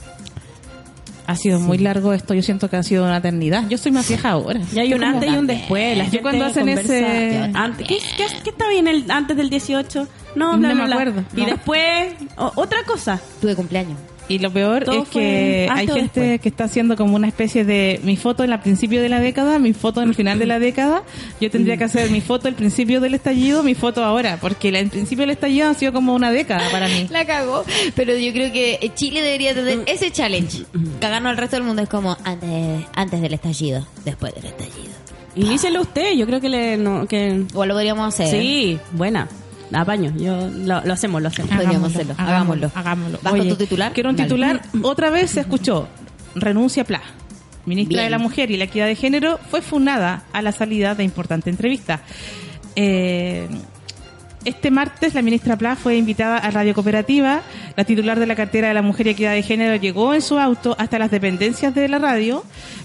Ha 1.25 1.35
sido 1.35 1.59
muy 1.59 1.77
largo 1.77 2.11
esto, 2.13 2.33
yo 2.33 2.41
siento 2.41 2.69
que 2.69 2.75
ha 2.75 2.83
sido 2.83 3.03
una 3.05 3.17
eternidad. 3.17 3.67
Yo 3.69 3.77
soy 3.77 3.91
más 3.91 4.07
vieja 4.07 4.31
ahora. 4.31 4.59
Y 4.73 4.79
hay 4.79 4.93
un 4.93 4.99
Yo 5.01 5.07
antes 5.07 5.31
y 5.31 5.35
un 5.37 5.47
después. 5.47 5.97
La 5.97 6.03
Yo 6.05 6.11
gente 6.11 6.21
cuando 6.21 6.45
hacen 6.45 6.65
conversa- 6.67 6.97
ese- 6.97 7.51
Antes- 7.53 7.87
¿qué, 7.87 7.97
qué, 8.17 8.25
qué 8.43 8.49
estaba 8.49 8.69
bien 8.71 8.87
el, 8.87 9.09
antes 9.09 9.37
del 9.37 9.49
18? 9.49 10.07
No, 10.35 10.57
bla, 10.57 10.57
No 10.57 10.59
bla, 10.59 10.67
me 10.75 10.85
bla. 10.85 10.95
acuerdo, 10.95 11.23
Y 11.35 11.41
no. 11.41 11.45
después, 11.47 12.13
o- 12.37 12.51
otra 12.55 12.83
cosa. 12.85 13.19
Tuve 13.39 13.55
cumpleaños. 13.55 13.97
Y 14.29 14.39
lo 14.39 14.51
peor 14.51 14.85
Todo 14.85 15.03
es 15.03 15.09
que 15.09 15.67
hay 15.69 15.85
gente 15.85 16.19
después. 16.21 16.41
que 16.41 16.49
está 16.49 16.63
haciendo 16.63 16.95
como 16.95 17.15
una 17.15 17.27
especie 17.27 17.65
de 17.65 17.99
mi 18.03 18.15
foto 18.15 18.43
en 18.43 18.53
el 18.53 18.59
principio 18.59 19.01
de 19.01 19.09
la 19.09 19.19
década, 19.19 19.59
mi 19.59 19.73
foto 19.73 20.01
en 20.01 20.09
el 20.09 20.15
final 20.15 20.39
de 20.39 20.45
la 20.45 20.59
década. 20.59 21.03
Yo 21.41 21.51
tendría 21.51 21.75
que 21.77 21.83
hacer 21.83 22.09
mi 22.09 22.21
foto 22.21 22.47
al 22.47 22.55
principio 22.55 23.01
del 23.01 23.13
estallido, 23.15 23.63
mi 23.63 23.75
foto 23.75 24.03
ahora, 24.03 24.37
porque 24.39 24.69
el 24.69 24.89
principio 24.89 25.23
del 25.23 25.31
estallido 25.31 25.69
ha 25.69 25.73
sido 25.73 25.91
como 25.91 26.13
una 26.15 26.31
década 26.31 26.69
para 26.71 26.87
mí. 26.87 27.07
La 27.11 27.25
cagó. 27.25 27.65
Pero 27.95 28.15
yo 28.17 28.31
creo 28.31 28.51
que 28.53 28.91
Chile 28.95 29.21
debería 29.21 29.53
tener 29.53 29.81
ese 29.87 30.09
challenge. 30.11 30.63
Cagarnos 31.01 31.31
al 31.31 31.37
resto 31.37 31.57
del 31.57 31.65
mundo 31.65 31.81
es 31.81 31.89
como 31.89 32.17
antes, 32.23 32.85
antes 32.95 33.21
del 33.21 33.33
estallido, 33.33 33.85
después 34.05 34.33
del 34.35 34.45
estallido. 34.45 34.93
Inícielo 35.35 35.81
usted, 35.81 36.13
yo 36.13 36.25
creo 36.27 36.39
que 36.39 36.47
le... 36.49 36.77
No, 36.77 37.07
que, 37.07 37.43
O 37.55 37.65
lo 37.65 37.73
podríamos 37.73 38.07
hacer. 38.13 38.29
sí, 38.29 38.79
buena. 38.91 39.27
Apaño, 39.73 40.13
yo, 40.17 40.49
lo, 40.49 40.81
lo 40.85 40.93
hacemos, 40.93 41.21
lo 41.21 41.27
hacemos. 41.27 41.51
Podríamos 41.51 41.93
hacerlo, 41.93 42.15
hagámoslo. 42.17 42.71
Hagámoslo. 42.73 43.19
¿Vas 43.21 43.33
con 43.33 43.49
tu 43.49 43.55
titular? 43.55 43.93
Quiero 43.93 44.09
un 44.09 44.15
Dale. 44.15 44.27
titular. 44.27 44.61
Otra 44.83 45.09
vez 45.09 45.31
se 45.31 45.41
escuchó. 45.41 45.87
Renuncia 46.35 46.83
Pla. 46.83 47.01
Ministra 47.65 47.97
Bien. 47.99 48.05
de 48.05 48.09
la 48.09 48.17
Mujer 48.17 48.51
y 48.51 48.57
la 48.57 48.65
Equidad 48.65 48.87
de 48.87 48.95
Género 48.95 49.39
fue 49.49 49.61
funada 49.61 50.23
a 50.33 50.41
la 50.41 50.51
salida 50.51 50.95
de 50.95 51.03
importante 51.03 51.49
entrevista. 51.49 52.01
Eh, 52.75 53.47
este 54.45 54.71
martes 54.71 55.13
la 55.13 55.21
ministra 55.21 55.57
Pla 55.57 55.77
fue 55.77 55.95
invitada 55.95 56.37
a 56.37 56.51
Radio 56.51 56.73
Cooperativa. 56.73 57.41
La 57.77 57.85
titular 57.85 58.19
de 58.19 58.25
la 58.25 58.35
cartera 58.35 58.67
de 58.67 58.73
la 58.73 58.81
Mujer 58.81 59.07
y 59.07 59.11
Equidad 59.11 59.33
de 59.33 59.43
Género 59.43 59.75
llegó 59.77 60.13
en 60.13 60.21
su 60.21 60.37
auto 60.37 60.75
hasta 60.77 60.99
las 60.99 61.11
dependencias 61.11 61.73
de 61.73 61.87
la 61.87 61.99
radio, 61.99 62.43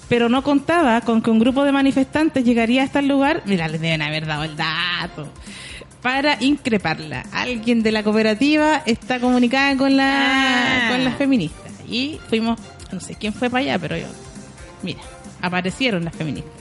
pero 0.08 0.28
no 0.28 0.42
contaba 0.44 1.00
con 1.00 1.20
que 1.20 1.30
un 1.30 1.40
grupo 1.40 1.64
de 1.64 1.72
manifestantes 1.72 2.44
llegaría 2.44 2.84
hasta 2.84 3.00
el 3.00 3.08
lugar. 3.08 3.42
Mira, 3.44 3.66
les 3.66 3.80
deben 3.80 4.02
haber 4.02 4.26
dado 4.26 4.44
el 4.44 4.56
dato. 4.56 5.28
Para 6.02 6.36
increparla. 6.40 7.24
Alguien 7.32 7.82
de 7.82 7.92
la 7.92 8.02
cooperativa 8.02 8.82
está 8.86 9.18
comunicada 9.20 9.76
con 9.76 9.96
la 9.96 10.86
Ah. 10.86 10.90
con 10.92 11.04
las 11.04 11.16
feministas. 11.16 11.72
Y 11.88 12.18
fuimos, 12.28 12.58
no 12.92 13.00
sé 13.00 13.14
quién 13.16 13.32
fue 13.32 13.50
para 13.50 13.62
allá, 13.62 13.78
pero 13.78 13.96
yo, 13.96 14.06
mira, 14.82 15.00
aparecieron 15.42 16.04
las 16.04 16.14
feministas. 16.14 16.52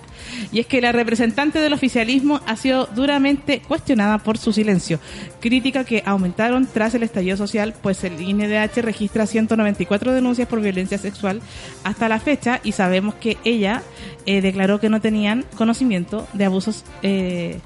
Y 0.51 0.59
es 0.59 0.67
que 0.67 0.81
la 0.81 0.91
representante 0.91 1.59
del 1.59 1.73
oficialismo 1.73 2.41
ha 2.45 2.55
sido 2.55 2.85
duramente 2.87 3.61
cuestionada 3.61 4.17
por 4.19 4.37
su 4.37 4.51
silencio. 4.53 4.99
Crítica 5.39 5.83
que 5.83 6.03
aumentaron 6.05 6.67
tras 6.71 6.93
el 6.95 7.03
estallido 7.03 7.37
social, 7.37 7.73
pues 7.81 8.03
el 8.03 8.19
INDH 8.21 8.81
registra 8.81 9.25
194 9.25 10.13
denuncias 10.13 10.47
por 10.47 10.61
violencia 10.61 10.97
sexual 10.97 11.41
hasta 11.83 12.09
la 12.09 12.19
fecha 12.19 12.59
y 12.63 12.73
sabemos 12.73 13.15
que 13.15 13.37
ella 13.45 13.83
eh, 14.25 14.41
declaró 14.41 14.79
que 14.79 14.89
no 14.89 15.01
tenían 15.01 15.45
conocimiento 15.55 16.27
de 16.33 16.45
abusos 16.45 16.83
eh, 17.03 17.59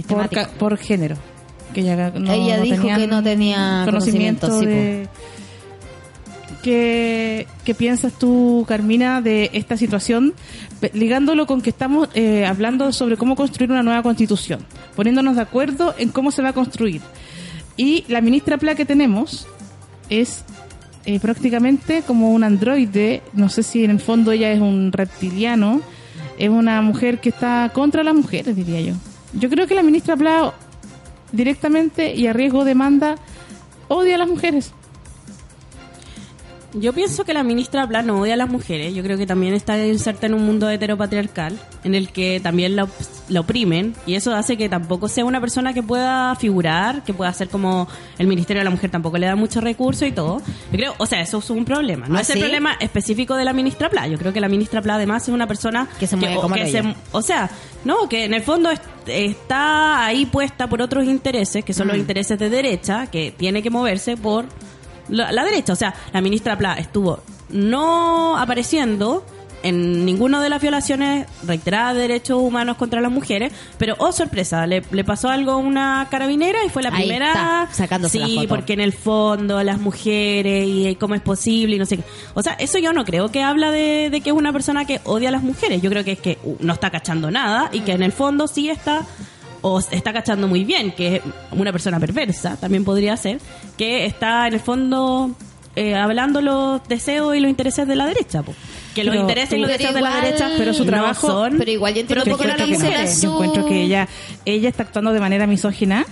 por, 0.00 0.26
Sistemático. 0.26 0.42
ca- 0.42 0.48
por 0.58 0.76
género. 0.78 1.16
Que 1.74 1.80
ella 1.80 2.10
no- 2.14 2.32
Ella 2.32 2.56
no 2.58 2.62
dijo 2.64 2.86
que 2.96 3.06
no 3.06 3.22
tenía 3.22 3.82
conocimiento 3.84 4.48
conocimiento, 4.48 4.60
sí, 4.60 4.66
de... 4.66 5.08
¿Qué, 6.62 7.46
qué 7.64 7.74
piensas 7.74 8.12
tú, 8.12 8.64
Carmina, 8.68 9.20
de 9.20 9.50
esta 9.52 9.76
situación? 9.76 10.32
Ligándolo 10.92 11.46
con 11.46 11.60
que 11.60 11.70
estamos 11.70 12.08
eh, 12.14 12.44
hablando 12.46 12.92
sobre 12.92 13.16
cómo 13.16 13.34
construir 13.34 13.70
una 13.72 13.82
nueva 13.82 14.02
constitución, 14.02 14.60
poniéndonos 14.94 15.36
de 15.36 15.42
acuerdo 15.42 15.94
en 15.98 16.10
cómo 16.10 16.30
se 16.30 16.40
va 16.42 16.50
a 16.50 16.52
construir. 16.52 17.00
Y 17.76 18.04
la 18.08 18.20
ministra 18.20 18.58
Pla 18.58 18.74
que 18.76 18.84
tenemos 18.84 19.46
es 20.08 20.44
eh, 21.04 21.18
prácticamente 21.18 22.02
como 22.06 22.30
un 22.32 22.44
androide, 22.44 23.22
no 23.32 23.48
sé 23.48 23.62
si 23.64 23.82
en 23.84 23.90
el 23.90 23.98
fondo 24.00 24.30
ella 24.30 24.52
es 24.52 24.60
un 24.60 24.92
reptiliano, 24.92 25.80
es 26.38 26.48
una 26.48 26.80
mujer 26.82 27.18
que 27.20 27.30
está 27.30 27.70
contra 27.74 28.04
las 28.04 28.14
mujeres, 28.14 28.54
diría 28.54 28.80
yo. 28.82 28.94
Yo 29.32 29.48
creo 29.48 29.66
que 29.66 29.74
la 29.74 29.82
ministra 29.82 30.16
Pla 30.16 30.52
directamente 31.32 32.14
y 32.14 32.26
a 32.26 32.32
riesgo 32.32 32.64
de 32.64 32.74
manda 32.74 33.16
odia 33.88 34.16
a 34.16 34.18
las 34.18 34.28
mujeres. 34.28 34.72
Yo 36.74 36.92
pienso 36.94 37.24
que 37.24 37.34
la 37.34 37.42
ministra 37.42 37.86
Pla 37.86 38.02
no 38.02 38.20
odia 38.20 38.34
a 38.34 38.36
las 38.38 38.48
mujeres. 38.48 38.94
Yo 38.94 39.02
creo 39.02 39.18
que 39.18 39.26
también 39.26 39.52
está 39.52 39.78
inserta 39.86 40.26
en 40.26 40.34
un 40.34 40.44
mundo 40.46 40.70
heteropatriarcal 40.70 41.58
en 41.84 41.94
el 41.94 42.08
que 42.10 42.40
también 42.40 42.76
la, 42.76 42.84
op- 42.84 42.90
la 43.28 43.40
oprimen 43.40 43.94
y 44.06 44.14
eso 44.14 44.34
hace 44.34 44.56
que 44.56 44.68
tampoco 44.70 45.08
sea 45.08 45.24
una 45.26 45.40
persona 45.40 45.74
que 45.74 45.82
pueda 45.82 46.34
figurar, 46.36 47.04
que 47.04 47.12
pueda 47.12 47.32
ser 47.34 47.48
como 47.50 47.88
el 48.18 48.26
Ministerio 48.26 48.60
de 48.60 48.64
la 48.64 48.70
Mujer 48.70 48.90
tampoco 48.90 49.18
le 49.18 49.26
da 49.26 49.36
muchos 49.36 49.62
recursos 49.62 50.08
y 50.08 50.12
todo. 50.12 50.38
Yo 50.70 50.78
creo, 50.78 50.94
o 50.96 51.04
sea, 51.06 51.20
eso 51.20 51.38
es 51.38 51.50
un 51.50 51.64
problema. 51.66 52.06
No 52.08 52.16
¿Ah, 52.16 52.22
es 52.22 52.30
el 52.30 52.38
problema 52.38 52.72
específico 52.80 53.36
de 53.36 53.44
la 53.44 53.52
ministra 53.52 53.90
Pla. 53.90 54.06
Yo 54.08 54.16
creo 54.18 54.32
que 54.32 54.40
la 54.40 54.48
ministra 54.48 54.80
Pla 54.80 54.94
además 54.94 55.24
es 55.24 55.28
una 55.34 55.46
persona 55.46 55.88
Que 56.00 56.06
se 56.06 56.16
mueve 56.16 56.36
o, 56.38 56.40
como 56.42 56.54
que 56.54 56.70
se- 56.70 56.94
o 57.12 57.20
sea, 57.22 57.50
no, 57.84 58.08
que 58.08 58.24
en 58.24 58.32
el 58.34 58.42
fondo 58.42 58.70
es- 58.70 58.80
está 59.06 60.06
ahí 60.06 60.26
puesta 60.26 60.68
por 60.68 60.80
otros 60.80 61.04
intereses, 61.04 61.64
que 61.64 61.72
son 61.74 61.86
Mm. 61.86 61.90
los 61.90 61.98
intereses 61.98 62.38
de 62.38 62.48
derecha, 62.48 63.06
que 63.08 63.30
tiene 63.36 63.62
que 63.62 63.70
moverse 63.70 64.16
por 64.16 64.46
la, 65.12 65.30
la 65.32 65.44
derecha. 65.44 65.72
O 65.72 65.76
sea, 65.76 65.94
la 66.12 66.20
ministra 66.20 66.58
Pla 66.58 66.74
estuvo 66.74 67.20
no 67.50 68.36
apareciendo 68.38 69.24
en 69.64 70.04
ninguna 70.04 70.42
de 70.42 70.48
las 70.48 70.60
violaciones 70.60 71.28
reiteradas 71.46 71.94
de 71.94 72.00
derechos 72.02 72.36
humanos 72.40 72.76
contra 72.76 73.00
las 73.00 73.12
mujeres, 73.12 73.52
pero 73.78 73.94
oh 73.98 74.10
sorpresa, 74.10 74.66
le, 74.66 74.82
le 74.90 75.04
pasó 75.04 75.28
algo 75.28 75.52
a 75.52 75.56
una 75.56 76.08
carabinera 76.10 76.64
y 76.64 76.68
fue 76.68 76.82
la 76.82 76.88
Ahí 76.88 77.04
primera 77.06 77.28
está, 77.30 77.68
sacándose 77.72 78.18
la 78.18 78.26
sí, 78.26 78.34
foto. 78.38 78.48
porque 78.48 78.72
en 78.72 78.80
el 78.80 78.92
fondo 78.92 79.62
las 79.62 79.78
mujeres 79.78 80.66
y 80.66 80.96
cómo 80.96 81.14
es 81.14 81.20
posible 81.20 81.76
y 81.76 81.78
no 81.78 81.86
sé 81.86 81.98
qué. 81.98 82.04
O 82.34 82.42
sea, 82.42 82.54
eso 82.54 82.78
yo 82.78 82.92
no 82.92 83.04
creo 83.04 83.30
que 83.30 83.44
habla 83.44 83.70
de, 83.70 84.08
de 84.10 84.20
que 84.20 84.30
es 84.30 84.36
una 84.36 84.52
persona 84.52 84.84
que 84.84 85.00
odia 85.04 85.28
a 85.28 85.32
las 85.32 85.44
mujeres. 85.44 85.80
Yo 85.80 85.90
creo 85.90 86.02
que 86.02 86.12
es 86.12 86.18
que 86.20 86.38
uh, 86.42 86.56
no 86.58 86.72
está 86.72 86.90
cachando 86.90 87.30
nada 87.30 87.68
y 87.72 87.80
que 87.82 87.92
en 87.92 88.02
el 88.02 88.10
fondo 88.10 88.48
sí 88.48 88.68
está 88.68 89.02
o 89.62 89.78
está 89.80 90.12
cachando 90.12 90.46
muy 90.48 90.64
bien, 90.64 90.92
que 90.92 91.16
es 91.16 91.22
una 91.52 91.72
persona 91.72 91.98
perversa, 91.98 92.56
también 92.56 92.84
podría 92.84 93.16
ser, 93.16 93.38
que 93.78 94.04
está 94.06 94.46
en 94.48 94.54
el 94.54 94.60
fondo 94.60 95.30
eh, 95.74 95.94
hablando 95.94 96.40
los 96.42 96.86
deseos 96.88 97.34
y 97.34 97.40
los 97.40 97.48
intereses 97.48 97.88
de 97.88 97.96
la 97.96 98.06
derecha. 98.06 98.42
po. 98.42 98.54
Que 98.94 99.04
los 99.04 99.12
Pero 99.12 99.22
intereses 99.22 99.58
y 99.58 99.62
los 99.62 99.70
de 99.70 100.00
la 100.02 100.16
derecha 100.20 100.50
pero 100.58 100.74
su 100.74 100.84
no 100.84 100.90
trabajo- 100.90 101.26
son 101.26 101.56
pero 101.56 101.70
igual 101.70 101.94
yo 101.94 102.00
entiendo 102.02 102.36
qué 102.36 102.44
a 102.44 102.56
las 102.58 102.68
no. 102.68 103.22
Yo 103.22 103.32
encuentro 103.32 103.64
que 103.66 103.80
ella, 103.82 104.06
ella 104.44 104.68
está 104.68 104.82
actuando 104.82 105.12
de 105.14 105.20
manera 105.20 105.46
misógina 105.46 106.04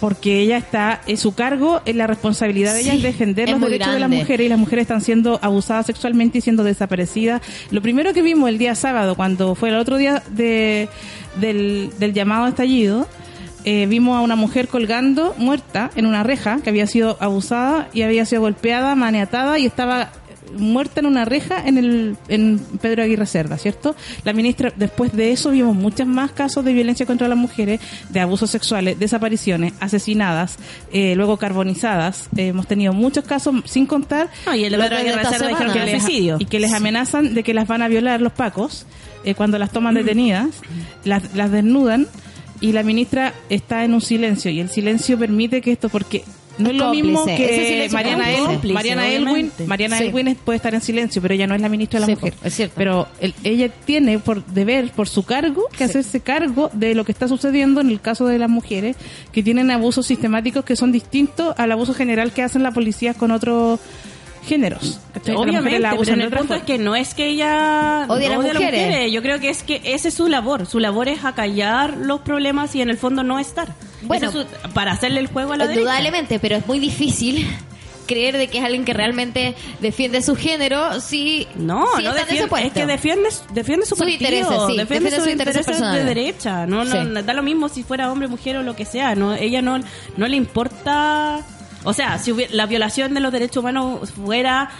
porque 0.00 0.40
ella 0.40 0.56
está, 0.56 1.00
en 1.06 1.16
su 1.16 1.32
cargo, 1.34 1.80
en 1.84 1.96
la 1.96 2.08
responsabilidad 2.08 2.74
de 2.74 2.80
ella 2.80 2.90
Sí, 2.92 2.96
es 2.96 3.02
defender 3.04 3.48
es 3.48 3.52
los 3.56 3.60
derechos 3.70 3.92
de 3.92 4.00
las 4.00 4.08
mujeres 4.10 4.46
y 4.46 4.48
las 4.48 4.58
mujeres 4.58 4.82
están 4.82 5.00
siendo 5.00 5.38
abusadas 5.42 5.86
sexualmente 5.86 6.38
y 6.38 6.40
siendo 6.40 6.64
desaparecidas. 6.64 7.40
Lo 7.70 7.80
primero 7.82 8.12
que 8.12 8.20
vimos 8.20 8.48
el 8.48 8.58
día 8.58 8.74
sábado, 8.74 9.14
cuando 9.14 9.54
fue 9.54 9.68
el 9.68 9.76
otro 9.76 9.98
día 9.98 10.20
de, 10.30 10.88
del, 11.36 11.90
del 11.98 12.12
llamado 12.12 12.46
estallido, 12.46 13.06
eh, 13.64 13.86
vimos 13.86 14.18
a 14.18 14.22
una 14.22 14.34
mujer 14.34 14.66
colgando 14.66 15.34
muerta 15.38 15.90
en 15.94 16.06
una 16.06 16.24
reja 16.24 16.60
que 16.62 16.70
había 16.70 16.86
sido 16.88 17.16
abusada 17.20 17.88
y 17.92 18.02
había 18.02 18.26
sido 18.26 18.42
golpeada, 18.42 18.96
maniatada 18.96 19.58
y 19.60 19.66
estaba 19.66 20.10
muerta 20.56 21.00
en 21.00 21.06
una 21.06 21.24
reja 21.24 21.66
en 21.66 21.78
el 21.78 22.16
en 22.28 22.58
Pedro 22.80 23.02
Aguirre 23.02 23.26
Cerda, 23.26 23.58
¿cierto? 23.58 23.94
La 24.24 24.32
ministra, 24.32 24.72
después 24.76 25.12
de 25.12 25.32
eso 25.32 25.50
vimos 25.50 25.74
muchos 25.74 26.06
más 26.06 26.32
casos 26.32 26.64
de 26.64 26.72
violencia 26.72 27.06
contra 27.06 27.28
las 27.28 27.38
mujeres, 27.38 27.80
de 28.10 28.20
abusos 28.20 28.50
sexuales, 28.50 28.98
desapariciones, 28.98 29.72
asesinadas, 29.80 30.56
eh, 30.92 31.14
luego 31.16 31.36
carbonizadas. 31.36 32.28
Eh, 32.36 32.48
hemos 32.48 32.66
tenido 32.66 32.92
muchos 32.92 33.24
casos, 33.24 33.54
sin 33.64 33.86
contar 33.86 34.28
No, 34.46 34.54
y 34.54 34.64
el 34.64 34.72
Lo 34.72 34.78
otro 34.84 34.96
de 34.98 35.04
que 35.04 35.10
dijeron 35.48 35.72
les- 35.92 36.02
y 36.40 36.44
que 36.46 36.60
les 36.60 36.72
amenazan 36.72 37.34
de 37.34 37.42
que 37.42 37.54
las 37.54 37.66
van 37.68 37.82
a 37.82 37.88
violar 37.88 38.20
los 38.20 38.32
pacos 38.32 38.86
eh, 39.24 39.34
cuando 39.34 39.58
las 39.58 39.70
toman 39.70 39.94
detenidas, 39.94 40.48
las, 41.04 41.34
las 41.34 41.50
desnudan 41.50 42.06
y 42.60 42.72
la 42.72 42.82
ministra 42.82 43.34
está 43.50 43.84
en 43.84 43.94
un 43.94 44.00
silencio 44.00 44.50
y 44.50 44.60
el 44.60 44.68
silencio 44.68 45.18
permite 45.18 45.60
que 45.60 45.72
esto 45.72 45.88
porque 45.88 46.24
no 46.62 46.70
es, 46.70 46.76
lo 46.76 46.90
mismo 46.90 47.18
cómplice. 47.20 47.46
Que 47.46 47.88
Mariana, 47.92 48.30
es 48.32 48.38
El- 48.38 48.44
cómplice, 48.46 48.74
Mariana 48.74 49.08
Elwin. 49.08 49.52
Mariana 49.66 49.98
Sí. 49.98 50.04
Elwin 50.04 50.36
puede 50.44 50.56
estar 50.56 50.74
en 50.74 50.80
silencio 50.80 51.20
pero 51.22 51.34
ella 51.34 51.46
no 51.46 51.54
es 51.54 51.60
la 51.60 51.68
ministra 51.68 52.00
de 52.00 52.00
la 52.00 52.06
Sí, 52.06 52.12
mujer 52.14 52.34
es 52.42 52.54
cierto. 52.54 52.74
pero 52.76 53.08
el- 53.20 53.34
ella 53.44 53.68
tiene 53.84 54.18
por 54.18 54.44
deber 54.46 54.90
por 54.92 55.08
su 55.08 55.24
cargo 55.24 55.64
que 55.76 55.84
hacerse 55.84 56.20
cargo 56.20 56.70
de 56.72 56.94
lo 56.94 57.04
que 57.04 57.12
está 57.12 57.28
sucediendo 57.28 57.80
en 57.80 57.88
el 57.90 58.00
caso 58.00 58.26
de 58.26 58.38
las 58.38 58.48
mujeres 58.50 58.96
que 59.32 59.42
tienen 59.42 59.70
abusos 59.70 60.06
sistemáticos 60.06 60.64
que 60.64 60.76
son 60.76 60.92
distintos 60.92 61.54
al 61.58 61.72
abuso 61.72 61.94
general 61.94 62.32
que 62.32 62.42
hacen 62.42 62.62
las 62.62 62.74
policías 62.74 63.16
con 63.16 63.30
otros 63.30 63.80
géneros 64.44 64.98
Obviamente, 65.36 65.78
la 65.78 65.90
pero 65.90 65.96
abusan 65.96 66.14
en 66.14 66.18
de 66.20 66.24
el 66.24 66.30
punto 66.30 66.54
es 66.54 66.60
forma. 66.60 66.64
que 66.66 66.78
no 66.78 66.96
es 66.96 67.14
que 67.14 67.26
ella 67.28 68.06
Odia 68.08 68.26
a 68.34 68.36
las 68.38 68.54
mujeres. 68.54 69.12
Yo 69.12 69.22
creo 69.22 69.38
que 69.40 69.50
es 69.50 69.62
que 69.62 69.80
esa 69.84 70.08
es 70.08 70.14
su 70.14 70.28
labor. 70.28 70.66
Su 70.66 70.80
labor 70.80 71.08
es 71.08 71.24
acallar 71.24 71.96
los 71.96 72.20
problemas 72.22 72.74
y 72.74 72.82
en 72.82 72.90
el 72.90 72.96
fondo 72.98 73.22
no 73.22 73.38
estar. 73.38 73.68
Bueno. 74.02 74.26
Es 74.28 74.32
su- 74.32 74.44
para 74.74 74.92
hacerle 74.92 75.20
el 75.20 75.28
juego 75.28 75.52
a 75.52 75.56
la 75.56 75.64
derecha. 75.66 75.80
Indudablemente, 75.80 76.38
pero 76.40 76.56
es 76.56 76.66
muy 76.66 76.80
difícil 76.80 77.46
creer 78.08 78.36
de 78.36 78.48
que 78.48 78.58
es 78.58 78.64
alguien 78.64 78.84
que 78.84 78.92
realmente 78.92 79.54
defiende 79.80 80.20
su 80.22 80.34
género 80.34 81.00
si 81.00 81.46
No, 81.54 81.86
si 81.96 82.02
no 82.02 82.12
defiende, 82.12 82.48
puesto. 82.48 82.66
es 82.66 82.72
que 82.74 82.84
defiende, 82.84 83.28
defiende 83.54 83.86
su 83.86 83.90
Sus 83.94 83.98
partido, 84.00 84.18
intereses, 84.18 84.48
sí, 84.48 84.76
defiende, 84.76 84.82
defiende 84.82 85.10
sus 85.10 85.18
sus 85.24 85.32
intereses 85.32 85.68
intereses 85.68 85.92
de 85.94 86.04
derecha. 86.04 86.66
No, 86.66 86.84
no, 86.84 86.90
Sí. 87.20 87.24
da 87.24 87.32
lo 87.32 87.44
mismo 87.44 87.68
si 87.68 87.84
fuera 87.84 88.10
hombre, 88.10 88.26
mujer 88.26 88.56
o 88.56 88.64
lo 88.64 88.74
que 88.74 88.84
sea. 88.86 89.14
No, 89.14 89.34
ella 89.34 89.62
no, 89.62 89.78
no 90.16 90.26
le 90.26 90.36
importa. 90.36 91.42
O 91.84 91.92
sea, 91.92 92.18
si 92.18 92.32
la 92.50 92.66
violación 92.66 93.14
de 93.14 93.20
los 93.20 93.32
derechos 93.32 93.58
humanos 93.58 94.10
fuera 94.12 94.70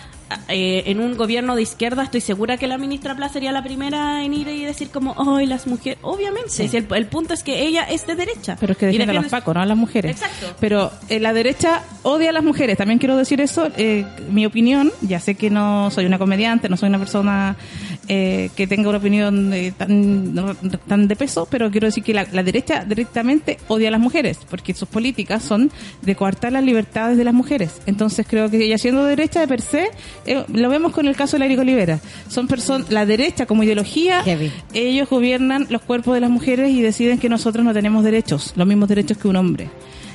eh, 0.48 0.84
en 0.86 1.00
un 1.00 1.16
gobierno 1.16 1.57
de 1.57 1.62
izquierda, 1.62 2.05
estoy 2.05 2.20
segura 2.22 2.57
que 2.57 2.66
la 2.66 2.78
ministra 2.78 3.14
Pla 3.14 3.28
sería 3.28 3.53
la 3.53 3.62
primera 3.62 4.24
en 4.24 4.32
ir 4.32 4.48
y 4.48 4.64
decir 4.64 4.88
como, 4.90 5.14
¡ay, 5.36 5.46
las 5.46 5.66
mujeres! 5.66 5.98
Obviamente, 6.03 6.48
si 6.50 6.74
el, 6.76 6.86
el 6.94 7.07
punto 7.07 7.34
es 7.34 7.42
que 7.42 7.62
ella 7.64 7.82
es 7.82 8.07
de 8.07 8.14
derecha. 8.14 8.57
Pero 8.59 8.72
es 8.72 8.78
que 8.78 8.86
defiende 8.86 9.11
a 9.16 9.20
los 9.20 9.30
pacos, 9.30 9.55
no 9.55 9.61
a 9.61 9.66
las 9.66 9.76
mujeres. 9.76 10.12
Exacto. 10.12 10.55
Pero 10.59 10.90
eh, 11.09 11.20
la 11.20 11.32
derecha 11.32 11.82
odia 12.03 12.30
a 12.30 12.32
las 12.32 12.44
mujeres. 12.44 12.78
También 12.78 12.98
quiero 12.98 13.16
decir 13.16 13.40
eso. 13.40 13.68
eh, 13.76 14.07
mi 14.30 14.46
opinión, 14.46 14.90
ya 15.03 15.20
sé 15.20 15.34
que 15.34 15.50
no 15.50 15.90
soy 15.90 16.07
una 16.07 16.18
comediante, 16.18 16.68
no 16.68 16.76
soy 16.76 16.88
una 16.88 16.98
persona 16.98 17.57
eh, 18.09 18.50
que 18.57 18.66
tenga 18.66 18.88
una 18.88 18.98
opinión 18.98 19.53
eh, 19.53 19.72
tan, 19.76 20.34
no- 20.34 20.55
tan 20.88 21.09
de 21.09 21.16
peso, 21.16 21.46
pero 21.50 21.70
quiero 21.70 21.86
decir 21.86 22.03
que 22.03 22.12
la, 22.12 22.26
la 22.32 22.42
derecha 22.42 22.84
directamente 22.84 23.59
odia 23.68 23.88
a 23.88 23.90
las 23.92 24.00
mujeres, 24.00 24.38
porque 24.50 24.74
sus 24.74 24.88
políticas 24.88 25.42
son 25.42 25.70
de 26.03 26.14
coartar 26.16 26.53
las 26.53 26.64
libertades 26.64 27.16
de 27.16 27.24
las 27.24 27.34
mujeres. 27.34 27.80
Entonces 27.86 28.26
creo 28.28 28.50
que 28.50 28.64
ella 28.64 28.78
siendo 28.78 29.05
derecha 29.05 29.40
de 29.40 29.48
per 29.48 29.61
se, 29.61 29.88
eh, 30.26 30.44
lo 30.53 30.68
vemos 30.68 30.92
con 30.92 31.07
el 31.07 31.14
caso 31.16 31.36
de 31.36 31.40
Larico 31.40 31.62
Olivera. 31.62 32.00
Son 32.28 32.48
personas, 32.48 32.90
la 32.90 33.07
derecha 33.07 33.46
como 33.46 33.62
ideología, 33.62 34.22
Heavy. 34.24 34.50
ellos 34.74 35.09
gobiernan 35.09 35.66
los 35.70 35.82
cuerpos 35.82 36.14
de 36.14 36.20
las 36.20 36.30
mujeres 36.30 36.70
y 36.70 36.82
deciden 36.82 37.18
que 37.18 37.28
nosotros 37.28 37.64
no 37.64 37.72
tenemos 37.72 38.03
derechos, 38.05 38.53
los 38.57 38.66
mismos 38.66 38.88
derechos 38.88 39.16
que 39.18 39.28
un 39.28 39.36
hombre. 39.36 39.68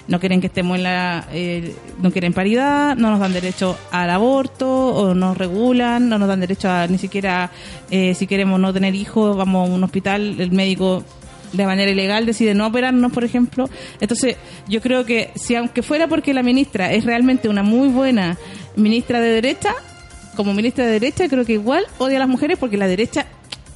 No 0.08 0.20
quieren 0.20 0.40
que 0.40 0.48
estemos 0.48 0.78
en 0.78 0.84
la, 0.84 1.28
eh, 1.32 1.76
no 2.02 2.12
quieren 2.12 2.34
paridad, 2.34 2.96
no 2.96 3.12
nos 3.12 3.20
dan 3.20 3.34
derecho 3.34 3.78
al 3.92 4.10
aborto, 4.10 4.70
o 4.70 5.14
nos 5.14 5.38
regulan, 5.38 6.08
no 6.08 6.18
nos 6.18 6.28
dan 6.28 6.40
derecho 6.40 6.70
a 6.70 6.88
ni 6.88 6.98
siquiera, 6.98 7.52
eh, 7.92 8.14
si 8.14 8.26
queremos 8.26 8.60
no 8.60 8.74
tener 8.74 8.96
hijos, 8.96 9.36
vamos 9.36 9.70
a 9.70 9.74
un 9.74 9.84
hospital, 9.84 10.40
el 10.40 10.52
médico 10.52 11.04
de 11.54 11.66
manera 11.66 11.92
ilegal 11.92 12.26
decide 12.26 12.54
no 12.54 12.68
operarnos, 12.68 13.12
por 13.12 13.24
ejemplo. 13.24 13.70
Entonces, 14.00 14.38
yo 14.68 14.82
creo 14.82 15.06
que 15.06 15.32
si 15.36 15.56
aunque 15.56 15.82
fuera 15.82 16.08
porque 16.08 16.34
la 16.34 16.44
ministra 16.44 16.92
es 16.92 17.06
realmente 17.06 17.50
una 17.50 17.64
muy 17.64 17.88
buena 17.88 18.38
ministra 18.76 19.20
de 19.20 19.30
derecha, 19.30 19.74
como 20.36 20.54
ministra 20.54 20.86
de 20.86 20.92
derecha, 20.92 21.28
creo 21.28 21.46
que 21.46 21.54
igual 21.54 21.86
odia 21.98 22.18
a 22.18 22.20
las 22.20 22.30
mujeres 22.30 22.58
porque 22.60 22.78
la 22.78 22.88
derecha 22.88 23.26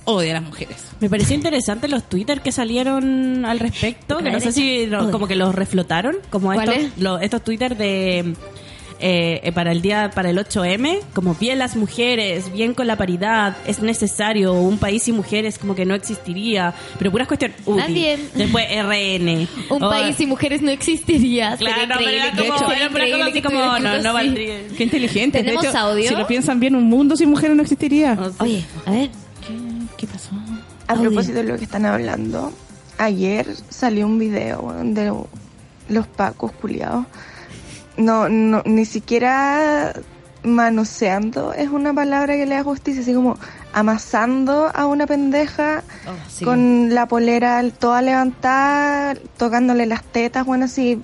odia 0.06 0.32
a 0.32 0.42
las 0.42 0.44
mujeres. 0.44 0.78
Me 1.00 1.10
pareció 1.10 1.36
interesante 1.36 1.88
los 1.88 2.04
Twitter 2.08 2.42
que 2.42 2.52
salieron 2.52 3.46
al 3.46 3.60
respecto, 3.60 4.18
que 4.20 4.32
no 4.32 4.40
sé 4.40 4.52
si 4.52 4.90
como 5.12 5.28
que 5.28 5.36
los 5.36 5.54
reflotaron, 5.54 6.18
como 6.30 6.54
estos, 6.54 6.76
estos 7.22 7.44
Twitter 7.44 7.78
de 7.78 8.36
eh, 9.04 9.42
eh, 9.44 9.52
para 9.52 9.72
el 9.72 9.82
día 9.82 10.12
para 10.14 10.30
el 10.30 10.38
8M, 10.38 11.00
como 11.14 11.34
bien 11.34 11.58
las 11.58 11.76
mujeres, 11.76 12.54
bien 12.54 12.76
con 12.76 12.86
la 12.86 12.98
paridad, 12.98 13.58
es 13.66 13.82
necesario 13.82 14.54
un 14.54 14.78
país 14.78 15.02
sin 15.04 15.16
mujeres 15.16 15.58
como 15.58 15.74
que 15.74 15.86
no 15.86 15.96
existiría, 15.96 16.76
pero 17.00 17.10
puras 17.10 17.28
cuestiones. 17.28 17.58
Nadie. 17.66 18.20
Después 18.36 18.66
RN. 18.70 19.48
Un 19.72 19.84
Oh, 19.84 19.90
país 19.90 20.16
sin 20.16 20.30
mujeres 20.30 20.62
no 20.62 20.70
existiría. 20.70 21.58
Claro, 21.58 21.82
pero 21.98 22.10
era 22.12 22.32
como, 22.32 22.72
era 22.72 22.86
increíble 22.86 23.24
así 23.24 23.42
no, 23.42 23.80
no 23.80 24.14
valdría. 24.14 24.60
Qué 24.78 24.84
inteligente. 24.84 25.40
De 25.40 25.44
¿Tenemos 25.46 25.66
hecho, 25.66 25.78
audio? 25.80 26.08
Si 26.08 26.16
lo 26.16 26.28
piensan 26.28 26.60
bien, 26.60 26.76
un 26.76 26.84
mundo 26.84 27.16
sin 27.16 27.30
mujeres 27.30 27.56
no 27.56 27.64
existiría. 27.64 28.16
Oye, 28.38 28.64
a 28.86 28.92
ver. 28.92 29.10
¿Qué, 30.02 30.08
pasó? 30.08 30.32
A 30.88 30.94
Audio. 30.94 31.10
propósito 31.12 31.38
de 31.38 31.44
lo 31.44 31.58
que 31.60 31.66
están 31.66 31.86
hablando, 31.86 32.52
ayer 32.98 33.56
salió 33.70 34.08
un 34.08 34.18
video 34.18 34.74
de 34.84 35.14
los 35.90 36.08
pacos 36.08 36.52
culiados. 36.54 37.06
No, 37.98 38.28
no, 38.28 38.64
ni 38.66 38.86
siquiera 38.86 39.94
manoseando 40.44 41.54
es 41.54 41.70
una 41.70 41.94
palabra 41.94 42.34
que 42.34 42.48
le 42.48 42.56
da 42.56 42.64
justicia, 42.64 43.04
así 43.04 43.14
como 43.14 43.38
amasando 43.74 44.72
a 44.74 44.88
una 44.88 45.06
pendeja 45.06 45.84
Oh, 46.08 46.14
sí. 46.28 46.44
con 46.44 46.96
la 46.96 47.06
polera 47.08 47.64
toda 47.70 48.02
levantada, 48.02 49.14
tocándole 49.38 49.86
las 49.86 50.02
tetas, 50.04 50.48
bueno, 50.48 50.66
así 50.66 51.00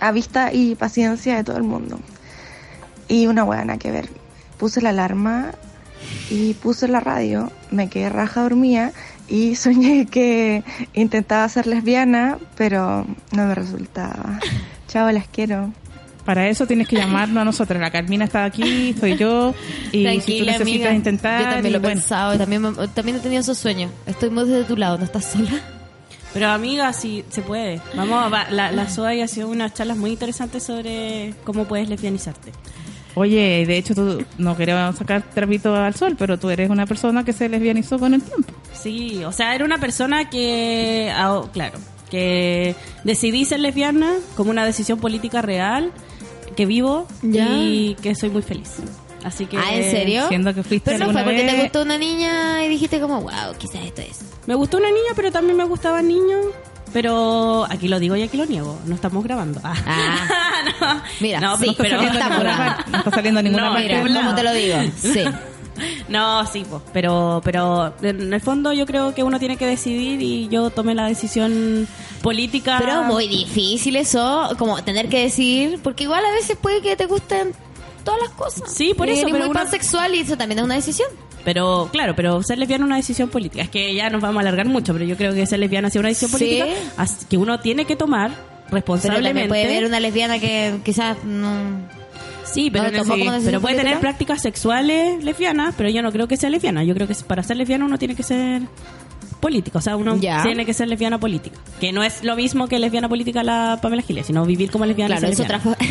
a 0.00 0.12
vista 0.12 0.52
y 0.52 0.76
paciencia 0.76 1.34
de 1.34 1.42
todo 1.42 1.56
el 1.56 1.64
mundo. 1.64 1.98
Y 3.08 3.26
una 3.26 3.42
buena 3.42 3.78
que 3.78 3.90
ver. 3.90 4.08
Puse 4.58 4.80
la 4.80 4.90
alarma 4.90 5.50
y 6.30 6.54
puse 6.54 6.88
la 6.88 7.00
radio, 7.00 7.50
me 7.70 7.88
quedé 7.88 8.08
raja 8.08 8.42
dormía 8.42 8.92
y 9.28 9.54
soñé 9.56 10.06
que 10.06 10.62
intentaba 10.94 11.48
ser 11.48 11.66
lesbiana, 11.66 12.38
pero 12.56 13.06
no 13.32 13.46
me 13.46 13.54
resultaba. 13.54 14.38
Chao, 14.88 15.10
las 15.10 15.26
quiero. 15.28 15.72
Para 16.24 16.48
eso 16.48 16.66
tienes 16.66 16.88
que 16.88 16.96
llamarnos 16.96 17.40
a 17.42 17.44
nosotros. 17.44 17.80
La 17.80 17.92
Carmina 17.92 18.24
está 18.24 18.44
aquí, 18.44 18.90
estoy 18.90 19.16
yo. 19.16 19.54
Y 19.92 20.20
si 20.20 20.38
tú 20.40 20.44
necesitas 20.44 20.60
amiga. 20.62 20.92
intentar. 20.92 21.40
Yo 21.40 21.48
también 21.50 21.72
lo 21.72 21.78
he 21.78 21.80
bueno, 21.80 21.94
pensado 22.00 22.36
también, 22.36 22.62
me- 22.62 22.88
también 22.88 23.18
he 23.18 23.20
tenido 23.20 23.40
esos 23.42 23.56
sueños. 23.58 23.92
Estoy 24.06 24.30
muy 24.30 24.44
desde 24.48 24.64
tu 24.64 24.76
lado, 24.76 24.98
¿no 24.98 25.04
estás 25.04 25.24
sola? 25.26 25.52
Pero 26.34 26.48
amiga, 26.50 26.92
sí 26.92 27.24
se 27.30 27.42
puede. 27.42 27.80
Vamos, 27.94 28.32
va- 28.32 28.50
la, 28.50 28.72
la 28.72 28.88
SOA 28.88 29.22
ha 29.22 29.28
sido 29.28 29.48
unas 29.48 29.72
charlas 29.72 29.96
muy 29.96 30.10
interesantes 30.10 30.64
sobre 30.64 31.32
cómo 31.44 31.64
puedes 31.66 31.88
lesbianizarte. 31.88 32.50
Oye, 33.18 33.64
de 33.66 33.78
hecho, 33.78 33.94
tú 33.94 34.22
no 34.36 34.56
queremos 34.56 34.94
sacar 34.96 35.22
trapito 35.22 35.74
al 35.74 35.94
sol, 35.94 36.16
pero 36.18 36.38
tú 36.38 36.50
eres 36.50 36.68
una 36.68 36.84
persona 36.84 37.24
que 37.24 37.32
se 37.32 37.48
lesbianizó 37.48 37.98
con 37.98 38.12
el 38.12 38.22
tiempo. 38.22 38.52
Sí, 38.74 39.24
o 39.24 39.32
sea, 39.32 39.54
era 39.54 39.64
una 39.64 39.78
persona 39.78 40.28
que, 40.28 41.10
ah, 41.14 41.42
claro, 41.52 41.78
que 42.10 42.74
decidí 43.04 43.46
ser 43.46 43.60
lesbiana 43.60 44.12
como 44.36 44.50
una 44.50 44.66
decisión 44.66 44.98
política 45.00 45.40
real, 45.40 45.92
que 46.56 46.66
vivo 46.66 47.06
Ya. 47.22 47.48
y 47.52 47.96
que 48.02 48.14
soy 48.14 48.28
muy 48.28 48.42
feliz. 48.42 48.74
Así 49.24 49.46
que 49.46 49.56
Ah, 49.56 49.74
¿en 49.74 49.90
serio? 49.90 50.28
Siendo 50.28 50.54
que 50.54 50.62
fuiste 50.62 50.92
Pero 50.92 51.06
no 51.06 51.12
fue 51.12 51.24
porque 51.24 51.42
te 51.42 51.62
gustó 51.62 51.82
una 51.82 51.98
niña 51.98 52.64
y 52.64 52.68
dijiste 52.68 53.00
como, 53.00 53.22
wow, 53.22 53.54
quizás 53.58 53.82
esto 53.84 54.02
es. 54.02 54.20
Me 54.46 54.54
gustó 54.54 54.76
una 54.76 54.88
niña, 54.88 55.12
pero 55.16 55.32
también 55.32 55.56
me 55.56 55.64
gustaban 55.64 56.06
niños. 56.06 56.44
Pero 56.92 57.66
aquí 57.68 57.88
lo 57.88 57.98
digo 58.00 58.16
y 58.16 58.22
aquí 58.22 58.36
lo 58.36 58.46
niego. 58.46 58.78
No 58.86 58.94
estamos 58.94 59.22
grabando. 59.24 59.60
Ah. 59.62 59.74
Ah. 59.86 60.62
no. 60.80 61.02
Mira, 61.20 61.40
no, 61.40 61.56
sí, 61.58 61.66
No 61.66 61.70
está 61.72 61.82
pero 61.82 62.00
estamos 62.00 62.14
ninguna 62.30 62.40
grabando. 62.40 62.84
no 62.92 62.98
está 62.98 63.10
saliendo 63.10 63.42
ninguna 63.42 63.64
No, 63.66 63.72
parte 63.74 64.02
Mira, 64.02 64.20
¿cómo 64.20 64.34
te 64.34 64.42
lo 64.42 64.52
digo? 64.52 64.76
Sí. 64.96 65.24
No, 66.08 66.46
sí, 66.46 66.64
pues, 66.70 66.82
pero, 66.94 67.42
pero 67.44 67.92
en 68.00 68.32
el 68.32 68.40
fondo 68.40 68.72
yo 68.72 68.86
creo 68.86 69.14
que 69.14 69.22
uno 69.22 69.38
tiene 69.38 69.58
que 69.58 69.66
decidir 69.66 70.22
y 70.22 70.48
yo 70.48 70.70
tomé 70.70 70.94
la 70.94 71.06
decisión 71.06 71.86
política. 72.22 72.78
Pero 72.78 73.02
muy 73.02 73.28
difícil 73.28 73.94
eso, 73.96 74.48
como 74.58 74.82
tener 74.82 75.10
que 75.10 75.20
decir, 75.20 75.78
porque 75.82 76.04
igual 76.04 76.24
a 76.24 76.30
veces 76.30 76.56
puede 76.56 76.80
que 76.80 76.96
te 76.96 77.04
gusten 77.04 77.52
todas 78.04 78.20
las 78.22 78.30
cosas. 78.30 78.72
Sí, 78.72 78.94
por 78.94 79.06
Y 79.08 79.10
eso, 79.12 79.22
eres 79.22 79.32
pero 79.34 79.44
muy 79.44 79.50
uno- 79.50 79.60
pansexual 79.60 80.14
y 80.14 80.20
eso 80.20 80.38
también 80.38 80.60
es 80.60 80.64
una 80.64 80.76
decisión. 80.76 81.08
Pero 81.46 81.88
claro, 81.92 82.16
pero 82.16 82.42
ser 82.42 82.58
lesbiana 82.58 82.84
es 82.84 82.86
una 82.88 82.96
decisión 82.96 83.28
política. 83.28 83.62
Es 83.62 83.70
que 83.70 83.94
ya 83.94 84.10
nos 84.10 84.20
vamos 84.20 84.38
a 84.38 84.40
alargar 84.40 84.66
mucho, 84.66 84.92
pero 84.92 85.04
yo 85.04 85.16
creo 85.16 85.32
que 85.32 85.46
ser 85.46 85.60
lesbiana 85.60 85.86
es 85.86 85.94
una 85.94 86.08
decisión 86.08 86.32
política 86.32 86.66
que 87.30 87.36
uno 87.36 87.60
tiene 87.60 87.84
que 87.84 87.94
tomar 87.94 88.32
Pero 88.64 88.72
responsablemente. 88.72 89.46
puede 89.48 89.64
haber 89.64 89.84
una 89.84 90.00
lesbiana 90.00 90.40
que 90.40 90.80
quizás 90.84 91.22
no... 91.22 91.86
Sí, 92.42 92.68
pero, 92.72 92.90
No, 92.90 93.14
pero 93.44 93.60
puede 93.60 93.76
tener 93.76 94.00
prácticas 94.00 94.42
sexuales 94.42 95.22
lesbianas, 95.22 95.72
pero 95.78 95.88
yo 95.88 96.02
no 96.02 96.10
creo 96.10 96.26
que 96.26 96.36
sea 96.36 96.50
lesbiana. 96.50 96.82
Yo 96.82 96.94
creo 96.94 97.06
que 97.06 97.14
para 97.14 97.44
ser 97.44 97.58
lesbiana 97.58 97.84
uno 97.84 97.96
tiene 97.96 98.16
que 98.16 98.24
ser 98.24 98.62
político, 99.38 99.78
o 99.78 99.80
sea, 99.80 99.94
uno 99.94 100.16
Ya. 100.16 100.42
tiene 100.42 100.66
que 100.66 100.74
ser 100.74 100.88
lesbiana 100.88 101.20
política. 101.20 101.56
Que 101.78 101.92
no 101.92 102.02
es 102.02 102.24
lo 102.24 102.34
mismo 102.34 102.66
que 102.66 102.80
lesbiana 102.80 103.08
política 103.08 103.44
la 103.44 103.78
Pamela 103.80 104.02
Giles, 104.02 104.26
sino 104.26 104.44
vivir 104.44 104.72
como 104.72 104.84
lesbiana. 104.84 105.18
Claro, 105.18 105.32
es 105.32 105.38
lesbiana. 105.38 105.62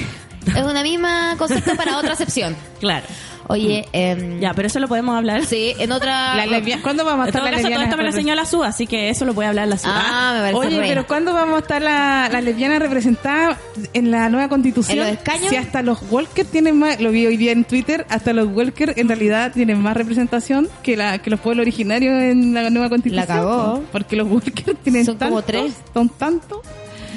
Es 0.45 0.63
una 0.63 0.83
misma 0.83 1.35
concepto 1.39 1.75
para 1.75 1.97
otra 1.97 2.11
acepción. 2.11 2.55
Claro. 2.81 3.05
Oye, 3.47 3.85
em, 3.93 4.39
Ya, 4.39 4.53
pero 4.53 4.67
eso 4.67 4.79
lo 4.79 4.87
podemos 4.87 5.15
hablar. 5.15 5.45
sí, 5.45 5.73
en 5.77 5.91
otra... 5.91 6.35
La 6.35 6.45
lesbia- 6.47 6.81
¿Cuándo 6.81 7.05
vamos 7.05 7.21
a 7.21 7.23
En 7.25 7.29
estar 7.29 7.41
todo 7.41 7.51
las 7.51 7.61
caso, 7.61 7.61
todo 7.63 7.69
lesbianas? 7.69 7.85
esto 7.87 7.97
me 7.97 8.03
lo 8.03 8.09
enseñó 8.09 8.35
la 8.35 8.45
SUA, 8.45 8.67
así 8.67 8.87
que 8.87 9.09
eso 9.09 9.23
lo 9.25 9.33
puede 9.33 9.49
hablar 9.49 9.67
la 9.67 9.77
SUA. 9.77 9.91
Ah, 9.93 10.31
me 10.35 10.39
parece 10.51 10.77
Oye, 10.77 10.87
pero 10.87 11.05
¿cuándo 11.07 11.33
vamos 11.33 11.55
a 11.55 11.59
estar 11.59 11.81
la- 11.81 12.27
las 12.31 12.43
lesbianas 12.43 12.79
representadas 12.79 13.57
en 13.93 14.09
la 14.11 14.29
nueva 14.29 14.49
constitución? 14.49 14.97
¿En 14.97 15.03
los 15.05 15.13
escaños? 15.13 15.49
Si 15.49 15.55
hasta 15.55 15.81
los 15.83 15.99
Walker 16.09 16.45
tienen 16.45 16.79
más, 16.79 16.99
lo 16.99 17.11
vi 17.11 17.27
hoy 17.27 17.37
día 17.37 17.51
en 17.51 17.65
Twitter, 17.65 18.05
hasta 18.09 18.33
los 18.33 18.47
Walker 18.47 18.93
en 18.97 19.07
realidad 19.07 19.51
tienen 19.53 19.79
más 19.79 19.95
representación 19.95 20.67
que 20.81 20.97
la 20.97 21.19
que 21.19 21.29
los 21.29 21.39
pueblos 21.39 21.63
originarios 21.63 22.13
en 22.23 22.53
la 22.53 22.69
nueva 22.71 22.89
constitución. 22.89 23.27
La 23.27 23.33
cagó. 23.35 23.83
Porque 23.91 24.15
los 24.15 24.27
Walker 24.29 24.75
tienen 24.83 25.05
Son 25.05 25.17
como 25.17 25.41
tres. 25.43 25.73
Son 25.93 26.09
tantos 26.09 26.59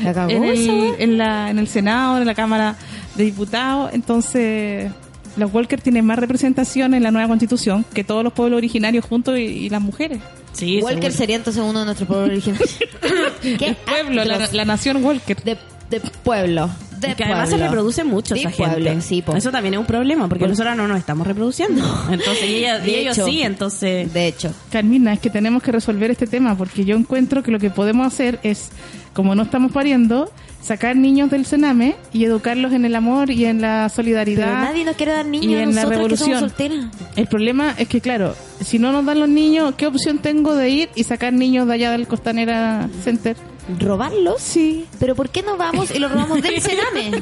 La 0.03 0.13
cagó 0.13 0.31
en 0.31 0.45
el, 0.45 0.95
en, 0.99 1.17
la, 1.19 1.51
en 1.51 1.59
el 1.59 1.69
Senado, 1.69 2.19
en 2.19 2.27
la 2.27 2.35
Cámara 2.35 2.77
de 3.17 3.25
Diputados. 3.25 3.91
Entonces, 3.95 4.91
los 5.37 5.53
Walker 5.53 5.81
tienen 5.81 6.05
más 6.05 6.19
representación 6.19 6.95
en 6.95 7.03
la 7.03 7.11
nueva 7.11 7.29
constitución 7.29 7.85
que 7.95 8.05
todos 8.05 8.25
los 8.25 8.33
pueblos 8.33 8.59
originarios 8.59 9.05
juntos 9.05 9.37
y, 9.39 9.43
y 9.43 9.69
las 9.71 9.81
mujeres. 9.83 10.19
Sí, 10.53 10.81
Walker 10.83 10.97
seguro. 11.03 11.17
sería 11.19 11.37
entonces 11.37 11.63
uno 11.63 11.81
de 11.81 11.85
nuestros 11.85 12.09
pueblos 12.09 12.31
originarios. 12.31 12.77
¿Qué? 13.43 13.67
El 13.69 13.77
pueblo, 13.77 14.25
la, 14.25 14.65
nación 14.65 15.05
Walker. 15.05 15.43
de, 15.45 15.57
de 15.91 16.01
pueblo. 16.25 16.69
De 16.99 17.15
que 17.15 17.23
además 17.23 17.49
se 17.51 17.57
reproduce 17.59 18.03
mucho 18.03 18.35
De 18.35 18.41
esa 18.41 18.51
pueblo, 18.51 18.85
gente. 18.91 19.03
sí, 19.03 19.23
po. 19.23 19.37
Eso 19.37 19.53
también 19.53 19.75
es 19.75 19.79
un 19.81 19.87
problema, 19.87 20.29
porque 20.29 20.49
nosotros 20.49 20.77
no 20.77 20.89
nos 20.89 20.99
estamos 20.99 21.25
reproduciendo. 21.29 21.81
Entonces, 22.11 22.43
y, 22.45 22.57
ella- 22.57 22.79
y 22.85 22.91
De 22.91 23.01
ellos 23.03 23.17
hecho. 23.19 23.27
sí, 23.29 23.43
entonces... 23.43 24.13
De 24.13 24.27
hecho. 24.27 24.53
Carmina, 24.73 25.13
es 25.13 25.21
que 25.21 25.31
tenemos 25.31 25.63
que 25.63 25.71
resolver 25.71 26.11
este 26.11 26.27
tema 26.27 26.57
porque 26.57 26.85
yo 26.85 26.97
encuentro 26.97 27.45
que 27.45 27.53
lo 27.53 27.61
que 27.61 27.71
podemos 27.71 28.05
hacer 28.05 28.41
es, 28.43 28.71
como 29.19 29.35
no 29.35 29.43
estamos 29.43 29.73
pariendo, 29.73 30.31
sacar 30.63 30.95
niños 30.95 31.29
del 31.29 31.45
Sename 31.45 31.97
y 32.13 32.25
educarlos 32.25 32.73
en 32.73 32.85
el 32.85 32.95
amor 32.95 33.31
y 33.33 33.47
en 33.47 33.61
la 33.61 33.87
Pero 33.89 33.97
solidaridad. 33.97 34.63
nadie 34.63 34.85
nos 34.85 34.95
quiere 34.95 35.11
dar 35.11 35.27
y 35.27 35.31
niños 35.31 35.59
a 35.59 35.63
en 35.65 35.75
la 35.75 35.75
que 35.75 35.81
somos 35.83 35.91
revolución. 35.97 36.39
solteras. 36.39 36.87
El 37.17 37.27
problema 37.27 37.75
es 37.79 37.89
que, 37.89 38.01
claro, 38.01 38.37
si 38.61 38.79
no 38.79 38.93
nos 38.93 39.05
dan 39.05 39.19
los 39.19 39.29
niños, 39.29 39.75
¿qué 39.77 39.89
opción 39.89 40.19
tengo 40.19 40.55
de 40.55 40.71
ir 40.71 40.89
y 40.95 41.03
sacar 41.03 41.33
niños 41.33 41.67
de 41.67 41.75
allá 41.75 41.91
del 41.91 42.07
Costanera 42.07 42.89
Center? 43.03 43.37
¿Robarlos? 43.81 44.41
Sí. 44.41 44.87
¿Pero 45.01 45.17
por 45.17 45.31
qué 45.31 45.43
no 45.43 45.57
vamos 45.57 45.91
y 45.93 45.99
los 45.99 46.13
robamos 46.13 46.41
del 46.41 46.61
Sename? 46.63 47.21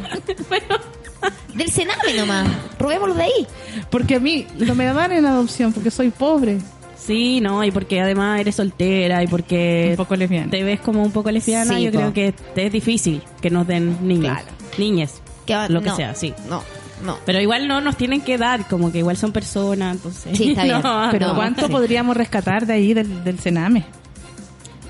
Del 1.54 1.70
Sename 1.70 2.12
nomás. 2.14 2.46
Robémoslos 2.78 3.16
de 3.16 3.22
ahí. 3.22 3.46
Porque 3.90 4.16
a 4.16 4.20
mí 4.20 4.46
no 4.58 4.74
me 4.74 4.84
dan 4.84 5.12
en 5.12 5.24
adopción 5.24 5.72
porque 5.72 5.90
soy 5.90 6.10
pobre. 6.10 6.58
Sí, 7.06 7.40
no, 7.40 7.62
y 7.64 7.70
porque 7.70 8.00
además 8.00 8.40
eres 8.40 8.56
soltera 8.56 9.22
y 9.22 9.26
porque 9.28 9.88
Un 9.90 9.96
poco 9.96 10.16
lesbiana. 10.16 10.50
te 10.50 10.62
ves 10.64 10.80
como 10.80 11.02
un 11.02 11.12
poco 11.12 11.30
lesbiana, 11.30 11.76
Sí, 11.76 11.84
yo 11.84 11.92
po. 11.92 11.98
creo 11.98 12.12
que 12.12 12.34
es 12.56 12.72
difícil 12.72 13.22
que 13.40 13.48
nos 13.50 13.66
den 13.66 13.96
niños. 14.06 14.32
Claro. 14.32 14.46
Niñes. 14.78 15.22
Que 15.46 15.54
va- 15.54 15.68
lo 15.68 15.80
que 15.80 15.90
no, 15.90 15.96
sea, 15.96 16.14
sí. 16.16 16.34
No, 16.50 16.62
no. 17.04 17.16
Pero 17.24 17.40
igual 17.40 17.68
no 17.68 17.80
nos 17.80 17.96
tienen 17.96 18.20
que 18.22 18.36
dar, 18.38 18.66
como 18.66 18.90
que 18.90 18.98
igual 18.98 19.16
son 19.16 19.30
personas, 19.30 19.96
entonces... 19.96 20.36
Sí, 20.36 20.50
está 20.50 20.64
bien. 20.64 20.82
No, 20.82 21.08
Pero 21.12 21.28
no, 21.28 21.34
¿cuánto 21.36 21.66
sí. 21.66 21.72
podríamos 21.72 22.16
rescatar 22.16 22.66
de 22.66 22.72
ahí 22.72 22.92
del, 22.94 23.22
del 23.22 23.38
Sename? 23.38 23.84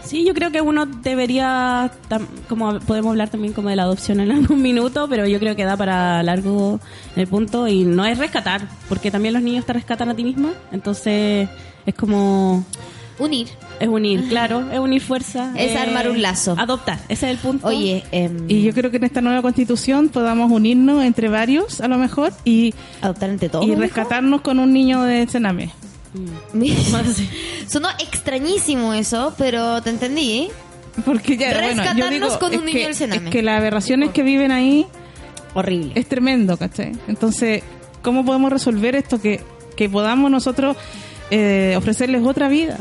Sí, 0.06 0.24
yo 0.24 0.34
creo 0.34 0.52
que 0.52 0.60
uno 0.60 0.86
debería, 0.86 1.90
como 2.48 2.78
podemos 2.80 3.10
hablar 3.10 3.28
también 3.28 3.52
como 3.52 3.70
de 3.70 3.76
la 3.76 3.82
adopción 3.82 4.20
en 4.20 4.30
algún 4.30 4.62
minuto, 4.62 5.08
pero 5.08 5.26
yo 5.26 5.40
creo 5.40 5.56
que 5.56 5.64
da 5.64 5.76
para 5.76 6.22
largo 6.22 6.78
el 7.16 7.26
punto 7.26 7.66
y 7.66 7.84
no 7.84 8.06
es 8.06 8.18
rescatar, 8.18 8.68
porque 8.88 9.10
también 9.10 9.34
los 9.34 9.42
niños 9.42 9.66
te 9.66 9.72
rescatan 9.72 10.08
a 10.08 10.14
ti 10.14 10.22
misma, 10.22 10.52
entonces 10.70 11.48
es 11.84 11.94
como, 11.94 12.64
Unir. 13.18 13.48
es 13.80 13.88
unir, 13.88 14.28
claro, 14.28 14.70
es 14.70 14.78
unir 14.78 15.00
fuerza. 15.00 15.52
Es 15.56 15.72
eh, 15.72 15.78
armar 15.78 16.08
un 16.08 16.22
lazo. 16.22 16.54
Adoptar, 16.58 16.98
ese 17.08 17.26
es 17.26 17.32
el 17.32 17.38
punto. 17.38 17.66
Oye, 17.66 18.04
em, 18.12 18.44
Y 18.48 18.62
yo 18.62 18.72
creo 18.72 18.90
que 18.90 18.98
en 18.98 19.04
esta 19.04 19.20
nueva 19.20 19.42
constitución 19.42 20.08
podamos 20.08 20.52
unirnos 20.52 21.02
entre 21.02 21.28
varios, 21.28 21.80
a 21.80 21.88
lo 21.88 21.98
mejor, 21.98 22.32
y, 22.44 22.74
adoptar 23.00 23.30
entre 23.30 23.48
todos. 23.48 23.66
y 23.66 23.70
¿no? 23.70 23.80
rescatarnos 23.80 24.42
con 24.42 24.58
un 24.58 24.72
niño 24.72 25.02
de 25.02 25.26
Sename. 25.26 25.72
Sí. 27.14 27.28
Sonó 27.68 27.88
extrañísimo 27.98 28.94
eso, 28.94 29.34
pero 29.36 29.82
te 29.82 29.90
entendí. 29.90 30.32
¿eh? 30.38 30.48
Porque 31.04 31.36
ya, 31.36 31.52
bueno, 31.52 31.68
yo 31.68 31.82
Rescatarnos 31.82 32.10
digo, 32.10 32.38
con 32.38 32.54
un 32.54 32.64
niño 32.64 32.78
que, 32.78 32.84
del 32.86 32.94
Sename. 32.94 33.26
es 33.26 33.30
que 33.32 33.42
las 33.42 33.58
aberraciones 33.58 34.10
que 34.10 34.22
viven 34.22 34.50
ahí 34.50 34.86
Horrible. 35.54 35.92
es 35.94 36.06
tremendo, 36.08 36.56
¿cachai? 36.56 36.92
Entonces, 37.06 37.62
¿cómo 38.02 38.24
podemos 38.24 38.50
resolver 38.50 38.94
esto? 38.96 39.20
Que, 39.20 39.40
que 39.76 39.88
podamos 39.90 40.30
nosotros 40.30 40.76
eh, 41.30 41.74
ofrecerles 41.76 42.24
otra 42.24 42.48
vida. 42.48 42.78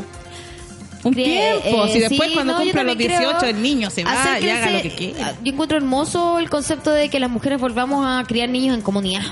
Un 1.04 1.14
tiempo. 1.14 1.84
eh, 1.84 1.92
si 1.92 2.00
después 2.00 2.28
sí, 2.30 2.34
cuando 2.34 2.54
no, 2.54 2.58
cumpla 2.60 2.82
los 2.82 2.92
también 2.92 3.10
creo 3.16 3.30
18 3.30 3.46
el 3.46 3.62
niño 3.62 3.90
se 3.90 4.02
va 4.02 4.40
y 4.40 4.48
haga 4.48 4.70
lo 4.70 4.82
que 4.82 4.90
quiera. 4.90 5.34
Yo 5.44 5.52
encuentro 5.52 5.76
hermoso 5.76 6.38
el 6.38 6.50
concepto 6.50 6.90
de 6.90 7.08
que 7.08 7.20
las 7.20 7.30
mujeres 7.30 7.60
volvamos 7.60 8.04
a 8.06 8.24
criar 8.26 8.48
niños 8.48 8.74
en 8.76 8.82
comunidad. 8.82 9.22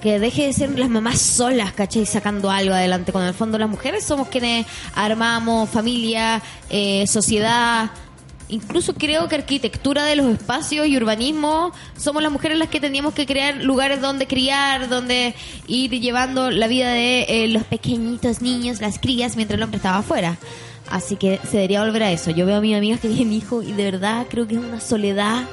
Que 0.00 0.18
deje 0.18 0.46
de 0.46 0.52
ser 0.52 0.78
las 0.78 0.88
mamás 0.88 1.20
solas, 1.20 1.72
¿cachai? 1.72 2.06
Sacando 2.06 2.50
algo 2.50 2.72
adelante. 2.72 3.12
Cuando 3.12 3.28
en 3.28 3.34
el 3.34 3.38
fondo 3.38 3.58
las 3.58 3.68
mujeres 3.68 4.04
somos 4.04 4.28
quienes 4.28 4.66
armamos 4.94 5.68
familia, 5.68 6.42
eh, 6.70 7.06
sociedad. 7.06 7.90
Incluso 8.48 8.94
creo 8.94 9.28
que 9.28 9.36
arquitectura 9.36 10.04
de 10.04 10.16
los 10.16 10.26
espacios 10.26 10.86
y 10.88 10.96
urbanismo 10.96 11.72
somos 11.96 12.22
las 12.22 12.32
mujeres 12.32 12.58
las 12.58 12.68
que 12.68 12.80
teníamos 12.80 13.14
que 13.14 13.24
crear 13.24 13.56
lugares 13.62 14.00
donde 14.00 14.26
criar, 14.26 14.88
donde 14.88 15.34
ir 15.68 15.90
llevando 15.90 16.50
la 16.50 16.66
vida 16.66 16.90
de 16.90 17.26
eh, 17.28 17.48
los 17.48 17.62
pequeñitos 17.64 18.42
niños, 18.42 18.80
las 18.80 18.98
crías, 18.98 19.36
mientras 19.36 19.58
el 19.58 19.62
hombre 19.62 19.76
estaba 19.76 19.98
afuera. 19.98 20.36
Así 20.90 21.14
que 21.14 21.38
se 21.44 21.58
debería 21.58 21.84
volver 21.84 22.02
a 22.02 22.10
eso. 22.10 22.32
Yo 22.32 22.46
veo 22.46 22.56
a 22.56 22.60
mis 22.60 22.76
amigas 22.76 23.00
que 23.00 23.08
tienen 23.08 23.32
hijos 23.32 23.64
y 23.64 23.72
de 23.72 23.84
verdad 23.84 24.26
creo 24.28 24.48
que 24.48 24.56
es 24.56 24.60
una 24.60 24.80
soledad 24.80 25.44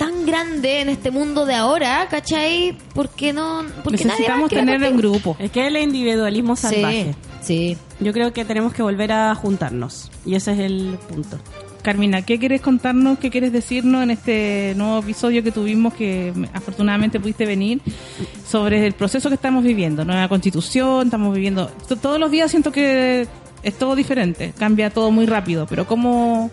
tan 0.00 0.24
grande 0.24 0.80
en 0.80 0.88
este 0.88 1.10
mundo 1.10 1.44
de 1.44 1.54
ahora, 1.54 2.08
¿cachai? 2.10 2.74
Porque 2.94 3.32
no... 3.34 3.62
Porque 3.84 4.04
nadie 4.04 4.20
Necesitamos 4.20 4.48
criar 4.48 4.64
tener 4.64 4.90
un 4.92 4.96
grupo. 4.96 5.36
Es 5.38 5.50
que 5.50 5.66
el 5.66 5.76
individualismo 5.76 6.56
salvaje. 6.56 7.14
Sí, 7.42 7.76
sí. 7.76 7.78
Yo 8.04 8.12
creo 8.14 8.32
que 8.32 8.46
tenemos 8.46 8.72
que 8.72 8.82
volver 8.82 9.12
a 9.12 9.34
juntarnos 9.34 10.10
y 10.24 10.36
ese 10.36 10.52
es 10.52 10.58
el 10.60 10.98
punto. 11.06 11.38
Carmina, 11.82 12.22
¿qué 12.22 12.38
quieres 12.38 12.62
contarnos? 12.62 13.18
¿Qué 13.18 13.28
quieres 13.30 13.52
decirnos 13.52 14.02
en 14.02 14.10
este 14.10 14.72
nuevo 14.76 14.98
episodio 15.00 15.42
que 15.42 15.52
tuvimos 15.52 15.92
que 15.94 16.32
mm, 16.34 16.44
afortunadamente 16.54 17.20
pudiste 17.20 17.44
venir 17.46 17.80
sobre 18.46 18.86
el 18.86 18.92
proceso 18.94 19.28
que 19.28 19.34
estamos 19.34 19.62
viviendo? 19.64 20.04
Nueva 20.04 20.28
constitución, 20.28 21.06
estamos 21.08 21.34
viviendo... 21.34 21.70
to- 21.88 21.96
Todos 21.96 22.18
los 22.18 22.30
días 22.30 22.50
siento 22.50 22.72
que 22.72 23.26
es 23.62 23.78
todo 23.78 23.94
diferente, 23.96 24.52
cambia 24.58 24.88
todo 24.90 25.10
muy 25.10 25.26
rápido, 25.26 25.66
pero 25.66 25.86
¿cómo, 25.86 26.50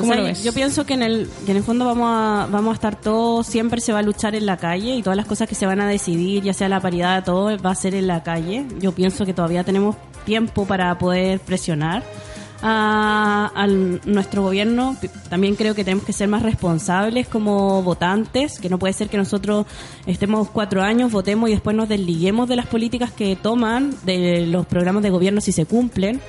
O 0.00 0.04
sea, 0.04 0.16
lo 0.16 0.24
ves? 0.24 0.42
Yo 0.44 0.52
pienso 0.52 0.84
que 0.84 0.94
en 0.94 1.02
el, 1.02 1.28
que 1.46 1.52
en 1.52 1.56
el 1.58 1.62
fondo 1.62 1.84
vamos 1.84 2.08
a, 2.10 2.46
vamos 2.50 2.72
a 2.72 2.74
estar 2.74 3.00
todos, 3.00 3.46
siempre 3.46 3.80
se 3.80 3.92
va 3.92 4.00
a 4.00 4.02
luchar 4.02 4.34
en 4.34 4.44
la 4.46 4.56
calle 4.56 4.94
y 4.96 5.02
todas 5.02 5.16
las 5.16 5.26
cosas 5.26 5.48
que 5.48 5.54
se 5.54 5.66
van 5.66 5.80
a 5.80 5.88
decidir, 5.88 6.42
ya 6.42 6.52
sea 6.52 6.68
la 6.68 6.80
paridad, 6.80 7.24
todo 7.24 7.56
va 7.58 7.70
a 7.70 7.74
ser 7.74 7.94
en 7.94 8.06
la 8.06 8.22
calle. 8.22 8.66
Yo 8.80 8.92
pienso 8.92 9.24
que 9.24 9.32
todavía 9.32 9.64
tenemos 9.64 9.96
tiempo 10.26 10.66
para 10.66 10.98
poder 10.98 11.40
presionar 11.40 12.02
a, 12.62 13.50
al- 13.54 14.00
nuestro 14.04 14.42
gobierno. 14.42 14.96
También 15.30 15.54
creo 15.54 15.74
que 15.74 15.84
tenemos 15.84 16.04
que 16.04 16.12
ser 16.12 16.28
más 16.28 16.42
responsables 16.42 17.26
como 17.28 17.82
votantes, 17.82 18.58
que 18.60 18.68
no 18.68 18.78
puede 18.78 18.92
ser 18.92 19.08
que 19.08 19.16
nosotros 19.16 19.66
estemos 20.06 20.48
cuatro 20.50 20.82
años, 20.82 21.10
votemos 21.12 21.48
y 21.48 21.52
después 21.52 21.74
nos 21.76 21.88
desliguemos 21.88 22.48
de 22.48 22.56
las 22.56 22.66
políticas 22.66 23.10
que 23.12 23.36
toman, 23.36 23.94
de 24.04 24.46
los 24.46 24.66
programas 24.66 25.02
de 25.02 25.10
gobierno 25.10 25.40
si 25.40 25.52
se 25.52 25.66
cumplen. 25.66 26.20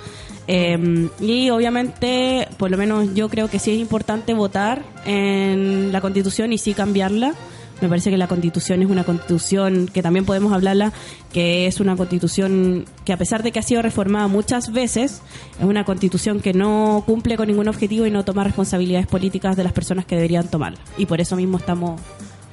Eh, 0.52 1.10
y 1.20 1.52
obviamente, 1.52 2.48
por 2.58 2.72
lo 2.72 2.78
menos 2.78 3.14
yo 3.14 3.30
creo 3.30 3.50
que 3.50 3.60
sí 3.60 3.70
es 3.70 3.78
importante 3.78 4.34
votar 4.34 4.82
en 5.06 5.92
la 5.92 6.02
constitución 6.02 6.52
y 6.52 6.58
sí 6.58 6.74
cambiarla, 6.74 7.36
Me 7.82 7.88
parece 7.88 8.10
que 8.10 8.18
la 8.18 8.28
constitución 8.28 8.82
es 8.82 8.90
una 8.90 9.06
constitución 9.06 9.88
que 9.94 10.02
también 10.02 10.26
podemos 10.26 10.52
hablarla, 10.52 10.92
que 11.32 11.66
es 11.66 11.80
una 11.80 11.96
constitución 11.96 12.86
que 13.06 13.14
a 13.14 13.18
pesar 13.18 13.42
de 13.42 13.54
que 13.54 13.60
ha 13.60 13.62
sido 13.62 13.82
reformada 13.82 14.28
muchas 14.28 14.74
veces, 14.74 15.22
es 15.60 15.66
una 15.66 15.86
constitución 15.86 16.42
que 16.42 16.52
no 16.52 17.04
cumple 17.06 17.38
con 17.38 17.48
ningún 17.48 17.70
objetivo 17.70 18.06
y 18.06 18.12
no 18.12 18.26
toma 18.26 18.44
responsabilidades 18.44 19.08
políticas 19.08 19.56
de 19.56 19.64
las 19.64 19.72
personas 19.72 20.06
que 20.06 20.16
deberían 20.16 20.50
tomarla. 20.50 20.80
Y 20.98 21.06
por 21.06 21.22
eso 21.22 21.38
mismo 21.38 21.58
estamos 21.58 22.02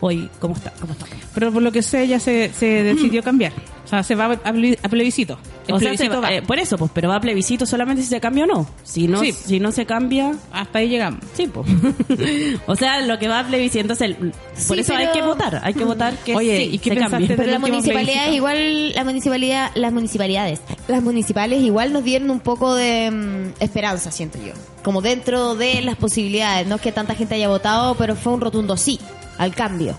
hoy 0.00 0.28
como, 0.40 0.54
está, 0.54 0.70
como 0.80 0.92
estamos. 0.92 1.14
Pero 1.34 1.52
por 1.52 1.62
lo 1.62 1.72
que 1.72 1.82
sé, 1.82 2.06
ya 2.08 2.20
se, 2.20 2.52
se 2.52 2.66
decidió 2.82 3.22
cambiar. 3.22 3.52
O 3.84 3.88
sea, 3.88 4.02
se 4.02 4.16
va 4.16 4.24
a 4.24 4.30
ple- 4.52 4.78
a 4.82 4.88
plebiscito. 4.88 5.38
El 5.68 5.74
O 5.74 5.78
sea, 5.78 5.90
se 5.90 5.96
plebiscito 5.96 6.20
va- 6.20 6.28
va. 6.28 6.34
eh, 6.34 6.42
por 6.42 6.58
eso, 6.58 6.76
pues, 6.76 6.90
pero 6.92 7.08
va 7.08 7.16
a 7.16 7.20
plebiscito 7.20 7.66
solamente 7.66 8.02
si 8.02 8.08
se 8.08 8.20
cambia 8.20 8.42
o 8.42 8.46
no. 8.48 8.68
Si 8.82 9.06
no, 9.06 9.20
Sí. 9.20 9.30
si 9.32 9.60
no 9.60 9.70
se 9.70 9.86
cambia, 9.86 10.34
Hasta 10.50 10.80
ahí 10.80 10.88
llegamos. 10.88 11.20
sí, 11.34 11.46
pues. 11.46 11.68
o 12.66 12.74
sea, 12.74 13.00
lo 13.02 13.16
que 13.18 13.28
va 13.28 13.40
a 13.40 13.46
plebiscito, 13.46 13.80
entonces, 13.82 14.08
el- 14.20 14.32
por 14.66 14.78
eso 14.78 14.94
hay 14.94 15.08
que 15.12 15.22
votar, 15.22 15.60
hay 15.62 15.72
que 15.74 15.84
votar 15.84 16.14
que 16.18 16.34
Oye, 16.34 16.56
sí, 16.58 16.70
¿y 16.74 16.78
qué 16.78 16.90
se 16.90 16.96
pensaste 16.96 17.26
cambie. 17.28 17.36
Pero 17.36 17.60
municipalidades 17.60 18.06
plebiscito? 18.30 18.36
igual, 18.36 18.92
la 18.94 19.04
municipalidad, 19.04 19.70
las 19.76 19.92
municipalidades, 19.92 20.60
las 20.88 21.02
municipales 21.02 21.62
igual 21.62 21.92
nos 21.92 22.02
dieron 22.02 22.30
un 22.30 22.40
poco 22.40 22.74
de 22.74 23.10
mm, 23.12 23.62
esperanza, 23.62 24.10
siento 24.10 24.38
yo. 24.44 24.52
Como 24.82 25.00
dentro 25.00 25.54
de 25.54 25.80
las 25.82 25.94
posibilidades, 25.96 26.66
no 26.66 26.74
es 26.76 26.80
que 26.80 26.90
tanta 26.90 27.14
gente 27.14 27.36
haya 27.36 27.48
votado, 27.48 27.94
pero 27.96 28.16
fue 28.16 28.32
un 28.32 28.40
rotundo 28.40 28.76
sí 28.76 28.98
al 29.38 29.54
cambio. 29.54 29.96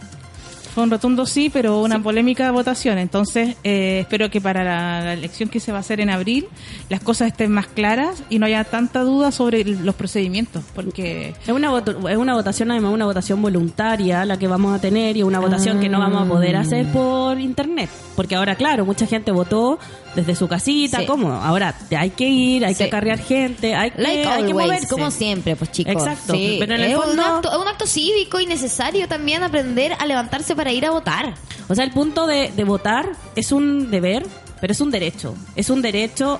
Fue 0.74 0.84
un 0.84 0.92
rotundo 0.92 1.26
sí, 1.26 1.50
pero 1.52 1.82
una 1.82 2.04
polémica 2.04 2.52
votación. 2.52 3.00
Entonces, 3.00 3.56
eh, 3.64 4.02
espero 4.02 4.30
que 4.30 4.40
para 4.40 4.64
la, 4.64 5.02
la 5.02 5.14
elección 5.14 5.50
que 5.50 5.60
se 5.60 5.72
va 5.72 5.80
a 5.80 5.82
hacer 5.82 6.00
en 6.02 6.12
abril, 6.12 6.46
las 6.88 7.00
cosas 7.02 7.30
estén 7.30 7.52
más 7.52 7.66
claras 7.66 8.22
y 8.30 8.38
no 8.38 8.46
haya 8.46 8.64
tanta 8.64 9.02
duda 9.02 9.32
sobre 9.32 9.62
el- 9.62 9.84
los 9.84 9.96
procedimientos. 9.96 10.64
Porque 10.76 11.34
Es 11.42 11.50
una, 11.50 11.72
voto- 11.72 12.08
es 12.08 12.18
una 12.18 12.36
votación, 12.36 12.70
además, 12.70 12.94
una 12.94 13.06
votación 13.06 13.42
voluntaria 13.42 14.24
la 14.24 14.38
que 14.38 14.48
vamos 14.48 14.76
a 14.76 14.80
tener 14.80 15.18
y 15.18 15.24
una 15.24 15.40
votación 15.40 15.80
que 15.80 15.90
no 15.90 15.98
vamos 15.98 16.22
a 16.28 16.30
poder 16.30 16.56
hacer 16.58 16.86
por 16.92 17.40
internet. 17.40 17.90
Porque 18.16 18.36
ahora, 18.36 18.54
claro, 18.54 18.86
mucha 18.86 19.08
gente 19.08 19.32
votó 19.32 19.80
desde 20.16 20.36
su 20.36 20.48
casita, 20.48 21.00
Sí. 21.02 21.06
cómodo. 21.06 21.36
Ahora 21.36 21.76
hay 21.98 22.10
que 22.12 22.28
ir, 22.28 22.66
hay 22.66 22.74
Sí. 22.74 22.80
que 22.80 22.84
acarrear 22.86 23.20
gente, 23.20 23.76
hay 23.76 23.92
que, 23.92 24.02
Like 24.02 24.26
hay 24.28 24.44
que 24.46 24.54
moverse. 24.54 24.88
como 24.88 25.12
siempre, 25.12 25.56
pues 25.56 25.72
chicos. 25.72 25.94
Exacto, 25.94 26.34
Sí, 26.34 26.58
pero 26.60 26.76
en 26.76 26.82
el 26.82 26.92
es, 26.92 26.98
un 26.98 27.04
fondo- 27.04 27.24
acto, 27.24 27.52
es 27.52 27.58
un 27.58 27.68
acto 27.68 27.86
cívico 27.86 28.40
y 28.40 28.46
necesario 28.48 29.08
también 29.08 29.44
aprender 29.44 29.94
a 30.00 30.06
levantarse 30.06 30.56
para 30.56 30.72
ir 30.72 30.86
a 30.86 30.92
votar. 30.92 31.36
O 31.68 31.76
sea, 31.76 31.84
el 31.84 31.92
punto 31.92 32.26
de, 32.26 32.52
de 32.56 32.64
votar 32.64 33.10
es 33.36 33.52
un 33.52 33.92
deber, 33.92 34.26
pero 34.60 34.72
es 34.74 34.82
un 34.82 34.90
derecho. 34.92 35.36
Es 35.56 35.70
un 35.70 35.82
derecho 35.82 36.40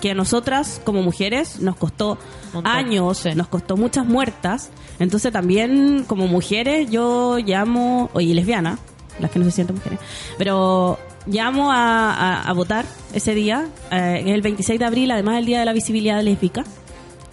que 0.00 0.10
a 0.10 0.14
nosotras 0.14 0.80
como 0.84 1.02
mujeres 1.02 1.60
nos 1.60 1.76
costó 1.76 2.18
Montón. 2.52 2.70
años, 2.72 3.24
nos 3.34 3.48
costó 3.48 3.76
muchas 3.76 4.04
muertas. 4.06 4.70
Entonces 4.98 5.32
también 5.32 6.04
como 6.06 6.26
mujeres 6.28 6.90
yo 6.90 7.38
llamo, 7.38 8.10
oye, 8.12 8.34
lesbiana, 8.34 8.78
las 9.18 9.30
que 9.30 9.38
no 9.38 9.44
se 9.44 9.50
sienten 9.52 9.76
mujeres, 9.76 9.98
pero 10.38 10.98
llamo 11.26 11.72
a, 11.72 12.12
a- 12.12 12.42
a 12.42 12.52
votar 12.52 12.84
ese 13.14 13.34
día, 13.34 13.66
eh, 13.90 14.22
es 14.26 14.32
el 14.32 14.42
26 14.42 14.78
de 14.78 14.84
abril, 14.84 15.10
además 15.10 15.36
del 15.36 15.46
Día 15.46 15.60
de 15.60 15.64
la 15.66 15.72
Visibilidad 15.72 16.22
Lésbica. 16.22 16.64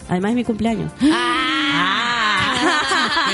Además 0.08 0.30
es 0.30 0.36
mi 0.36 0.44
cumpleaños. 0.44 0.90
que 1.00 1.06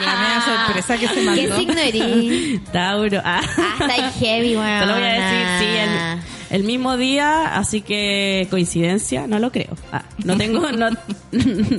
la 0.00 0.16
media 0.16 0.42
sorpresa 0.44 0.98
que 0.98 1.08
se 1.08 1.14
¿Qué 1.14 1.22
mandó. 1.22 1.56
signo 1.56 1.78
eres? 1.80 2.60
Tauro. 2.72 3.20
Ah. 3.24 3.40
Hasta 3.80 3.96
el 3.96 4.10
heavy, 4.12 4.56
weón. 4.56 4.80
Te 4.80 4.86
lo 4.86 4.92
voy 4.94 5.02
a 5.02 5.06
decir, 5.06 5.46
sí, 5.58 5.66
el, 5.76 6.18
el 6.60 6.64
mismo 6.64 6.96
día, 6.96 7.56
así 7.56 7.80
que 7.80 8.46
coincidencia, 8.50 9.26
no 9.26 9.38
lo 9.38 9.50
creo. 9.52 9.74
Ah, 9.92 10.02
no 10.24 10.36
tengo 10.36 10.70
no, 10.76 10.88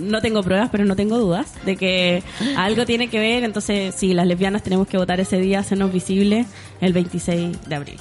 no 0.01 0.21
tengo 0.21 0.43
pruebas, 0.43 0.69
pero 0.71 0.85
no 0.85 0.95
tengo 0.95 1.17
dudas 1.19 1.47
de 1.65 1.75
que 1.77 2.23
algo 2.57 2.85
tiene 2.85 3.07
que 3.09 3.19
ver, 3.19 3.43
entonces 3.43 3.93
sí, 3.95 4.13
las 4.13 4.25
lesbianas 4.27 4.63
tenemos 4.63 4.87
que 4.87 4.97
votar 4.97 5.19
ese 5.19 5.37
día, 5.37 5.59
hacernos 5.59 5.91
visibles 5.93 6.47
el 6.81 6.93
26 6.93 7.69
de 7.69 7.75
abril. 7.75 7.99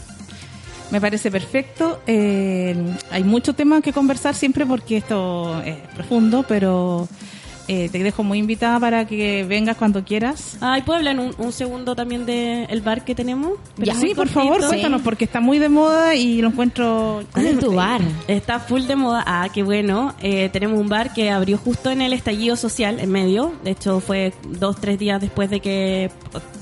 Me 0.91 1.01
parece 1.01 1.31
perfecto. 1.31 2.01
Eh, 2.07 2.77
hay 3.11 3.25
mucho 3.25 3.55
tema 3.55 3.81
que 3.81 3.93
conversar 3.93 4.35
siempre 4.35 4.65
porque 4.65 4.99
esto 4.99 5.61
es 5.63 5.77
profundo, 5.95 6.45
pero 6.47 7.09
eh, 7.69 7.89
te 7.91 7.99
dejo 8.03 8.23
muy 8.23 8.39
invitada 8.39 8.79
para 8.81 9.07
que 9.07 9.45
vengas 9.45 9.77
cuando 9.77 10.05
quieras. 10.05 10.57
Ay, 10.61 10.83
¿puedo 10.83 10.99
hablar 10.99 11.19
un, 11.19 11.35
un 11.39 11.53
segundo 11.53 11.95
también 11.95 12.27
del 12.27 12.81
bar 12.81 13.05
que 13.05 13.15
tenemos? 13.15 13.53
Pero 13.77 13.93
Ya, 13.93 13.95
sí, 13.95 14.15
por 14.15 14.29
favor, 14.29 14.65
cuéntanos, 14.67 15.03
porque 15.03 15.25
está 15.25 15.41
muy 15.41 15.59
de 15.59 15.69
moda 15.69 16.15
y 16.15 16.41
lo 16.43 16.49
encuentro... 16.49 17.23
¿Cuál 17.33 17.47
es 17.47 17.59
tu 17.59 17.73
bar? 17.75 18.01
Está 18.29 18.61
full 18.61 18.83
de 18.83 18.97
moda. 18.97 19.25
Ah, 19.27 19.49
qué 19.53 19.63
bueno. 19.63 20.15
Eh, 20.21 20.49
tenemos 20.53 20.79
un 20.79 20.89
bar 20.89 21.13
que 21.13 21.31
abrió 21.31 21.59
justo 21.59 21.91
en 21.91 22.01
el 22.03 22.13
estallido 22.13 22.57
social, 22.57 23.01
en 23.01 23.11
medio. 23.11 23.53
De 23.65 23.73
hecho, 23.73 24.01
fue 24.01 24.33
dos, 24.49 24.81
tres 24.81 24.99
días 24.99 25.21
después 25.21 25.51
de 25.51 25.61
que 25.61 26.11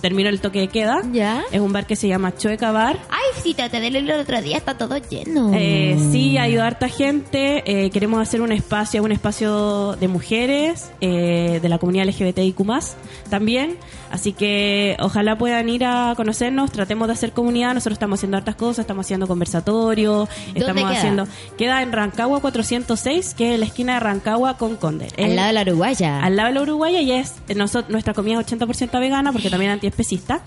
terminó 0.00 0.28
el 0.28 0.40
toque 0.40 0.60
de 0.60 0.68
queda. 0.68 1.02
¿Ya? 1.12 1.42
Es 1.52 1.60
un 1.60 1.72
bar 1.72 1.86
que 1.86 1.96
se 1.96 2.08
llama 2.08 2.36
Chueca 2.36 2.72
Bar. 2.72 2.98
Ay, 3.10 3.42
sí, 3.42 3.54
de 3.54 3.90
leerlo 3.90 4.14
el 4.14 4.20
otro 4.20 4.40
día, 4.42 4.56
está 4.56 4.76
todo 4.76 4.96
lleno. 4.98 5.50
Eh, 5.54 5.96
sí, 6.12 6.36
ha 6.38 6.48
ido 6.48 6.62
harta 6.62 6.88
gente. 6.88 7.62
Eh, 7.66 7.90
queremos 7.90 8.20
hacer 8.20 8.40
un 8.40 8.52
espacio, 8.52 9.02
un 9.02 9.12
espacio 9.12 9.96
de 9.96 10.08
mujeres, 10.08 10.90
eh, 11.00 11.58
de 11.62 11.68
la 11.68 11.78
comunidad 11.78 12.06
LGBTIQ 12.06 12.56
también. 13.28 13.76
Así 14.10 14.32
que 14.32 14.96
ojalá 15.00 15.36
puedan 15.36 15.68
ir 15.68 15.84
a 15.84 16.14
conocernos. 16.16 16.70
Tratemos 16.70 17.08
de 17.08 17.14
hacer 17.14 17.32
comunidad. 17.32 17.74
Nosotros 17.74 17.94
estamos 17.94 18.20
haciendo 18.20 18.36
hartas 18.36 18.54
cosas. 18.54 18.80
Estamos 18.80 19.06
haciendo 19.06 19.26
conversatorios. 19.26 20.28
¿Dónde 20.46 20.60
Estamos 20.60 20.82
queda? 20.84 20.98
haciendo. 20.98 21.28
Queda 21.58 21.82
en 21.82 21.92
Rancagua 21.92 22.40
406, 22.40 23.34
que 23.34 23.54
es 23.54 23.60
la 23.60 23.66
esquina 23.66 23.94
de 23.94 24.00
Rancagua 24.00 24.56
con 24.56 24.76
Conde. 24.76 25.08
Al 25.18 25.34
lado 25.36 25.48
de 25.48 25.52
la 25.54 25.62
Uruguaya. 25.62 26.20
al 26.22 26.36
lado 26.36 26.48
de 26.48 26.54
la 26.54 26.62
Uruguaya 26.62 27.00
y 27.00 27.12
es 27.12 27.34
noso- 27.48 27.84
nuestra 27.88 28.14
comida 28.14 28.40
es 28.40 28.46
80% 28.46 29.00
vegana 29.00 29.32
porque 29.32 29.50
también 29.50 29.72
antiespecista 29.72 30.42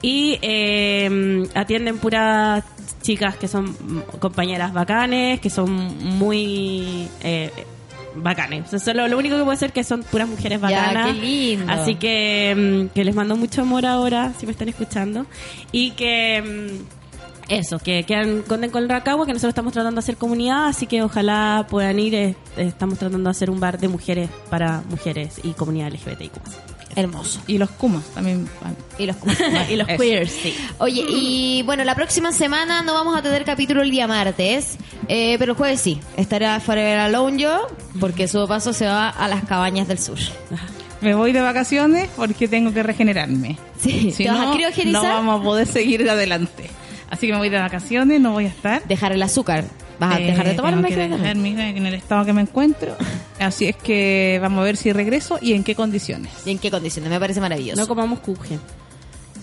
y 0.00 0.38
eh, 0.42 1.48
atienden 1.54 1.98
puras 1.98 2.64
chicas 3.02 3.36
que 3.36 3.48
son 3.48 3.74
compañeras 4.20 4.72
bacanes 4.72 5.40
que 5.40 5.50
son 5.50 5.70
muy 6.18 7.08
eh, 7.22 7.50
bacanes 8.16 8.66
O 8.66 8.70
sea, 8.70 8.78
solo 8.78 9.08
lo 9.08 9.18
único 9.18 9.36
que 9.36 9.42
puedo 9.42 9.52
decir 9.52 9.72
que 9.72 9.84
son 9.84 10.02
puras 10.02 10.28
mujeres 10.28 10.60
Ya, 10.60 10.68
bacanas 10.68 11.06
qué 11.08 11.12
lindo. 11.14 11.72
así 11.72 11.94
que 11.96 12.88
mm, 12.90 12.94
que 12.94 13.04
les 13.04 13.14
mando 13.14 13.36
mucho 13.36 13.62
amor 13.62 13.86
ahora 13.86 14.32
si 14.38 14.46
me 14.46 14.52
están 14.52 14.68
escuchando 14.68 15.26
y 15.72 15.92
que 15.92 16.42
mm, 16.78 17.02
eso, 17.48 17.78
que 17.80 18.04
quedan 18.04 18.42
con 18.42 18.62
el 18.64 18.88
Rancagua, 18.88 19.26
que 19.26 19.32
nosotros 19.32 19.50
estamos 19.50 19.72
tratando 19.74 19.96
de 19.96 20.04
hacer 20.04 20.16
comunidad, 20.16 20.66
así 20.68 20.86
que 20.86 21.02
ojalá 21.02 21.66
puedan 21.68 21.98
ir. 21.98 22.14
eh, 22.14 22.36
Estamos 22.56 22.98
tratando 22.98 23.28
de 23.28 23.30
hacer 23.30 23.50
un 23.50 23.60
bar 23.60 23.78
de 23.78 23.88
mujeres 23.88 24.30
para 24.48 24.82
mujeres 24.88 25.40
y 25.42 25.50
comunidad 25.52 25.88
LGBTIQ. 25.92 26.32
Hermoso. 26.94 27.40
Y 27.46 27.58
los 27.58 27.70
Kumas 27.70 28.04
también. 28.14 28.48
Y 28.98 29.06
los, 29.06 29.16
y 29.70 29.76
los 29.76 29.88
queers, 29.88 30.30
sí. 30.30 30.54
Oye, 30.78 31.04
y 31.08 31.62
bueno, 31.64 31.84
la 31.84 31.94
próxima 31.94 32.32
semana 32.32 32.82
no 32.82 32.94
vamos 32.94 33.16
a 33.16 33.22
tener 33.22 33.44
capítulo 33.44 33.82
el 33.82 33.90
día 33.90 34.06
martes, 34.06 34.76
eh, 35.08 35.36
pero 35.38 35.52
el 35.52 35.58
jueves 35.58 35.80
sí. 35.80 36.00
Estará 36.16 36.60
Forever 36.60 36.98
Alone 36.98 37.38
yo, 37.40 37.66
porque 37.98 38.28
su 38.28 38.46
paso 38.46 38.72
se 38.72 38.86
va 38.86 39.08
a 39.08 39.28
las 39.28 39.44
cabañas 39.44 39.88
del 39.88 39.98
sur. 39.98 40.18
Me 41.00 41.14
voy 41.14 41.32
de 41.32 41.40
vacaciones 41.40 42.08
porque 42.14 42.46
tengo 42.46 42.72
que 42.72 42.82
regenerarme. 42.82 43.58
Sí, 43.80 44.12
Si 44.12 44.24
¿te 44.24 44.30
vas 44.30 44.40
no, 44.40 44.52
a 44.52 44.54
criogenizar? 44.54 45.02
no 45.02 45.08
vamos 45.08 45.40
a 45.40 45.44
poder 45.44 45.66
seguir 45.66 46.08
adelante. 46.08 46.70
Así 47.10 47.26
que 47.26 47.32
me 47.32 47.38
voy 47.38 47.48
de 47.48 47.58
vacaciones, 47.58 48.20
no 48.20 48.32
voy 48.32 48.44
a 48.44 48.48
estar. 48.48 48.84
Dejar 48.86 49.12
el 49.12 49.22
azúcar. 49.22 49.64
¿Vas 50.06 50.16
a 50.16 50.20
Eh, 50.20 50.26
dejar 50.26 50.46
de 50.48 50.54
tomar 50.54 50.72
tengo 50.74 50.82
un 50.86 50.88
que 50.88 50.96
mezcla? 50.96 51.16
dejar 51.18 51.36
mi- 51.36 51.50
en 51.78 51.86
el 51.86 51.94
estado 51.94 52.24
que 52.24 52.32
me 52.32 52.42
encuentro. 52.42 52.96
Así 53.40 53.66
es 53.66 53.76
que 53.76 54.38
vamos 54.42 54.60
a 54.60 54.64
ver 54.64 54.76
si 54.76 54.92
regreso 54.92 55.38
y 55.40 55.52
en 55.54 55.64
qué 55.64 55.74
condiciones. 55.74 56.30
¿Y 56.46 56.50
en 56.50 56.58
qué 56.58 56.70
condiciones? 56.70 57.10
Me 57.10 57.18
parece 57.20 57.40
maravilloso. 57.40 57.80
No 57.80 57.88
comamos 57.88 58.20
kuchen, 58.20 58.60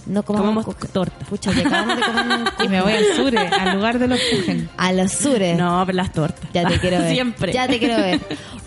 No 0.05 0.23
comamos, 0.23 0.65
comamos 0.65 0.91
torta. 0.91 1.25
Pucha, 1.25 1.51
ya 1.51 1.61
acabamos 1.67 1.97
de 1.97 2.01
comer 2.03 2.25
un 2.39 2.47
Y 2.65 2.67
me 2.69 2.81
voy 2.81 2.93
al 2.93 3.05
sur, 3.15 3.33
eh, 3.35 3.37
al 3.59 3.75
lugar 3.75 3.99
de 3.99 4.07
los 4.07 4.19
kuchen. 4.19 4.69
A 4.77 4.91
los 4.93 5.11
sures. 5.11 5.57
No, 5.57 5.83
pero 5.85 5.95
las 5.97 6.11
tortas. 6.11 6.49
Ya 6.53 6.67
te 6.67 6.79
quiero 6.79 6.97
ver. 7.03 7.11
Siempre. 7.13 7.53
Ya 7.53 7.67
te 7.67 7.77
quiero 7.79 7.97
ver. 7.97 8.19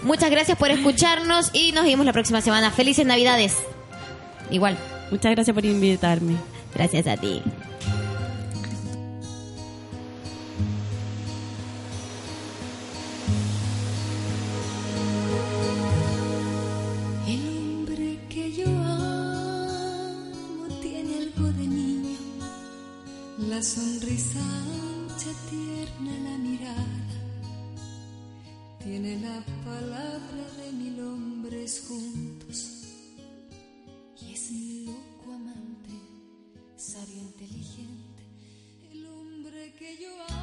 Muchas 0.03 0.31
gracias 0.31 0.57
por 0.59 0.71
escucharnos 0.71 1.51
y 1.53 1.73
nos 1.73 1.85
vemos 1.85 2.05
la 2.07 2.13
próxima 2.13 2.41
semana. 2.41 2.71
Felices 2.71 3.07
Navidades. 3.07 3.57
Igual. 4.51 4.77
Muchas 5.11 5.33
gracias 5.33 5.55
por 5.55 5.65
invitarme. 5.65 6.35
Gracias 6.75 7.07
a 7.07 7.17
ti. 7.17 7.43
Sonrisa 23.63 24.41
ancha, 24.41 25.31
tierna, 25.49 26.13
la 26.25 26.39
mirada. 26.39 27.09
Tiene 28.83 29.21
la 29.21 29.45
palabra 29.65 30.45
de 30.59 30.73
mil 30.73 31.01
hombres 31.01 31.85
juntos 31.87 32.83
y 34.21 34.33
es 34.33 34.51
mi 34.51 34.87
loco 34.87 35.33
amante, 35.33 35.91
sabio, 36.77 37.23
inteligente, 37.23 38.25
el 38.91 39.07
hombre 39.07 39.73
que 39.79 39.97
yo 39.97 40.11
amo. 40.29 40.42